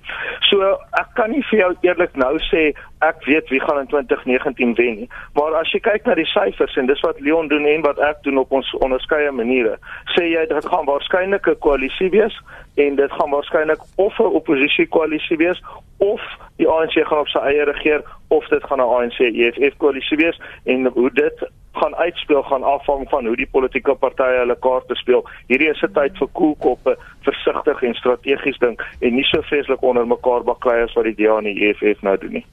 So 0.49 0.75
ek 1.01 1.13
kan 1.17 1.33
nie 1.33 1.43
vir 1.49 1.61
jou 1.63 1.71
eerlik 1.87 2.17
nou 2.19 2.33
sê 2.49 2.71
ek 3.09 3.23
weet 3.25 3.49
wie 3.53 3.61
gaan 3.61 3.79
in 3.79 3.87
2019 3.87 4.75
wen 4.79 4.95
nie, 5.01 5.09
maar 5.37 5.55
as 5.61 5.71
jy 5.73 5.79
kyk 5.79 6.05
na 6.05 6.15
die 6.17 6.27
syfers 6.29 6.75
en 6.79 6.89
dis 6.89 7.03
wat 7.05 7.19
Leon 7.19 7.47
doen 7.51 7.65
en 7.69 7.85
wat 7.85 7.99
ek 7.99 8.23
doen 8.27 8.41
op 8.41 8.51
ons 8.51 8.71
onderskeie 8.85 9.31
maniere, 9.31 9.77
sê 10.15 10.27
jy 10.31 10.45
dit 10.51 10.69
gaan 10.71 10.85
waarskynlik 10.89 11.47
'n 11.47 11.59
koalisie 11.59 12.09
wees 12.09 12.35
en 12.75 12.95
dit 12.95 13.11
gaan 13.11 13.31
waarskynlik 13.31 13.81
of 13.95 14.19
'n 14.19 14.35
oppositie 14.41 14.87
koalisie 14.87 15.37
wees 15.37 15.61
of 15.97 16.21
die 16.57 16.67
ANC 16.67 16.95
gaan 17.07 17.19
op 17.19 17.27
sy 17.27 17.39
eie 17.39 17.65
regeer 17.65 18.03
of 18.27 18.47
dit 18.47 18.63
gaan 18.63 18.79
'n 18.79 18.91
ANC 18.97 19.19
EFF 19.19 19.77
koalisie 19.77 20.17
wees 20.17 20.39
en 20.63 20.87
hoe 20.87 21.11
dit 21.13 21.47
gaan 21.73 21.95
uitspeel 21.95 22.43
gaan 22.43 22.63
afhang 22.63 23.09
van 23.09 23.25
hoe 23.25 23.35
die 23.35 23.49
politieke 23.51 23.95
partye 23.95 24.39
hulle 24.39 24.55
kaarte 24.59 24.95
speel. 24.95 25.25
Hierdie 25.47 25.69
is 25.69 25.83
'n 25.83 25.93
tyd 25.93 26.17
vir 26.17 26.27
koelkoppe, 26.31 26.97
versigtig 27.21 27.83
en 27.83 27.93
strategies 27.93 28.57
dink 28.59 28.85
en 28.99 29.15
nie 29.15 29.23
so 29.23 29.41
vreeslik 29.41 29.81
onder 29.81 30.07
mekaar 30.07 30.43
baklei 30.43 30.83
as 30.83 30.93
wat 30.93 31.03
die 31.03 31.15
DA 31.15 31.37
en 31.37 31.43
die 31.43 31.67
EFF 31.67 32.01
nou 32.01 32.17
doen 32.17 32.31
nie. 32.31 32.45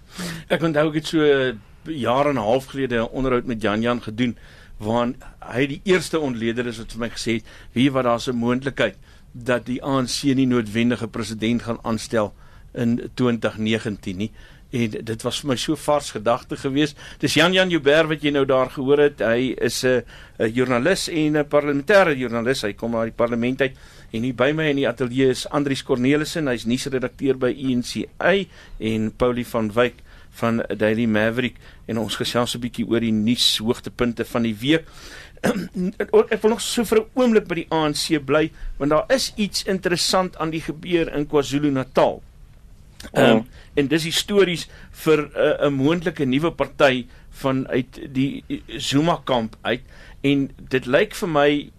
Ek 0.48 0.62
onthou 0.62 0.88
ek 0.88 0.94
het 0.94 1.06
so 1.06 1.18
jare 1.84 2.28
en 2.28 2.34
'n 2.34 2.48
half 2.50 2.66
gelede 2.66 2.96
'n 2.96 3.12
onderhoud 3.12 3.46
met 3.46 3.62
Jan 3.62 3.80
Jan 3.80 4.00
gedoen 4.02 4.36
waarin 4.78 5.16
hy 5.54 5.66
die 5.66 5.80
eerste 5.84 6.20
ontleder 6.20 6.66
is 6.66 6.78
wat 6.78 6.92
vir 6.92 7.00
my 7.00 7.08
gesê 7.08 7.32
het, 7.32 7.44
wie 7.72 7.90
wat 7.90 8.04
daar's 8.04 8.28
'n 8.28 8.36
moontlikheid 8.36 8.96
dat 9.32 9.66
die 9.66 9.82
ANC 9.82 10.22
nie 10.34 10.46
noodwendige 10.46 11.08
president 11.08 11.62
gaan 11.62 11.78
aanstel 11.82 12.32
in 12.74 13.10
2019 13.14 14.16
nie 14.16 14.32
en 14.72 14.94
dit 15.04 15.24
was 15.26 15.40
vir 15.42 15.50
my 15.52 15.56
so 15.60 15.76
vars 15.76 16.10
gedagte 16.14 16.56
geweest. 16.56 16.98
Dis 17.20 17.36
Jan 17.36 17.52
Jan 17.52 17.70
Joubert 17.72 18.08
wat 18.08 18.22
jy 18.24 18.32
nou 18.32 18.44
daar 18.48 18.70
gehoor 18.72 19.04
het. 19.04 19.20
Hy 19.20 19.54
is 19.60 19.84
'n 19.84 20.02
joernalis 20.38 21.08
en 21.08 21.36
'n 21.36 21.48
parlementêre 21.48 22.16
joernalis. 22.16 22.62
Hy 22.62 22.72
kom 22.72 22.96
uit 22.96 23.12
die 23.12 23.24
parlement 23.24 23.60
uit 23.60 23.76
en 24.12 24.22
hier 24.22 24.34
by 24.34 24.52
my 24.52 24.68
in 24.70 24.76
die 24.76 24.88
ateljee 24.88 25.28
is 25.28 25.48
Andrius 25.48 25.82
Cornelissen. 25.82 26.48
Hy's 26.48 26.64
nuusredakteur 26.64 27.36
by 27.38 27.52
UNCA 27.52 28.46
en 28.78 29.12
Paulie 29.16 29.46
van 29.46 29.72
Wyk 29.72 29.94
van 30.30 30.64
Daily 30.76 31.04
Maverick 31.04 31.56
en 31.86 31.98
ons 31.98 32.16
gesels 32.16 32.54
'n 32.54 32.60
bietjie 32.60 32.86
oor 32.88 33.00
die 33.00 33.12
nuus 33.12 33.58
hoogtepunte 33.58 34.24
van 34.24 34.42
die 34.42 34.56
week. 34.56 34.84
ek 36.32 36.42
wil 36.42 36.50
nog 36.50 36.60
so 36.60 36.84
vir 36.84 36.98
'n 36.98 37.06
oomblik 37.14 37.46
by 37.46 37.54
die 37.54 37.70
ANC 37.70 38.24
bly 38.24 38.50
want 38.78 38.90
daar 38.90 39.04
is 39.08 39.32
iets 39.36 39.64
interessant 39.64 40.36
aan 40.36 40.50
die 40.50 40.60
gebeur 40.60 41.12
in 41.14 41.26
KwaZulu-Natal. 41.26 42.22
Ehm 43.12 43.42
um, 43.42 43.44
en 43.74 43.86
dis 43.88 44.04
histories 44.04 44.66
vir 45.04 45.20
'n 45.32 45.66
uh, 45.66 45.70
moontlike 45.72 46.24
nuwe 46.24 46.50
party 46.52 47.06
vanuit 47.30 48.00
die 48.12 48.44
Zuma 48.78 49.20
kamp 49.24 49.56
uit 49.62 49.80
en 50.20 50.50
dit 50.68 50.86
lyk 50.86 51.14
vir 51.14 51.28
my 51.28 51.70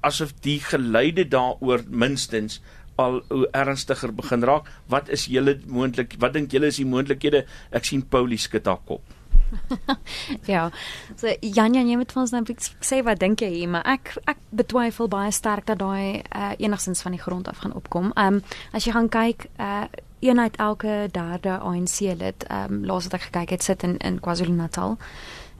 asof 0.00 0.34
die 0.44 0.58
geleide 0.60 1.24
daaroor 1.24 1.84
minstens 1.88 2.60
al 2.98 3.20
hoe 3.30 3.46
ernstiger 3.54 4.12
begin 4.14 4.42
raak. 4.42 4.66
Wat 4.90 5.08
is 5.08 5.28
julle 5.30 5.58
moontlik? 5.66 6.16
Wat 6.18 6.34
dink 6.34 6.52
julle 6.52 6.66
is 6.72 6.80
die 6.80 6.88
moontlikhede? 6.88 7.44
Ek 7.70 7.86
sien 7.86 8.02
Paulie 8.02 8.40
skud 8.42 8.66
haar 8.66 8.82
kop. 8.84 9.17
ja. 10.52 10.70
So 11.16 11.32
Jan 11.40 11.74
Jan, 11.74 11.88
jy 11.88 11.96
moet 11.96 12.12
vir 12.12 12.22
ons 12.22 12.34
nou 12.34 12.42
sê 12.84 13.00
wat 13.06 13.20
dink 13.22 13.42
jy 13.44 13.50
hier, 13.54 13.70
maar 13.72 13.86
ek 13.88 14.16
ek 14.30 14.42
betwyfel 14.50 15.10
baie 15.12 15.32
sterk 15.34 15.68
dat 15.70 15.80
daai 15.82 16.22
uh, 16.22 16.52
enigstens 16.58 17.02
van 17.02 17.16
die 17.16 17.22
grond 17.22 17.48
af 17.48 17.64
gaan 17.64 17.76
opkom. 17.76 18.12
Ehm 18.16 18.40
um, 18.40 18.42
as 18.72 18.86
jy 18.86 18.94
gaan 18.96 19.10
kyk, 19.12 19.50
uh 19.58 19.88
een 20.18 20.40
uit 20.40 20.56
elke 20.56 21.08
derde 21.14 21.58
ANC 21.62 22.00
lid, 22.00 22.46
ehm 22.48 22.72
um, 22.72 22.84
laas 22.84 23.06
wat 23.06 23.20
ek 23.20 23.28
gekyk 23.30 23.50
het, 23.54 23.62
sit 23.62 23.82
in 23.82 23.96
in 23.98 24.20
KwaZulu-Natal. 24.20 24.96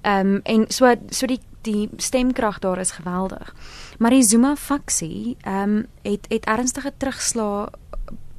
Ehm 0.02 0.34
um, 0.34 0.40
en 0.44 0.64
so 0.68 0.94
so 1.10 1.26
die 1.26 1.40
die 1.62 1.88
stemkrag 1.96 2.58
daar 2.58 2.78
is 2.78 2.90
geweldig. 2.96 3.54
Maar 3.98 4.10
die 4.10 4.22
Zuma 4.22 4.56
faksie 4.56 5.36
ehm 5.40 5.76
um, 5.76 5.86
het 6.02 6.26
het 6.28 6.44
ernstige 6.44 6.92
terugslag 6.96 7.70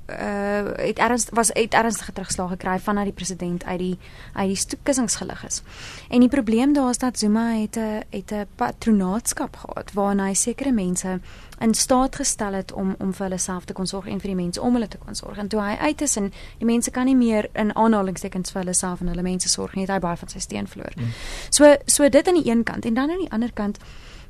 uh 0.09 0.75
het 0.75 0.99
erns 0.99 1.27
was 1.31 1.49
het 1.53 1.73
ernstige 1.73 2.13
terugslag 2.13 2.49
gekry 2.49 2.79
vanaf 2.79 3.03
die 3.03 3.13
president 3.13 3.65
uit 3.65 3.79
die 3.79 3.97
uit 4.33 4.47
die 4.47 4.55
stoetkussingsgelig 4.55 5.45
is. 5.45 5.61
En 6.09 6.19
die 6.19 6.29
probleem 6.29 6.73
daar 6.73 6.89
is 6.89 6.97
dat 6.97 7.19
Zuma 7.19 7.51
het 7.51 7.77
'n 7.77 8.03
het 8.09 8.31
'n 8.31 8.47
patronaatskap 8.55 9.55
gehad 9.55 9.93
waarna 9.93 10.25
hy 10.25 10.33
sekere 10.33 10.71
mense 10.71 11.19
in 11.59 11.73
staat 11.73 12.15
gestel 12.15 12.53
het 12.53 12.71
om 12.71 12.95
om 12.99 13.13
vir 13.13 13.23
hulle 13.23 13.37
self 13.37 13.65
te 13.65 13.73
kon 13.73 13.87
sorg 13.87 14.07
en 14.07 14.19
vir 14.19 14.29
die 14.29 14.35
mense 14.35 14.61
om 14.61 14.73
hulle 14.73 14.87
te 14.87 14.97
kon 14.97 15.15
sorg. 15.15 15.37
En 15.37 15.47
toe 15.47 15.61
hy 15.61 15.75
uit 15.75 16.01
is 16.01 16.15
en 16.15 16.33
die 16.57 16.65
mense 16.65 16.91
kan 16.91 17.05
nie 17.05 17.15
meer 17.15 17.49
in 17.53 17.75
aanhalingstekens 17.75 18.51
vir 18.51 18.61
hulle 18.61 18.73
self 18.73 19.01
en 19.01 19.07
hulle 19.07 19.21
mense 19.21 19.49
sorg 19.49 19.75
nie, 19.75 19.85
het 19.85 19.93
hy 19.93 19.99
baie 19.99 20.17
van 20.17 20.29
sy 20.29 20.39
steen 20.39 20.67
verloor. 20.67 20.93
Mm. 20.95 21.11
So 21.49 21.75
so 21.85 22.09
dit 22.09 22.27
aan 22.27 22.43
die 22.43 22.51
een 22.51 22.63
kant 22.63 22.85
en 22.85 22.93
dan 22.93 23.09
aan 23.09 23.17
die 23.17 23.31
ander 23.31 23.51
kant 23.53 23.77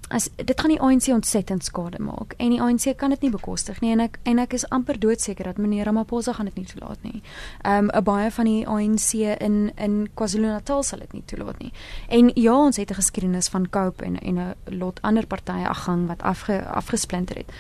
as 0.10 0.30
dit 0.36 0.62
gaan 0.62 0.72
die 0.74 0.80
ANC 0.82 1.08
ontsettend 1.14 1.64
skade 1.64 2.00
maak 2.02 2.34
en 2.38 2.50
die 2.50 2.62
ANC 2.62 2.98
kan 2.98 3.14
dit 3.14 3.22
nie 3.22 3.32
bekostig 3.34 3.82
nie 3.82 3.92
en 3.94 4.00
ek 4.08 4.18
en 4.30 4.42
ek 4.42 4.56
is 4.58 4.66
amper 4.74 4.98
doodseker 5.00 5.52
dat 5.52 5.58
meneer 5.62 5.86
Ramaphosa 5.86 6.34
gaan 6.34 6.50
dit 6.50 6.56
nie 6.58 6.66
toelaat 6.66 7.04
nie. 7.06 7.22
Ehm 7.62 7.90
um, 7.90 8.04
baie 8.04 8.32
van 8.32 8.50
die 8.50 8.68
ANC 8.68 9.14
in 9.38 9.72
in 9.78 10.00
KwaZulu-Natal 10.16 10.84
sal 10.84 11.04
dit 11.06 11.14
nie 11.14 11.24
toelaat 11.26 11.60
nie. 11.60 11.72
En 12.08 12.32
ja, 12.34 12.56
ons 12.58 12.78
het 12.78 12.90
'n 12.90 13.02
geskiedenis 13.02 13.50
van 13.50 13.70
Cope 13.70 14.04
en 14.04 14.20
en 14.20 14.40
'n 14.40 14.56
lot 14.66 15.02
ander 15.02 15.28
partye 15.28 15.68
aggang 15.68 16.08
wat 16.08 16.22
afge, 16.22 16.66
afgesplinter 16.66 17.36
het. 17.36 17.52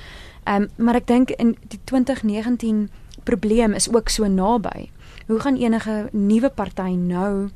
Ehm 0.44 0.62
um, 0.62 0.86
maar 0.86 0.96
ek 0.96 1.08
dink 1.08 1.30
in 1.30 1.58
die 1.68 1.80
2019 1.84 2.90
probleem 3.24 3.74
is 3.74 3.94
ook 3.94 4.10
so 4.10 4.28
naby. 4.28 4.90
Hoe 5.28 5.40
gaan 5.40 5.56
enige 5.56 6.10
nuwe 6.12 6.50
party 6.50 6.96
nou 6.96 7.50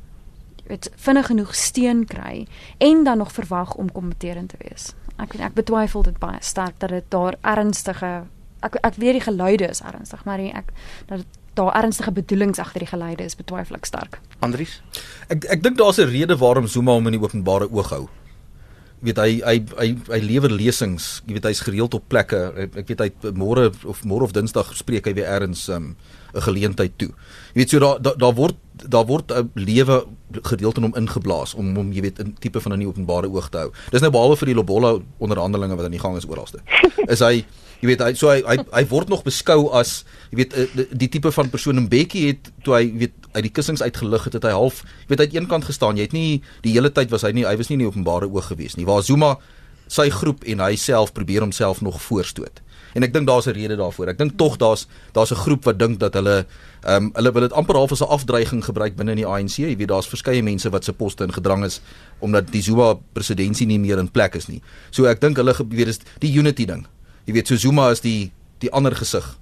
weet 0.66 0.90
vinnig 0.96 1.26
genoeg 1.26 1.54
steun 1.54 2.04
kry 2.06 2.46
en 2.78 3.04
dan 3.04 3.18
nog 3.18 3.32
verwag 3.32 3.74
om 3.74 3.92
kompeterend 3.92 4.48
te 4.48 4.56
wees. 4.58 4.92
Ek 5.16 5.32
weet 5.32 5.46
ek 5.46 5.54
betwyfel 5.54 6.02
dit 6.02 6.18
baie 6.18 6.40
sterk 6.40 6.78
dat 6.78 6.90
dit 6.90 7.04
daar 7.08 7.36
ernstige 7.40 8.24
ek 8.64 8.78
ek 8.82 8.96
weet 8.96 9.18
die 9.18 9.26
geluide 9.26 9.68
is 9.68 9.82
ernstig, 9.84 10.24
maar 10.24 10.40
ek 10.40 10.72
dat 11.06 11.22
dit 11.22 11.40
daar 11.54 11.74
ernstige 11.78 12.10
bedoelings 12.10 12.58
agter 12.58 12.82
die 12.82 12.90
geluide 12.90 13.24
is 13.24 13.36
betwyfel 13.38 13.76
ek 13.78 13.86
sterk. 13.86 14.18
Andries? 14.42 14.80
Ek 15.30 15.46
ek 15.52 15.62
dink 15.62 15.78
daar's 15.78 16.00
'n 16.00 16.10
rede 16.10 16.36
waarom 16.36 16.66
Zuma 16.66 16.92
hom 16.92 17.06
in 17.06 17.18
die 17.18 17.22
openbare 17.22 17.70
oog 17.70 17.90
hou. 17.90 18.08
Jy 19.02 19.12
weet 19.12 19.18
hy 19.18 19.32
hy 19.44 19.56
hy 19.78 19.88
hy 20.08 20.20
lewer 20.20 20.50
lesings, 20.50 21.22
jy 21.26 21.34
weet 21.34 21.44
hy's 21.44 21.60
gereeld 21.60 21.94
op 21.94 22.08
plekke. 22.08 22.70
Ek 22.74 22.88
weet 22.88 23.00
hy 23.00 23.10
môre 23.32 23.70
of 23.84 24.04
môre 24.04 24.24
of 24.24 24.32
Dinsdag 24.32 24.74
spreek 24.74 25.06
hy 25.06 25.14
weer 25.14 25.28
eers 25.28 25.68
'n 25.68 25.72
um, 25.72 25.96
'n 26.34 26.40
geleentheid 26.40 26.98
toe. 26.98 27.12
Jy 27.54 27.60
weet 27.60 27.70
so 27.70 27.78
daar 27.78 28.02
daar 28.02 28.16
da 28.18 28.32
word 28.32 28.56
daar 28.74 29.06
word 29.06 29.32
'n 29.32 29.50
lewe 29.54 30.06
gedeelte 30.42 30.80
in 30.80 30.82
hom 30.90 30.94
ingeblaas 30.96 31.54
om 31.54 31.76
hom 31.76 31.92
jy 31.92 32.00
weet 32.00 32.18
'n 32.18 32.36
tipe 32.38 32.60
van 32.60 32.72
'n 32.72 32.78
nie 32.78 32.88
openbare 32.88 33.30
oog 33.30 33.48
te 33.48 33.58
hou. 33.58 33.70
Dis 33.90 34.00
nou 34.00 34.10
behalwe 34.10 34.36
vir 34.36 34.46
die 34.46 34.54
Lobola 34.54 34.98
onderhandelinge 35.18 35.76
wat 35.76 35.84
aan 35.84 35.90
die 35.90 36.00
gang 36.00 36.16
is 36.16 36.26
oralste. 36.26 36.58
Is 37.06 37.20
hy 37.20 37.44
jy 37.80 37.86
weet 37.86 38.00
hy 38.00 38.14
so 38.14 38.28
hy 38.28 38.42
hy, 38.46 38.56
hy 38.72 38.84
word 38.88 39.08
nog 39.08 39.22
beskou 39.22 39.70
as 39.72 40.04
jy 40.30 40.36
weet 40.36 40.52
eh, 40.54 40.66
die, 40.74 40.86
die 40.90 41.08
tipe 41.08 41.32
van 41.32 41.50
persoon 41.50 41.76
en 41.76 41.88
Bekkie 41.88 42.26
het 42.26 42.50
toe 42.62 42.74
hy 42.74 42.92
weet 42.96 43.12
uit 43.32 43.42
die 43.42 43.52
kussings 43.52 43.82
uitgelig 43.82 44.24
het 44.24 44.32
het 44.32 44.44
hy 44.44 44.50
half 44.50 44.82
jy 44.82 45.08
weet 45.08 45.20
uit 45.20 45.34
een 45.34 45.46
kant 45.46 45.64
gestaan. 45.64 45.96
Jy 45.96 46.02
het 46.02 46.12
nie 46.12 46.42
die 46.62 46.72
hele 46.72 46.90
tyd 46.90 47.10
was 47.10 47.22
hy 47.22 47.32
nie 47.32 47.44
hy 47.44 47.56
was 47.56 47.68
nie 47.68 47.74
in 47.74 47.86
die 47.86 47.92
openbare 47.92 48.30
oog 48.30 48.46
gewees 48.46 48.76
nie. 48.76 48.86
Waar 48.86 49.02
Zuma 49.02 49.38
sy 49.86 50.08
groep 50.10 50.44
en 50.44 50.60
hy 50.60 50.76
self 50.76 51.12
probeer 51.12 51.40
homself 51.40 51.80
nog 51.80 52.02
voorstoot 52.02 52.63
en 52.94 53.02
ek 53.02 53.12
dink 53.12 53.26
daar's 53.26 53.46
'n 53.46 53.54
rede 53.54 53.76
daarvoor. 53.76 54.08
Ek 54.08 54.18
dink 54.18 54.38
tog 54.38 54.56
daar's 54.56 54.86
daar's 55.12 55.30
'n 55.30 55.42
groep 55.44 55.64
wat 55.64 55.78
dink 55.78 56.00
dat 56.00 56.14
hulle 56.14 56.46
ehm 56.82 57.04
um, 57.04 57.10
hulle 57.14 57.32
wil 57.32 57.42
dit 57.42 57.52
amper 57.52 57.76
half 57.76 57.92
as 57.92 58.00
'n 58.00 58.08
afdreiging 58.08 58.64
gebruik 58.64 58.96
binne 58.96 59.10
in 59.10 59.22
die 59.22 59.26
ANC. 59.26 59.56
Jy 59.56 59.76
weet 59.76 59.88
daar's 59.88 60.08
verskeie 60.08 60.42
mense 60.42 60.70
wat 60.70 60.84
se 60.84 60.92
poste 60.92 61.24
in 61.24 61.32
gedrang 61.32 61.64
is 61.64 61.80
omdat 62.18 62.52
die 62.52 62.62
Zuma 62.62 62.94
presidentskap 63.12 63.68
nie 63.68 63.78
meer 63.78 63.98
in 63.98 64.10
plek 64.10 64.34
is 64.34 64.48
nie. 64.48 64.62
So 64.90 65.04
ek 65.04 65.20
dink 65.20 65.36
hulle 65.36 65.54
weet 65.68 65.88
is 65.88 66.00
die 66.18 66.38
unity 66.38 66.64
ding. 66.64 66.86
Jy 67.26 67.32
weet 67.32 67.46
so 67.46 67.56
Zuma 67.56 67.90
is 67.90 68.00
die 68.00 68.32
die 68.58 68.70
ander 68.70 68.94
gesig 68.94 69.38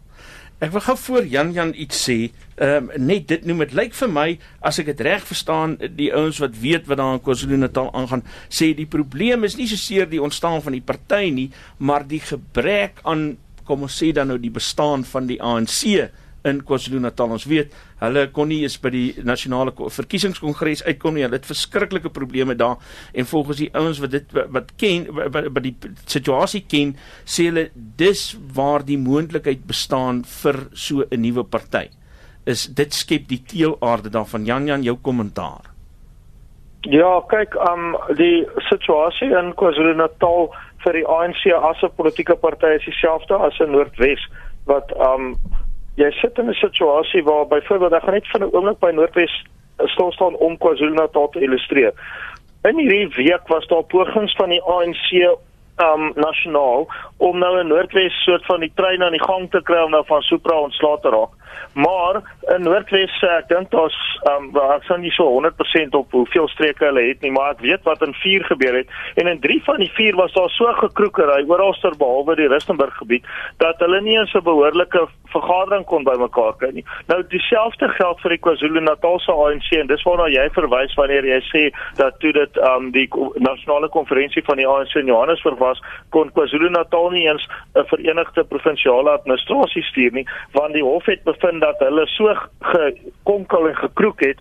Ek 0.62 0.70
wil 0.70 0.82
gou 0.84 0.94
voor 1.08 1.24
Jan 1.26 1.48
Jan 1.50 1.72
iets 1.74 2.04
sê. 2.06 2.30
Ehm 2.62 2.90
um, 2.94 3.06
net 3.08 3.26
dit 3.32 3.46
noem 3.48 3.64
dit 3.64 3.72
lyk 3.74 3.96
vir 3.98 4.10
my 4.14 4.26
as 4.62 4.78
ek 4.78 4.92
dit 4.92 5.00
reg 5.02 5.24
verstaan 5.26 5.74
die 5.98 6.12
ouens 6.14 6.38
wat 6.38 6.54
weet 6.62 6.86
wat 6.86 7.00
daar 7.00 7.16
in 7.16 7.22
KwaZulu-Natal 7.24 7.88
aangaan, 7.98 8.22
sê 8.46 8.70
die 8.78 8.86
probleem 8.86 9.42
is 9.48 9.56
nie 9.58 9.66
so 9.66 9.80
seer 9.80 10.06
die 10.06 10.22
ontstaan 10.22 10.62
van 10.62 10.76
die 10.76 10.84
party 10.84 11.32
nie, 11.34 11.48
maar 11.82 12.06
die 12.06 12.20
gebrek 12.22 13.02
aan 13.02 13.32
kom 13.64 13.82
ons 13.82 14.02
sê 14.02 14.12
dan 14.12 14.28
nou 14.28 14.38
die 14.38 14.52
bestaan 14.52 15.04
van 15.04 15.26
die 15.26 15.40
ANC 15.42 16.10
in 16.48 16.60
KwaZulu-Natal. 16.66 17.34
Ons 17.36 17.46
weet 17.50 17.74
hulle 18.02 18.26
kon 18.34 18.50
nie 18.50 18.62
eens 18.64 18.76
by 18.82 18.90
die 18.94 19.24
nasionale 19.26 19.74
verkiesingskongres 19.76 20.84
uitkom 20.88 21.16
nie. 21.16 21.24
Hulle 21.26 21.38
het 21.38 21.48
verskriklike 21.48 22.10
probleme 22.14 22.56
daar 22.58 22.82
en 23.14 23.28
volgens 23.30 23.62
die 23.62 23.70
ouens 23.78 24.02
wat 24.02 24.14
dit 24.16 24.36
wat 24.54 24.74
ken 24.80 25.06
wat, 25.14 25.48
wat 25.48 25.62
die 25.62 25.74
situasie 26.04 26.64
ken, 26.68 26.96
sê 27.24 27.48
hulle 27.50 27.68
dis 27.74 28.32
waar 28.56 28.86
die 28.86 28.98
moontlikheid 28.98 29.66
bestaan 29.68 30.24
vir 30.42 30.66
so 30.74 31.04
'n 31.10 31.20
nuwe 31.22 31.44
party. 31.44 31.88
Is 32.46 32.66
dit 32.66 32.92
skep 32.92 33.28
die 33.28 33.42
teelaarde 33.46 34.10
daarvan 34.10 34.44
Jan 34.44 34.66
Jan 34.66 34.82
jou 34.82 34.96
kommentaar. 34.96 35.72
Ja, 36.90 37.20
kyk, 37.30 37.54
um 37.70 37.92
die 38.18 38.42
situasie 38.66 39.30
in 39.30 39.52
KwaZulu-Natal 39.54 40.50
vir 40.84 40.92
die 40.92 41.06
ANC 41.06 41.46
as 41.52 41.82
'n 41.82 41.96
politieke 41.96 42.36
party 42.36 42.66
is 42.76 42.84
dieselfde 42.84 43.34
as 43.34 43.58
in 43.60 43.70
Noordwes 43.70 44.22
wat 44.66 44.92
um 45.08 45.36
jy 45.96 46.10
sit 46.20 46.38
in 46.38 46.48
'n 46.48 46.54
situasie 46.54 47.24
waar 47.24 47.46
byvoorbeeld 47.46 47.92
ek 47.92 48.02
gaan 48.02 48.14
net 48.14 48.26
vir 48.32 48.40
'n 48.40 48.54
oomblik 48.54 48.80
by 48.80 48.90
Noordwes 48.90 49.34
stil 49.86 50.12
staan 50.12 50.36
om 50.36 50.58
KwaZulu-Natal 50.58 51.28
te 51.28 51.40
illustreer. 51.40 51.92
In 52.64 52.78
hierdie 52.78 53.08
week 53.16 53.48
was 53.48 53.66
daar 53.66 53.82
pogings 53.82 54.34
van 54.36 54.48
die 54.48 54.62
ANC 54.62 55.38
um 55.82 56.12
nasionaal 56.14 56.86
om 57.16 57.38
nou 57.38 57.58
'n 57.58 57.68
Noordwes 57.68 58.22
soort 58.24 58.44
van 58.46 58.60
die 58.60 58.72
trein 58.74 59.02
aan 59.02 59.16
die 59.16 59.24
gang 59.24 59.50
te 59.50 59.62
kry 59.62 59.82
om 59.82 59.90
nou 59.90 60.04
van 60.06 60.22
Supra 60.22 60.60
ontslae 60.60 61.00
te 61.00 61.08
raak. 61.08 61.32
Maar 61.72 62.20
in 62.54 62.62
Noordwes 62.62 63.14
ek 63.22 63.48
dink 63.48 63.70
daar's 63.72 63.96
um 64.28 64.50
ek 64.74 64.84
sou 64.88 64.98
nie 65.00 65.12
so 65.16 65.24
100% 65.38 65.96
op 65.96 66.12
hoeveel 66.12 66.48
streke 66.52 66.84
hulle 66.84 67.04
het 67.08 67.22
nie, 67.24 67.32
maar 67.32 67.54
ek 67.54 67.62
weet 67.64 67.86
wat 67.88 68.02
in 68.04 68.14
4 68.14 68.44
gebeur 68.50 68.76
het 68.82 68.88
en 69.20 69.30
in 69.30 69.40
3 69.40 69.62
van 69.64 69.80
die 69.80 69.90
4 69.96 70.16
was 70.20 70.32
daar 70.36 70.50
so 70.52 70.72
gekroekery 70.82 71.44
oralster 71.48 71.96
behalwe 71.98 72.36
die 72.36 72.48
Rustenburg 72.52 72.94
gebied 73.00 73.26
dat 73.62 73.80
hulle 73.80 74.00
nie 74.00 74.18
eens 74.18 74.34
'n 74.34 74.44
behoorlike 74.44 75.06
vergadering 75.32 75.84
kon 75.84 76.04
bymekaar 76.04 76.56
kry 76.60 76.70
nie. 76.72 76.84
Nou 77.08 77.22
dieselfde 77.28 77.88
geld 77.88 78.20
vir 78.20 78.30
die 78.30 78.42
KwaZulu-Natalse 78.44 79.32
ANC 79.32 79.72
en 79.72 79.86
dis 79.86 80.02
waarna 80.02 80.28
jy 80.28 80.48
verwys 80.50 80.94
wanneer 80.94 81.24
jy 81.24 81.40
sê 81.48 81.62
dat 81.96 82.18
toe 82.20 82.32
dit 82.32 82.58
um 82.58 82.90
die 82.90 83.08
nasionale 83.36 83.88
konferensie 83.88 84.44
van 84.44 84.56
die 84.56 84.68
ANC 84.68 84.94
in 84.94 85.06
Johannesburg 85.06 85.58
was, 85.58 85.80
kon 86.10 86.32
KwaZulu-Natal 86.32 87.10
nie 87.10 87.26
eens 87.28 87.48
'n 87.74 87.84
verenigde 87.86 88.44
provinsiale 88.44 89.10
administrasie 89.10 89.82
stuur 89.82 90.12
nie, 90.12 90.26
want 90.52 90.72
die 90.72 90.84
hof 90.84 91.06
het 91.06 91.24
bevind 91.24 91.41
dat 91.60 91.78
hulle 91.78 92.06
so 92.06 92.34
gekonkel 92.60 93.68
en 93.68 93.76
gekroek 93.76 94.20
het 94.20 94.40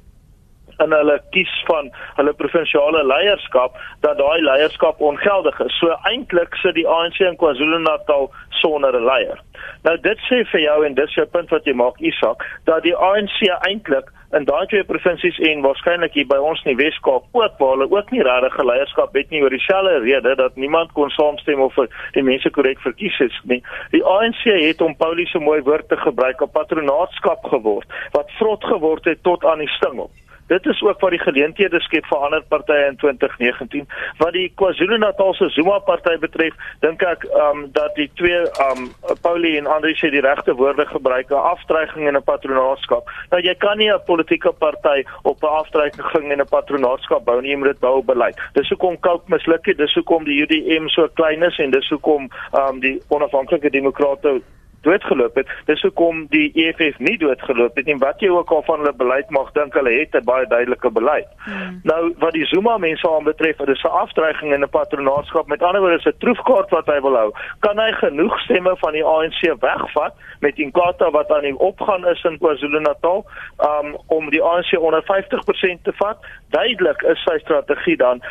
en 0.84 0.96
hulle 0.96 1.18
kies 1.36 1.54
van 1.70 1.92
hulle 2.18 2.34
provinsiale 2.34 3.04
leierskap 3.14 3.78
dat 4.06 4.18
daai 4.18 4.42
leierskap 4.42 5.02
ongeldig 5.12 5.60
is. 5.66 5.78
So 5.80 5.98
eintlik 6.10 6.56
sit 6.62 6.78
die 6.80 6.88
ANC 6.88 7.20
in 7.20 7.38
KwaZulu-Natal 7.42 8.32
sonder 8.62 8.96
'n 8.96 9.06
leier. 9.06 9.40
Nou 9.84 9.98
dit 9.98 10.20
sê 10.30 10.44
vir 10.52 10.62
jou 10.62 10.86
en 10.86 10.94
dis 10.94 11.14
jou 11.14 11.26
punt 11.26 11.50
wat 11.50 11.66
jy 11.66 11.74
maak 11.74 12.00
Isak 12.00 12.46
dat 12.66 12.84
die 12.84 12.96
ANC 12.96 13.40
eintlik 13.68 14.12
in 14.38 14.46
daai 14.48 14.66
twee 14.72 14.84
provinsies 14.88 15.40
en 15.50 15.64
waarskynlik 15.66 16.14
hier 16.16 16.28
by 16.30 16.38
ons 16.40 16.62
in 16.64 16.72
die 16.72 16.84
Wes-Kaap 16.84 17.26
ook 17.36 17.58
waar 17.60 17.74
hulle 17.74 17.88
ook 17.92 18.12
nie 18.16 18.24
regtig 18.24 18.64
leierskap 18.70 19.18
het 19.20 19.30
nie 19.34 19.42
oor 19.44 19.50
dieselfde 19.50 19.98
rede 20.06 20.36
dat 20.40 20.56
niemand 20.56 20.94
kon 20.96 21.10
saamstem 21.10 21.64
of 21.68 21.76
die 22.16 22.24
mense 22.24 22.50
korrek 22.56 22.80
verkies 22.86 23.20
is 23.28 23.42
nie. 23.44 23.60
Die 23.92 24.04
ANC 24.16 24.44
het 24.46 24.82
om 24.82 24.96
Paulie 24.96 25.28
se 25.28 25.40
mooi 25.40 25.60
woord 25.68 25.90
te 25.90 26.00
gebruik 26.06 26.42
op 26.42 26.56
patronaatskap 26.56 27.44
geword 27.54 28.00
wat 28.16 28.32
vrot 28.40 28.64
geword 28.64 29.06
het 29.06 29.24
tot 29.24 29.46
aan 29.46 29.66
die 29.66 29.74
stingel. 29.78 30.12
Dit 30.52 30.66
is 30.66 30.82
ook 30.82 31.00
wat 31.00 31.14
die 31.16 31.20
geleenthede 31.20 31.80
skep 31.80 32.06
vir 32.12 32.24
ander 32.26 32.42
partye 32.52 32.88
in 32.90 32.98
2019. 33.00 33.86
Wat 34.20 34.34
die 34.36 34.50
KwaZulu-Natal 34.60 35.34
se 35.34 35.48
Zuma 35.56 35.78
party 35.88 36.18
betref, 36.20 36.58
dink 36.84 37.06
ek 37.08 37.24
um 37.46 37.62
dat 37.78 37.96
die 37.96 38.10
twee 38.20 38.42
um 38.66 38.90
Paulie 39.24 39.54
en 39.62 39.70
Andre 39.72 39.96
sê 39.96 40.12
die 40.12 40.26
regte 40.28 40.58
woorde 40.60 40.86
gebruik, 40.92 41.32
'n 41.32 41.48
afdreiging 41.54 42.08
en 42.08 42.20
'n 42.20 42.24
patronaatskap. 42.32 43.08
Nou 43.32 43.42
jy 43.42 43.56
kan 43.64 43.78
nie 43.78 43.92
'n 43.94 44.04
politieke 44.06 44.52
party 44.52 45.08
op 45.24 45.44
'n 45.44 45.56
afdreiging 45.62 46.32
en 46.32 46.42
'n 46.42 46.54
patronaatskap 46.56 47.24
bou 47.26 47.42
nie, 47.42 47.52
jy 47.52 47.58
moet 47.58 47.72
dit 47.72 47.80
bou 47.80 47.98
op 47.98 48.06
beleid. 48.06 48.36
Dis 48.54 48.70
hoekom 48.70 49.00
Coke 49.00 49.32
misluk 49.32 49.66
het, 49.66 49.78
dis 49.78 49.94
hoekom 49.94 50.24
die 50.24 50.42
UDM 50.44 50.88
so 50.88 51.08
klein 51.14 51.44
is 51.44 51.60
en 51.60 51.72
dis 51.72 51.90
hoekom 51.90 52.30
um 52.52 52.80
die 52.80 53.02
onafhanklike 53.08 53.70
demokrate 53.70 54.42
doodgeloop 54.82 55.36
het. 55.36 55.50
Dis 55.66 55.82
hoekom 55.82 56.26
die 56.30 56.52
EFF 56.54 57.00
nie 57.00 57.18
doodgeloop 57.18 57.76
het 57.76 57.86
nie. 57.86 57.98
Wat 58.02 58.20
jy 58.24 58.30
ook 58.30 58.52
al 58.52 58.64
van 58.68 58.82
hulle 58.82 58.94
beleid 58.98 59.30
mag 59.30 59.52
dink, 59.58 59.74
hulle 59.78 59.94
het 59.94 60.16
'n 60.16 60.26
baie 60.26 60.48
duidelike 60.48 60.92
beleid. 60.92 61.28
Hmm. 61.46 61.80
Nou 61.84 62.14
wat 62.18 62.34
die 62.34 62.46
Zuma 62.46 62.78
mense 62.78 63.10
aanbetref, 63.10 63.58
dit 63.58 63.76
is 63.76 63.84
'n 63.84 63.98
afdreiging 64.04 64.54
en 64.54 64.64
'n 64.64 64.70
patronaatskap. 64.70 65.48
Met 65.48 65.64
ander 65.64 65.82
woorde, 65.82 65.98
is 65.98 66.06
'n 66.06 66.18
troefkaart 66.20 66.70
wat 66.70 66.86
hy 66.86 67.02
wil 67.02 67.16
hou. 67.16 67.32
Kan 67.60 67.80
hy 67.80 67.92
genoeg 67.92 68.40
stemme 68.40 68.76
van 68.78 68.92
die 68.92 69.06
ANC 69.06 69.42
wegvat 69.60 70.14
met 70.40 70.58
Inkatha 70.58 71.12
wat 71.12 71.32
aan 71.32 71.42
die 71.42 71.60
opgaan 71.60 72.08
is 72.08 72.24
in 72.24 72.38
KwaZulu-Natal, 72.38 73.26
um, 73.60 73.98
om 74.08 74.30
die 74.30 74.42
ANC 74.42 74.80
onder 74.80 75.04
50% 75.04 75.84
te 75.84 75.94
vat? 75.94 76.18
Duidelik 76.50 77.02
is 77.02 77.24
sy 77.24 77.38
strategie 77.38 77.98
dan 77.98 78.22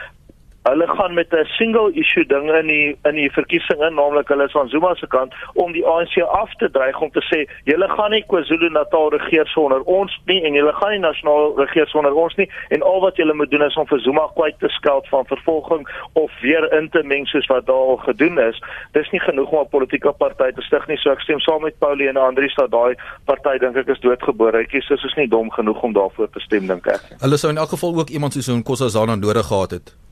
Hulle 0.62 0.86
gaan 0.86 1.14
met 1.14 1.32
'n 1.32 1.44
single 1.44 1.90
issue 1.92 2.26
ding 2.26 2.50
in 2.50 2.66
die 2.66 2.98
in 3.02 3.14
die 3.14 3.30
verkiesing 3.32 3.80
in, 3.80 3.94
naamlik 3.94 4.28
hulle 4.28 4.44
is 4.44 4.52
van 4.52 4.68
Zuma 4.68 4.94
se 4.94 5.06
kant 5.06 5.32
om 5.54 5.72
die 5.72 5.86
ANC 5.86 6.18
af 6.22 6.54
te 6.54 6.70
dreig 6.70 7.00
om 7.00 7.10
te 7.10 7.22
sê 7.30 7.48
julle 7.64 7.88
gaan 7.88 8.10
nie 8.10 8.24
KwaZulu-Natal 8.26 9.08
regeer 9.10 9.46
sonder 9.46 9.80
ons 9.80 10.20
nie 10.26 10.42
en 10.44 10.52
julle 10.52 10.72
gaan 10.72 10.90
nie 10.90 10.98
nasionaal 10.98 11.56
regeer 11.56 11.86
sonder 11.86 12.12
ons 12.12 12.36
nie 12.36 12.48
en 12.68 12.82
al 12.82 13.00
wat 13.00 13.16
julle 13.16 13.34
moet 13.34 13.50
doen 13.50 13.62
is 13.62 13.76
om 13.76 13.86
vir 13.86 14.00
Zuma 14.00 14.26
kwyt 14.34 14.58
te 14.58 14.68
skeld 14.68 15.08
van 15.08 15.24
vervolging 15.24 15.88
of 16.12 16.30
weer 16.40 16.72
in 16.78 16.88
te 16.88 17.02
meng 17.02 17.26
soos 17.26 17.46
wat 17.46 17.66
daar 17.66 17.86
al 17.92 17.96
gedoen 17.96 18.38
is. 18.38 18.60
Dis 18.92 19.10
nie 19.10 19.20
genoeg 19.20 19.50
om 19.50 19.60
'n 19.64 19.68
politieke 19.68 20.12
party 20.12 20.50
te 20.52 20.62
stig 20.62 20.86
nie, 20.88 20.96
so 20.96 21.10
ek 21.10 21.20
stem 21.20 21.40
saam 21.40 21.62
met 21.62 21.78
Paulie 21.78 22.08
en 22.08 22.16
Andri 22.16 22.52
dat 22.56 22.70
daai 22.70 22.94
party 23.24 23.58
dink 23.58 23.76
ek 23.76 23.88
is 23.88 24.00
doodgebore. 24.00 24.58
Ek 24.58 24.68
kies 24.68 24.88
dis 24.88 25.04
is 25.04 25.16
nie 25.16 25.28
dom 25.28 25.50
genoeg 25.50 25.82
om 25.82 25.92
daarvoor 25.92 26.30
te 26.30 26.40
stem 26.40 26.66
dink 26.66 26.86
ek. 26.86 27.00
Hulle 27.20 27.36
sou 27.36 27.50
in 27.50 27.56
elk 27.58 27.68
geval 27.68 27.94
ook 27.98 28.08
iemand 28.08 28.32
soos 28.32 28.48
Nkosazana 28.48 29.14
nodig 29.16 29.46
gehad 29.46 29.70
het 29.70 30.09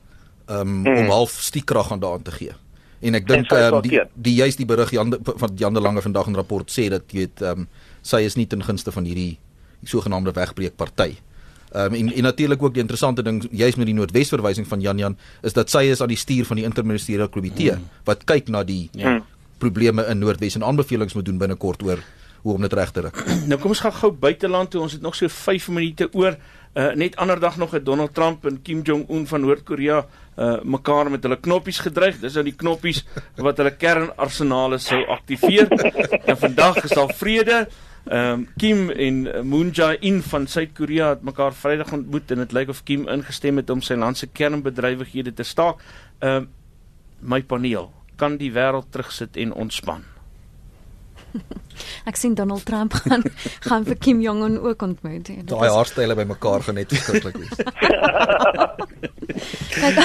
um, 0.49 0.81
hmm. 0.85 0.97
om 0.97 1.13
half 1.13 1.37
stiekrag 1.41 1.91
aan 1.91 1.99
daan 1.99 2.21
te 2.21 2.31
gee. 2.31 2.55
En 2.99 3.15
ek 3.15 3.27
dink 3.27 3.51
um, 3.55 3.79
die 3.85 4.01
die 4.13 4.35
juist 4.41 4.59
die 4.59 4.67
berig 4.67 4.91
Jan 4.91 5.15
van 5.23 5.55
Jan 5.55 5.73
de 5.73 5.81
Lange 5.81 6.03
vandag 6.03 6.27
in 6.27 6.35
rapport 6.35 6.71
sê 6.71 6.89
dat 6.91 7.07
jy 7.07 7.23
weet 7.23 7.43
um, 7.47 7.67
sy 8.01 8.23
is 8.27 8.35
nie 8.35 8.47
ten 8.47 8.63
gunste 8.63 8.91
van 8.91 9.07
hierdie 9.07 9.37
sogenaamde 9.87 10.33
wegbreek 10.35 10.75
party. 10.75 11.13
Um, 11.69 11.93
en 11.93 12.11
en 12.11 12.25
natuurlik 12.25 12.63
ook 12.63 12.73
die 12.73 12.81
interessante 12.81 13.23
ding 13.23 13.43
juist 13.51 13.77
met 13.77 13.87
die 13.87 13.95
Noordwes 13.95 14.31
verwysing 14.33 14.67
van 14.67 14.81
Jan 14.81 14.97
Jan 14.97 15.17
is 15.45 15.53
dat 15.53 15.69
sy 15.69 15.85
is 15.93 16.01
aan 16.01 16.11
die 16.11 16.19
stuur 16.19 16.47
van 16.49 16.57
die 16.57 16.65
interministeriële 16.65 17.29
komitee 17.29 17.75
hmm. 17.75 17.89
wat 18.09 18.25
kyk 18.27 18.49
na 18.49 18.63
die 18.65 18.89
hmm. 18.97 19.21
probleme 19.61 20.07
in 20.09 20.19
Noordwes 20.19 20.57
en 20.57 20.65
aanbevelings 20.65 21.13
moet 21.13 21.29
doen 21.29 21.37
binnekort 21.37 21.83
oor 21.85 22.01
hoe 22.41 22.55
om 22.55 22.63
dit 22.63 22.73
reg 22.73 22.91
te 22.95 23.03
ry. 23.05 23.11
nou 23.51 23.59
kom 23.61 23.73
ons 23.75 23.83
gaan 23.83 23.95
gou 23.99 24.11
buiteland 24.15 24.71
toe. 24.71 24.81
Ons 24.81 24.95
het 24.97 25.03
nog 25.03 25.15
so 25.15 25.27
5 25.27 25.69
minute 25.75 26.09
oor. 26.15 26.37
Uh, 26.77 26.91
net 26.93 27.15
ander 27.17 27.39
dag 27.39 27.57
nog 27.57 27.71
het 27.71 27.85
Donald 27.85 28.13
Trump 28.13 28.45
en 28.45 28.61
Kim 28.61 28.81
Jong 28.85 29.07
Un 29.09 29.23
van 29.27 29.41
Noord-Korea 29.41 30.05
uh, 30.37 30.61
mekaar 30.61 31.09
met 31.09 31.23
hulle 31.25 31.39
knoppies 31.41 31.79
gedreig. 31.81 32.19
Dis 32.21 32.37
nou 32.37 32.43
die 32.45 32.55
knoppies 32.55 33.01
wat 33.41 33.57
hulle 33.57 33.73
kernarsenale 33.73 34.77
sou 34.77 34.99
aktiveer. 35.09 35.65
en 36.29 36.37
vandag 36.37 36.83
is 36.83 36.93
daar 36.93 37.13
vrede. 37.17 37.63
Ehm 38.09 38.31
um, 38.31 38.45
Kim 38.57 38.89
en 38.89 39.47
Moon 39.49 39.69
Jae-in 39.69 40.21
van 40.21 40.47
Suid-Korea 40.47 41.09
het 41.09 41.25
mekaar 41.25 41.53
Vrydag 41.53 41.91
ontmoet 41.93 42.31
en 42.31 42.37
dit 42.45 42.53
lyk 42.55 42.69
of 42.69 42.83
Kim 42.83 43.07
ingestem 43.07 43.57
het 43.57 43.69
om 43.69 43.81
sy 43.81 43.97
land 43.99 44.17
se 44.17 44.27
kernbedrywighede 44.27 45.33
te 45.33 45.43
staak. 45.43 45.81
Ehm 46.19 46.35
um, 46.35 46.47
my 47.19 47.41
paneel 47.43 47.91
kan 48.15 48.37
die 48.37 48.53
wêreld 48.53 48.91
terugsit 48.91 49.37
en 49.37 49.53
ontspan. 49.53 50.05
Ek 52.09 52.17
sien 52.19 52.35
Donald 52.35 52.65
Trump 52.65 52.93
gaan 53.05 53.23
gaan 53.65 53.85
vir 53.87 53.97
Kim 53.97 54.21
Jong 54.21 54.43
Un 54.43 54.59
ook 54.59 54.81
ontmoet. 54.81 55.27
Ja, 55.31 55.43
Daai 55.53 55.69
haarstyle 55.69 56.15
bymekaar 56.15 56.65
gaan 56.67 56.75
net 56.79 56.93
verskriklik 56.93 57.37
wees. 57.37 57.55
Kyk, 59.79 59.99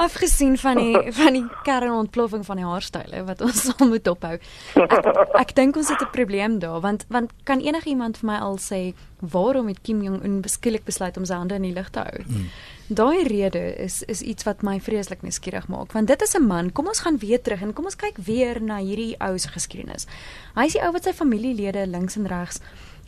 afgesien 0.00 0.54
van 0.58 0.78
die 0.80 1.12
van 1.12 1.36
die 1.36 1.44
kernontploffing 1.66 2.44
van 2.46 2.60
die 2.60 2.66
haarstyle 2.66 3.24
wat 3.28 3.42
ons 3.44 3.64
sal 3.68 3.88
moet 3.90 4.06
ophou. 4.08 4.38
Ek, 4.80 5.08
ek 5.42 5.54
dink 5.58 5.76
ons 5.76 5.90
het 5.92 6.00
'n 6.00 6.12
probleem 6.14 6.58
daar 6.62 6.80
want 6.80 7.04
want 7.08 7.32
kan 7.44 7.60
enigiemand 7.60 8.16
vir 8.22 8.26
my 8.32 8.38
al 8.38 8.56
sê 8.58 8.94
waarom 9.20 9.68
het 9.68 9.82
Kim 9.82 10.02
Jong 10.02 10.24
Un 10.24 10.40
beskiklik 10.40 10.84
besluit 10.84 11.16
om 11.16 11.24
sy 11.24 11.34
hande 11.34 11.54
in 11.54 11.62
die 11.62 11.74
lug 11.74 11.90
te 11.90 12.00
hou? 12.00 12.22
Hmm. 12.26 12.48
Daai 12.94 13.22
rede 13.24 13.74
is 13.74 14.02
is 14.02 14.20
iets 14.20 14.44
wat 14.44 14.62
my 14.62 14.80
vreeslik 14.80 15.22
nuuskierig 15.22 15.68
maak 15.68 15.92
want 15.92 16.06
dit 16.06 16.22
is 16.22 16.34
'n 16.34 16.46
man. 16.46 16.72
Kom 16.72 16.86
ons 16.86 17.00
gaan 17.00 17.18
weer 17.18 17.40
terug 17.40 17.62
en 17.62 17.72
kom 17.72 17.84
ons 17.84 17.96
kyk 17.96 18.16
weer 18.16 18.62
na 18.62 18.78
hierdie 18.78 19.16
ou 19.18 19.38
se 19.38 19.48
geskiedenis. 19.48 20.06
Hy 20.54 20.64
is 20.64 20.72
die 20.72 20.82
ou 20.82 20.92
wat 20.92 21.04
sy 21.04 21.12
familielede 21.12 21.86
links 21.86 22.16
en 22.16 22.26
regs 22.26 22.60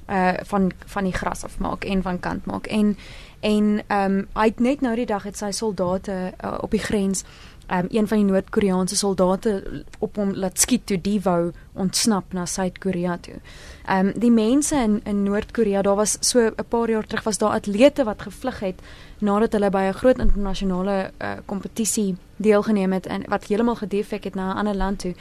uh 0.09 0.33
van 0.45 0.73
van 0.87 1.05
die 1.05 1.13
gras 1.13 1.45
afmaak 1.45 1.85
en 1.85 2.03
van 2.03 2.21
kant 2.21 2.45
maak 2.47 2.67
en 2.67 2.97
en 3.41 3.83
ehm 3.87 4.13
um, 4.13 4.29
hy 4.35 4.45
het 4.45 4.61
net 4.61 4.81
nou 4.81 4.95
die 4.97 5.07
dag 5.07 5.23
het 5.23 5.37
sy 5.37 5.51
soldate 5.51 6.35
uh, 6.45 6.59
op 6.61 6.71
die 6.71 6.81
grens 6.81 7.25
um, 7.71 7.87
een 7.91 8.09
van 8.09 8.19
die 8.19 8.27
Noord-Koreaanse 8.27 8.97
soldate 8.97 9.85
op 9.99 10.17
hom 10.17 10.35
laat 10.35 10.59
skiet 10.61 10.87
toe 10.87 11.01
die 11.01 11.21
wou 11.21 11.53
ontsnap 11.73 12.33
na 12.33 12.47
Suid-Korea 12.47 13.19
toe. 13.19 13.39
Ehm 13.87 14.07
um, 14.07 14.13
die 14.21 14.31
mense 14.31 14.77
in 14.77 15.01
in 15.05 15.23
Noord-Korea, 15.23 15.83
daar 15.83 15.97
was 15.97 16.17
so 16.21 16.39
'n 16.41 16.69
paar 16.69 16.91
jaar 16.91 17.07
terug 17.07 17.25
was 17.25 17.39
daar 17.39 17.51
atlete 17.51 18.05
wat 18.05 18.23
gevlug 18.23 18.61
het 18.61 18.81
nadat 19.19 19.53
hulle 19.53 19.71
by 19.71 19.83
'n 19.89 19.93
groot 19.93 20.19
internasionale 20.19 21.11
uh, 21.23 21.33
kompetisie 21.45 22.17
deelgeneem 22.37 22.93
het 22.93 23.07
en 23.07 23.23
wat 23.29 23.47
heeltemal 23.47 23.77
gedefek 23.77 24.25
het 24.25 24.35
na 24.35 24.53
'n 24.53 24.57
ander 24.57 24.75
land 24.75 24.99
toe. 24.99 25.15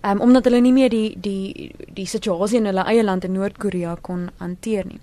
Ehm 0.00 0.16
um, 0.16 0.20
omdat 0.20 0.44
hulle 0.44 0.60
nie 0.60 0.72
meer 0.72 0.90
die 0.90 1.16
die 1.20 1.74
die 1.92 2.06
situasie 2.06 2.58
in 2.58 2.64
hulle 2.64 2.84
eie 2.84 3.04
land 3.04 3.24
in 3.24 3.32
Noord-Korea 3.32 3.96
kon 4.00 4.30
hanteer 4.36 4.86
nie. 4.86 5.00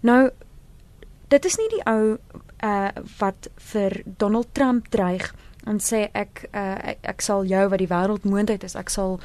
Nou 0.00 0.30
dit 1.28 1.44
is 1.44 1.56
nie 1.56 1.68
die 1.68 1.84
ou 1.84 2.18
uh 2.64 2.88
wat 3.18 3.48
vir 3.72 4.02
Donald 4.04 4.46
Trump 4.52 4.88
dreig 4.88 5.34
en 5.66 5.80
sê 5.82 6.06
ek 6.14 6.46
uh 6.52 6.78
ek, 6.94 7.04
ek 7.14 7.22
sal 7.24 7.46
jou 7.46 7.66
wat 7.72 7.82
die 7.82 7.90
wêreld 7.90 8.24
moontlik 8.24 8.64
is, 8.66 8.76
ek 8.78 8.90
sal 8.92 9.18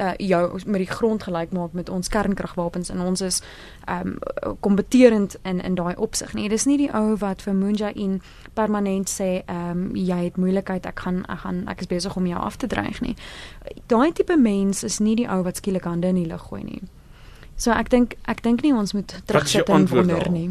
uh 0.00 0.14
jou 0.18 0.42
met 0.64 0.80
die 0.80 0.88
grond 0.88 1.22
gelyk 1.22 1.52
maak 1.52 1.74
met 1.76 1.90
ons 1.92 2.08
kernkragwapens 2.08 2.90
en 2.90 3.00
ons 3.04 3.20
is 3.20 3.42
um 3.88 4.16
kompeterend 4.64 5.36
in 5.44 5.60
in 5.60 5.76
daai 5.76 5.94
opsig 5.96 6.34
nie. 6.34 6.48
Dis 6.48 6.66
nie 6.66 6.78
die 6.80 6.90
ou 6.96 7.16
wat 7.20 7.42
vir 7.42 7.54
Moon 7.54 7.76
Jae-in 7.76 8.20
permanent 8.54 9.10
sê 9.10 9.42
um 9.52 9.90
jy 9.96 10.24
het 10.24 10.40
moeilikheid, 10.40 10.86
ek 10.88 11.04
gaan 11.04 11.22
ek 11.28 11.44
gaan 11.44 11.62
ek 11.68 11.84
is 11.84 11.92
besig 11.92 12.16
om 12.16 12.26
jou 12.26 12.40
af 12.40 12.56
te 12.56 12.66
dreig 12.66 13.00
nie. 13.00 13.16
Daai 13.86 14.12
tipe 14.12 14.36
mens 14.36 14.84
is 14.84 15.00
nie 15.00 15.16
die 15.16 15.28
ou 15.28 15.42
wat 15.42 15.60
skielik 15.60 15.84
hande 15.84 16.08
in 16.08 16.20
die 16.22 16.28
lug 16.28 16.48
gooi 16.48 16.64
nie. 16.64 16.82
So 17.56 17.70
ek 17.70 17.90
dink 17.90 18.16
ek 18.26 18.42
dink 18.42 18.62
nie 18.62 18.72
ons 18.74 18.92
moet 18.96 19.12
terugsit 19.26 19.68
en 19.68 19.86
wonder 19.88 20.30
nie. 20.30 20.50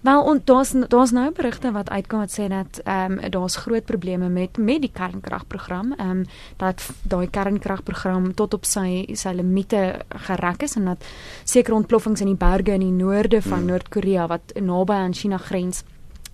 Wel 0.00 0.40
daar's 0.44 0.72
daar's 0.88 1.10
nou 1.10 1.32
berigte 1.32 1.72
wat 1.72 1.90
uitkom 1.90 2.18
wat 2.18 2.32
sê 2.32 2.48
dat 2.48 2.80
ehm 2.84 3.18
um, 3.18 3.30
daar's 3.30 3.56
groot 3.56 3.84
probleme 3.84 4.28
met 4.28 4.56
met 4.56 4.80
die 4.80 4.90
kernkragprogram. 4.92 5.92
Ehm 5.92 6.10
um, 6.10 6.24
dat 6.56 6.90
daai 7.02 7.30
kernkragprogram 7.30 8.34
tot 8.34 8.54
op 8.54 8.64
sy 8.64 9.06
sy 9.12 9.28
limite 9.28 10.00
gerek 10.08 10.62
is 10.62 10.76
en 10.76 10.84
dat 10.84 11.04
sekere 11.44 11.74
ontploffings 11.74 12.20
in 12.20 12.26
die 12.26 12.36
berge 12.36 12.72
in 12.72 12.80
die 12.80 13.04
noorde 13.04 13.42
van 13.42 13.58
Hmm. 13.58 13.66
Noord-Korea 13.66 14.26
wat 14.26 14.52
naby 14.60 14.92
aan 14.92 15.14
China 15.14 15.36
grens 15.36 15.82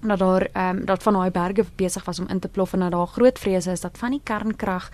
dat 0.00 0.18
daar 0.18 0.48
ehm 0.52 0.76
um, 0.76 0.84
dat 0.84 1.02
van 1.02 1.12
daai 1.12 1.30
berge 1.30 1.64
besig 1.76 2.04
was 2.04 2.18
om 2.18 2.28
in 2.28 2.38
te 2.38 2.48
plof 2.48 2.72
en 2.72 2.80
dat 2.80 2.90
daar 2.90 3.06
groot 3.06 3.38
vrese 3.38 3.70
is 3.70 3.80
dat 3.80 3.98
van 3.98 4.10
die 4.10 4.20
kernkrag 4.22 4.90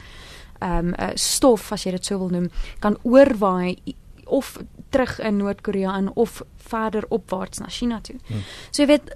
ehm 0.59 0.87
um, 0.87 0.95
uh, 1.01 1.11
stof 1.15 1.73
as 1.73 1.83
jy 1.83 1.91
dit 1.91 2.05
sou 2.05 2.19
wil 2.19 2.29
noem 2.29 2.51
kan 2.79 2.97
oorwaai 3.03 3.79
of 4.25 4.59
terug 4.93 5.19
in 5.21 5.41
Noord-Korea 5.41 5.97
in 5.99 6.11
of 6.15 6.43
verder 6.69 7.05
opwaarts 7.09 7.63
na 7.63 7.69
China 7.73 8.01
toe. 8.05 8.19
Hmm. 8.29 8.47
So 8.71 8.85
jy 8.85 8.91
weet 8.95 9.15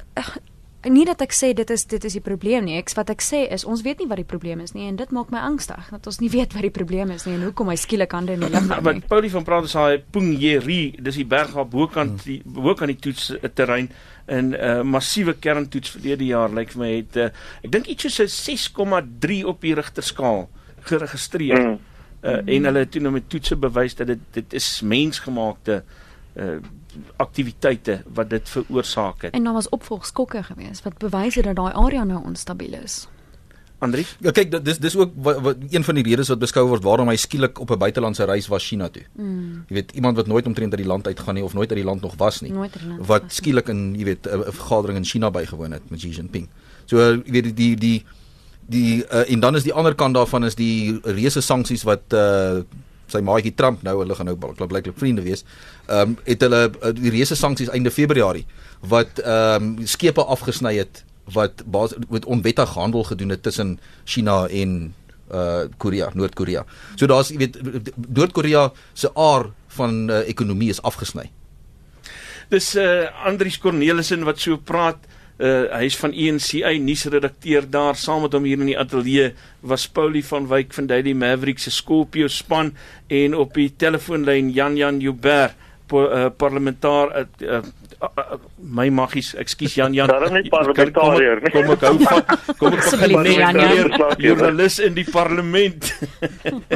nie 0.92 1.04
dat 1.08 1.22
ek 1.24 1.34
sê 1.34 1.50
dit 1.56 1.70
is 1.72 1.84
dit 1.88 2.04
is 2.06 2.16
die 2.18 2.22
probleem 2.22 2.66
nie. 2.66 2.76
Ek 2.78 2.90
wat 2.98 3.10
ek 3.10 3.22
sê 3.24 3.42
is 3.52 3.64
ons 3.66 3.82
weet 3.86 4.02
nie 4.02 4.08
wat 4.10 4.20
die 4.20 4.28
probleem 4.28 4.60
is 4.62 4.74
nie 4.76 4.86
en 4.90 4.98
dit 4.98 5.12
maak 5.14 5.32
my 5.34 5.42
angstig 5.46 5.88
dat 5.90 6.06
ons 6.06 6.20
nie 6.22 6.30
weet 6.36 6.54
wat 6.56 6.66
die 6.66 6.74
probleem 6.74 7.12
is 7.14 7.26
nie 7.26 7.36
en 7.38 7.46
hoekom 7.48 7.72
hy 7.72 7.78
skielik 7.80 8.14
hande 8.16 8.36
in 8.36 8.44
die 8.44 8.52
lug 8.52 8.68
nie. 8.68 8.82
Wat 8.88 9.08
Paulie 9.10 9.32
van 9.32 9.46
praat 9.46 9.68
is 9.68 9.76
daai 9.76 10.04
Pungyerie, 10.14 11.00
dis 11.02 11.18
die 11.22 11.28
berg 11.28 11.56
daar 11.56 11.68
bokant 11.70 12.22
die 12.26 12.38
bokant 12.44 12.92
die 12.92 13.00
toets 13.08 13.32
uh, 13.34 13.42
terrein 13.48 13.90
in 14.26 14.52
'n 14.52 14.54
uh, 14.54 14.82
massiewe 14.82 15.36
kerntoets 15.38 15.90
verlede 15.96 16.26
jaar 16.26 16.50
lyk 16.50 16.72
vir 16.74 16.82
my 16.82 16.92
het 16.96 17.16
uh, 17.16 17.30
ek 17.62 17.70
dink 17.72 17.86
iets 17.86 18.06
soos 18.06 18.20
'n 18.22 18.30
6,3 18.30 19.44
op 19.46 19.60
die 19.60 19.74
Richter 19.74 20.02
skaal 20.02 20.48
geregistreer. 20.86 21.78
Mm. 22.26 22.48
Uh, 22.48 22.54
en 22.56 22.64
hulle 22.64 22.78
het 22.78 22.90
toe 22.90 23.00
nou 23.00 23.12
met 23.12 23.28
toetse 23.30 23.56
bewys 23.56 23.94
dat 23.94 24.06
dit 24.06 24.18
dit 24.30 24.52
is 24.52 24.80
mensgemaakte 24.82 25.82
uh 26.36 26.58
aktiwiteite 27.16 28.02
wat 28.14 28.30
dit 28.30 28.48
veroorsaak 28.48 29.22
het. 29.22 29.34
En 29.34 29.44
daar 29.44 29.52
was 29.52 29.68
opvolgskokke 29.68 30.42
geweest 30.42 30.82
wat 30.84 30.98
bewys 30.98 31.34
het 31.34 31.44
dat 31.44 31.56
daai 31.56 31.72
area 31.74 32.04
nou 32.04 32.24
onstabiel 32.24 32.72
is. 32.84 33.08
Andri, 33.78 34.06
Ja 34.24 34.30
kyk, 34.32 34.50
dit- 34.50 34.64
dis 34.64 34.78
dis 34.78 34.96
ook 34.96 35.12
wat, 35.20 35.40
wat 35.40 35.56
een 35.70 35.84
van 35.84 35.94
die 35.94 36.04
redes 36.04 36.28
wat 36.28 36.38
beskou 36.38 36.66
word 36.68 36.82
waarom 36.82 37.08
hy 37.08 37.16
skielik 37.16 37.58
op 37.60 37.70
'n 37.70 37.78
buitelandse 37.78 38.24
reis 38.24 38.46
was 38.48 38.66
China 38.66 38.88
toe. 38.88 39.02
Mm. 39.12 39.64
Jy 39.68 39.74
weet, 39.74 39.92
iemand 39.92 40.16
wat 40.16 40.26
nooit 40.26 40.46
omtrent 40.46 40.72
uit 40.72 40.80
die 40.80 40.88
land 40.88 41.06
uitgaan 41.06 41.34
nie 41.34 41.44
of 41.44 41.52
nooit 41.54 41.68
uit 41.68 41.78
die 41.78 41.84
land 41.86 42.00
nog 42.00 42.14
was 42.16 42.40
nie. 42.40 42.52
Wat 43.06 43.22
skielik 43.28 43.68
in 43.68 43.94
jy 43.94 44.04
weet 44.04 44.26
'n 44.26 44.52
vergadering 44.52 44.98
in 44.98 45.04
China 45.04 45.30
bygewoon 45.30 45.72
het 45.72 45.90
met 45.90 45.98
Xi 45.98 46.08
Jinping. 46.08 46.48
So 46.84 46.96
uh, 46.98 47.20
jy 47.24 47.32
weet 47.32 47.42
die 47.44 47.54
die 47.54 47.76
die, 47.76 48.04
die 48.66 49.04
uh, 49.04 49.24
en 49.30 49.40
dan 49.40 49.56
is 49.56 49.66
die 49.66 49.74
ander 49.74 49.94
kant 49.94 50.14
daarvan 50.14 50.44
is 50.44 50.58
die 50.58 50.98
reuse 51.04 51.40
sanksies 51.40 51.84
wat 51.86 52.14
uh, 52.14 52.62
sy 53.06 53.22
maatjie 53.22 53.54
Trump 53.54 53.82
nou 53.86 53.98
hulle 54.00 54.14
gaan 54.18 54.26
nou 54.26 54.36
bl- 54.36 54.66
blyklik 54.66 54.98
vriende 54.98 55.22
wees. 55.22 55.44
Ehm 55.86 56.16
um, 56.16 56.18
het 56.26 56.42
hulle 56.42 56.62
uh, 56.70 56.92
die 56.94 57.12
reuse 57.14 57.38
sanksies 57.38 57.70
einde 57.70 57.90
Februarie 57.90 58.46
wat 58.80 59.22
ehm 59.22 59.72
um, 59.78 59.86
skepe 59.86 60.24
afgesny 60.24 60.76
het 60.78 61.04
wat 61.34 61.62
bas, 61.66 61.94
met 62.10 62.24
onwettig 62.24 62.74
handel 62.74 63.02
gedoen 63.04 63.34
het 63.34 63.42
tussen 63.42 63.78
China 64.04 64.46
en 64.46 64.94
uh 65.26 65.66
Korea, 65.76 66.10
Noord-Korea. 66.14 66.62
So 66.94 67.06
daar's 67.10 67.32
jy 67.34 67.38
weet 67.38 67.56
Noord-Korea 68.08 68.68
se 68.94 69.10
aard 69.14 69.50
van 69.74 70.10
uh, 70.10 70.22
ekonomie 70.28 70.70
is 70.70 70.82
afgesny. 70.82 71.30
dis 72.48 72.74
uh 72.76 73.10
Andrius 73.26 73.58
Cornelissen 73.58 74.24
wat 74.24 74.38
so 74.38 74.56
praat. 74.56 74.98
Uh 75.36 75.66
hy's 75.76 75.96
van 76.00 76.14
ENCA 76.16 76.70
nuusredakteur 76.80 77.66
daar 77.68 77.96
saam 78.00 78.22
met 78.24 78.32
hom 78.32 78.46
hier 78.48 78.60
in 78.62 78.70
die 78.70 78.78
ateljee 78.78 79.34
was 79.60 79.84
Paulie 79.88 80.24
van 80.24 80.48
Wyk 80.48 80.72
van 80.72 80.88
Daily 80.88 81.12
Maverick 81.12 81.60
se 81.60 81.70
Scorpio 81.70 82.28
span 82.32 82.72
en 83.12 83.36
op 83.36 83.52
die 83.54 83.68
telefoonlyn 83.76 84.48
Jan 84.56 84.78
Jan 84.80 85.00
Joubert 85.04 85.52
po, 85.86 86.06
uh, 86.08 86.30
parlementaar 86.36 87.12
uh, 87.12 87.24
uh, 87.40 87.60
uh, 88.02 88.08
uh, 88.16 88.38
my 88.58 88.88
maggies 88.90 89.34
ekskuus 89.38 89.76
Jan 89.78 89.94
Jan 89.96 90.10
Daarom 90.10 90.34
nie 90.36 90.50
parlementariër 90.50 91.42
nie. 91.44 91.52
kom, 91.54 91.70
ek 91.74 91.84
hou 91.86 91.94
van 92.02 92.24
kom 92.58 92.76
ek 92.76 92.88
begin 92.88 93.40
Jan 93.40 93.60
Jan. 93.60 93.92
net 93.94 94.24
joernalis 94.24 94.78
in 94.88 94.96
die 94.98 95.06
parlement 95.10 95.92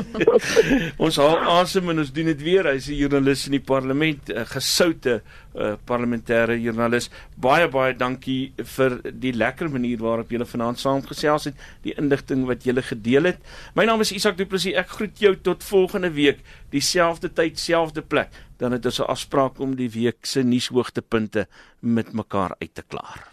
ons 1.05 1.21
haal 1.21 1.39
asem 1.61 1.91
en 1.93 2.05
ons 2.05 2.15
doen 2.15 2.33
dit 2.33 2.47
weer 2.47 2.71
hy's 2.75 2.89
'n 2.91 2.99
joernalis 3.01 3.47
in 3.51 3.59
die 3.59 3.67
parlement 3.73 4.31
'n 4.31 4.47
gesoute 4.55 5.21
uh, 5.55 5.75
parlementêre 5.87 6.59
joernalis. 6.61 7.11
Baie 7.41 7.69
baie 7.69 7.95
dankie 7.97 8.53
vir 8.77 8.99
die 9.13 9.33
lekker 9.33 9.71
manier 9.73 9.99
waarop 10.03 10.31
julle 10.31 10.47
vanaand 10.49 10.81
saamgesels 10.83 11.51
het 11.51 11.65
die 11.87 11.95
inligting 11.97 12.47
wat 12.51 12.67
julle 12.67 12.83
gedeel 12.83 13.33
het. 13.33 13.43
My 13.75 13.87
naam 13.89 14.05
is 14.05 14.13
Isak 14.13 14.39
Du 14.39 14.47
Plessis. 14.47 14.77
Ek 14.79 14.95
groet 14.99 15.19
jou 15.19 15.35
tot 15.37 15.65
volgende 15.65 16.13
week 16.15 16.45
dieselfde 16.75 17.33
tyd 17.33 17.59
selfde 17.59 18.03
plek. 18.03 18.31
Dan 18.61 18.73
het 18.73 18.87
ons 18.87 19.01
'n 19.01 19.09
afspraak 19.09 19.61
om 19.61 19.77
die 19.77 19.91
week 19.91 20.27
se 20.27 20.43
nuushoogtepunte 20.43 21.49
met 21.81 22.13
mekaar 22.13 22.55
uit 22.61 22.75
te 22.75 22.83
klaar 22.83 23.31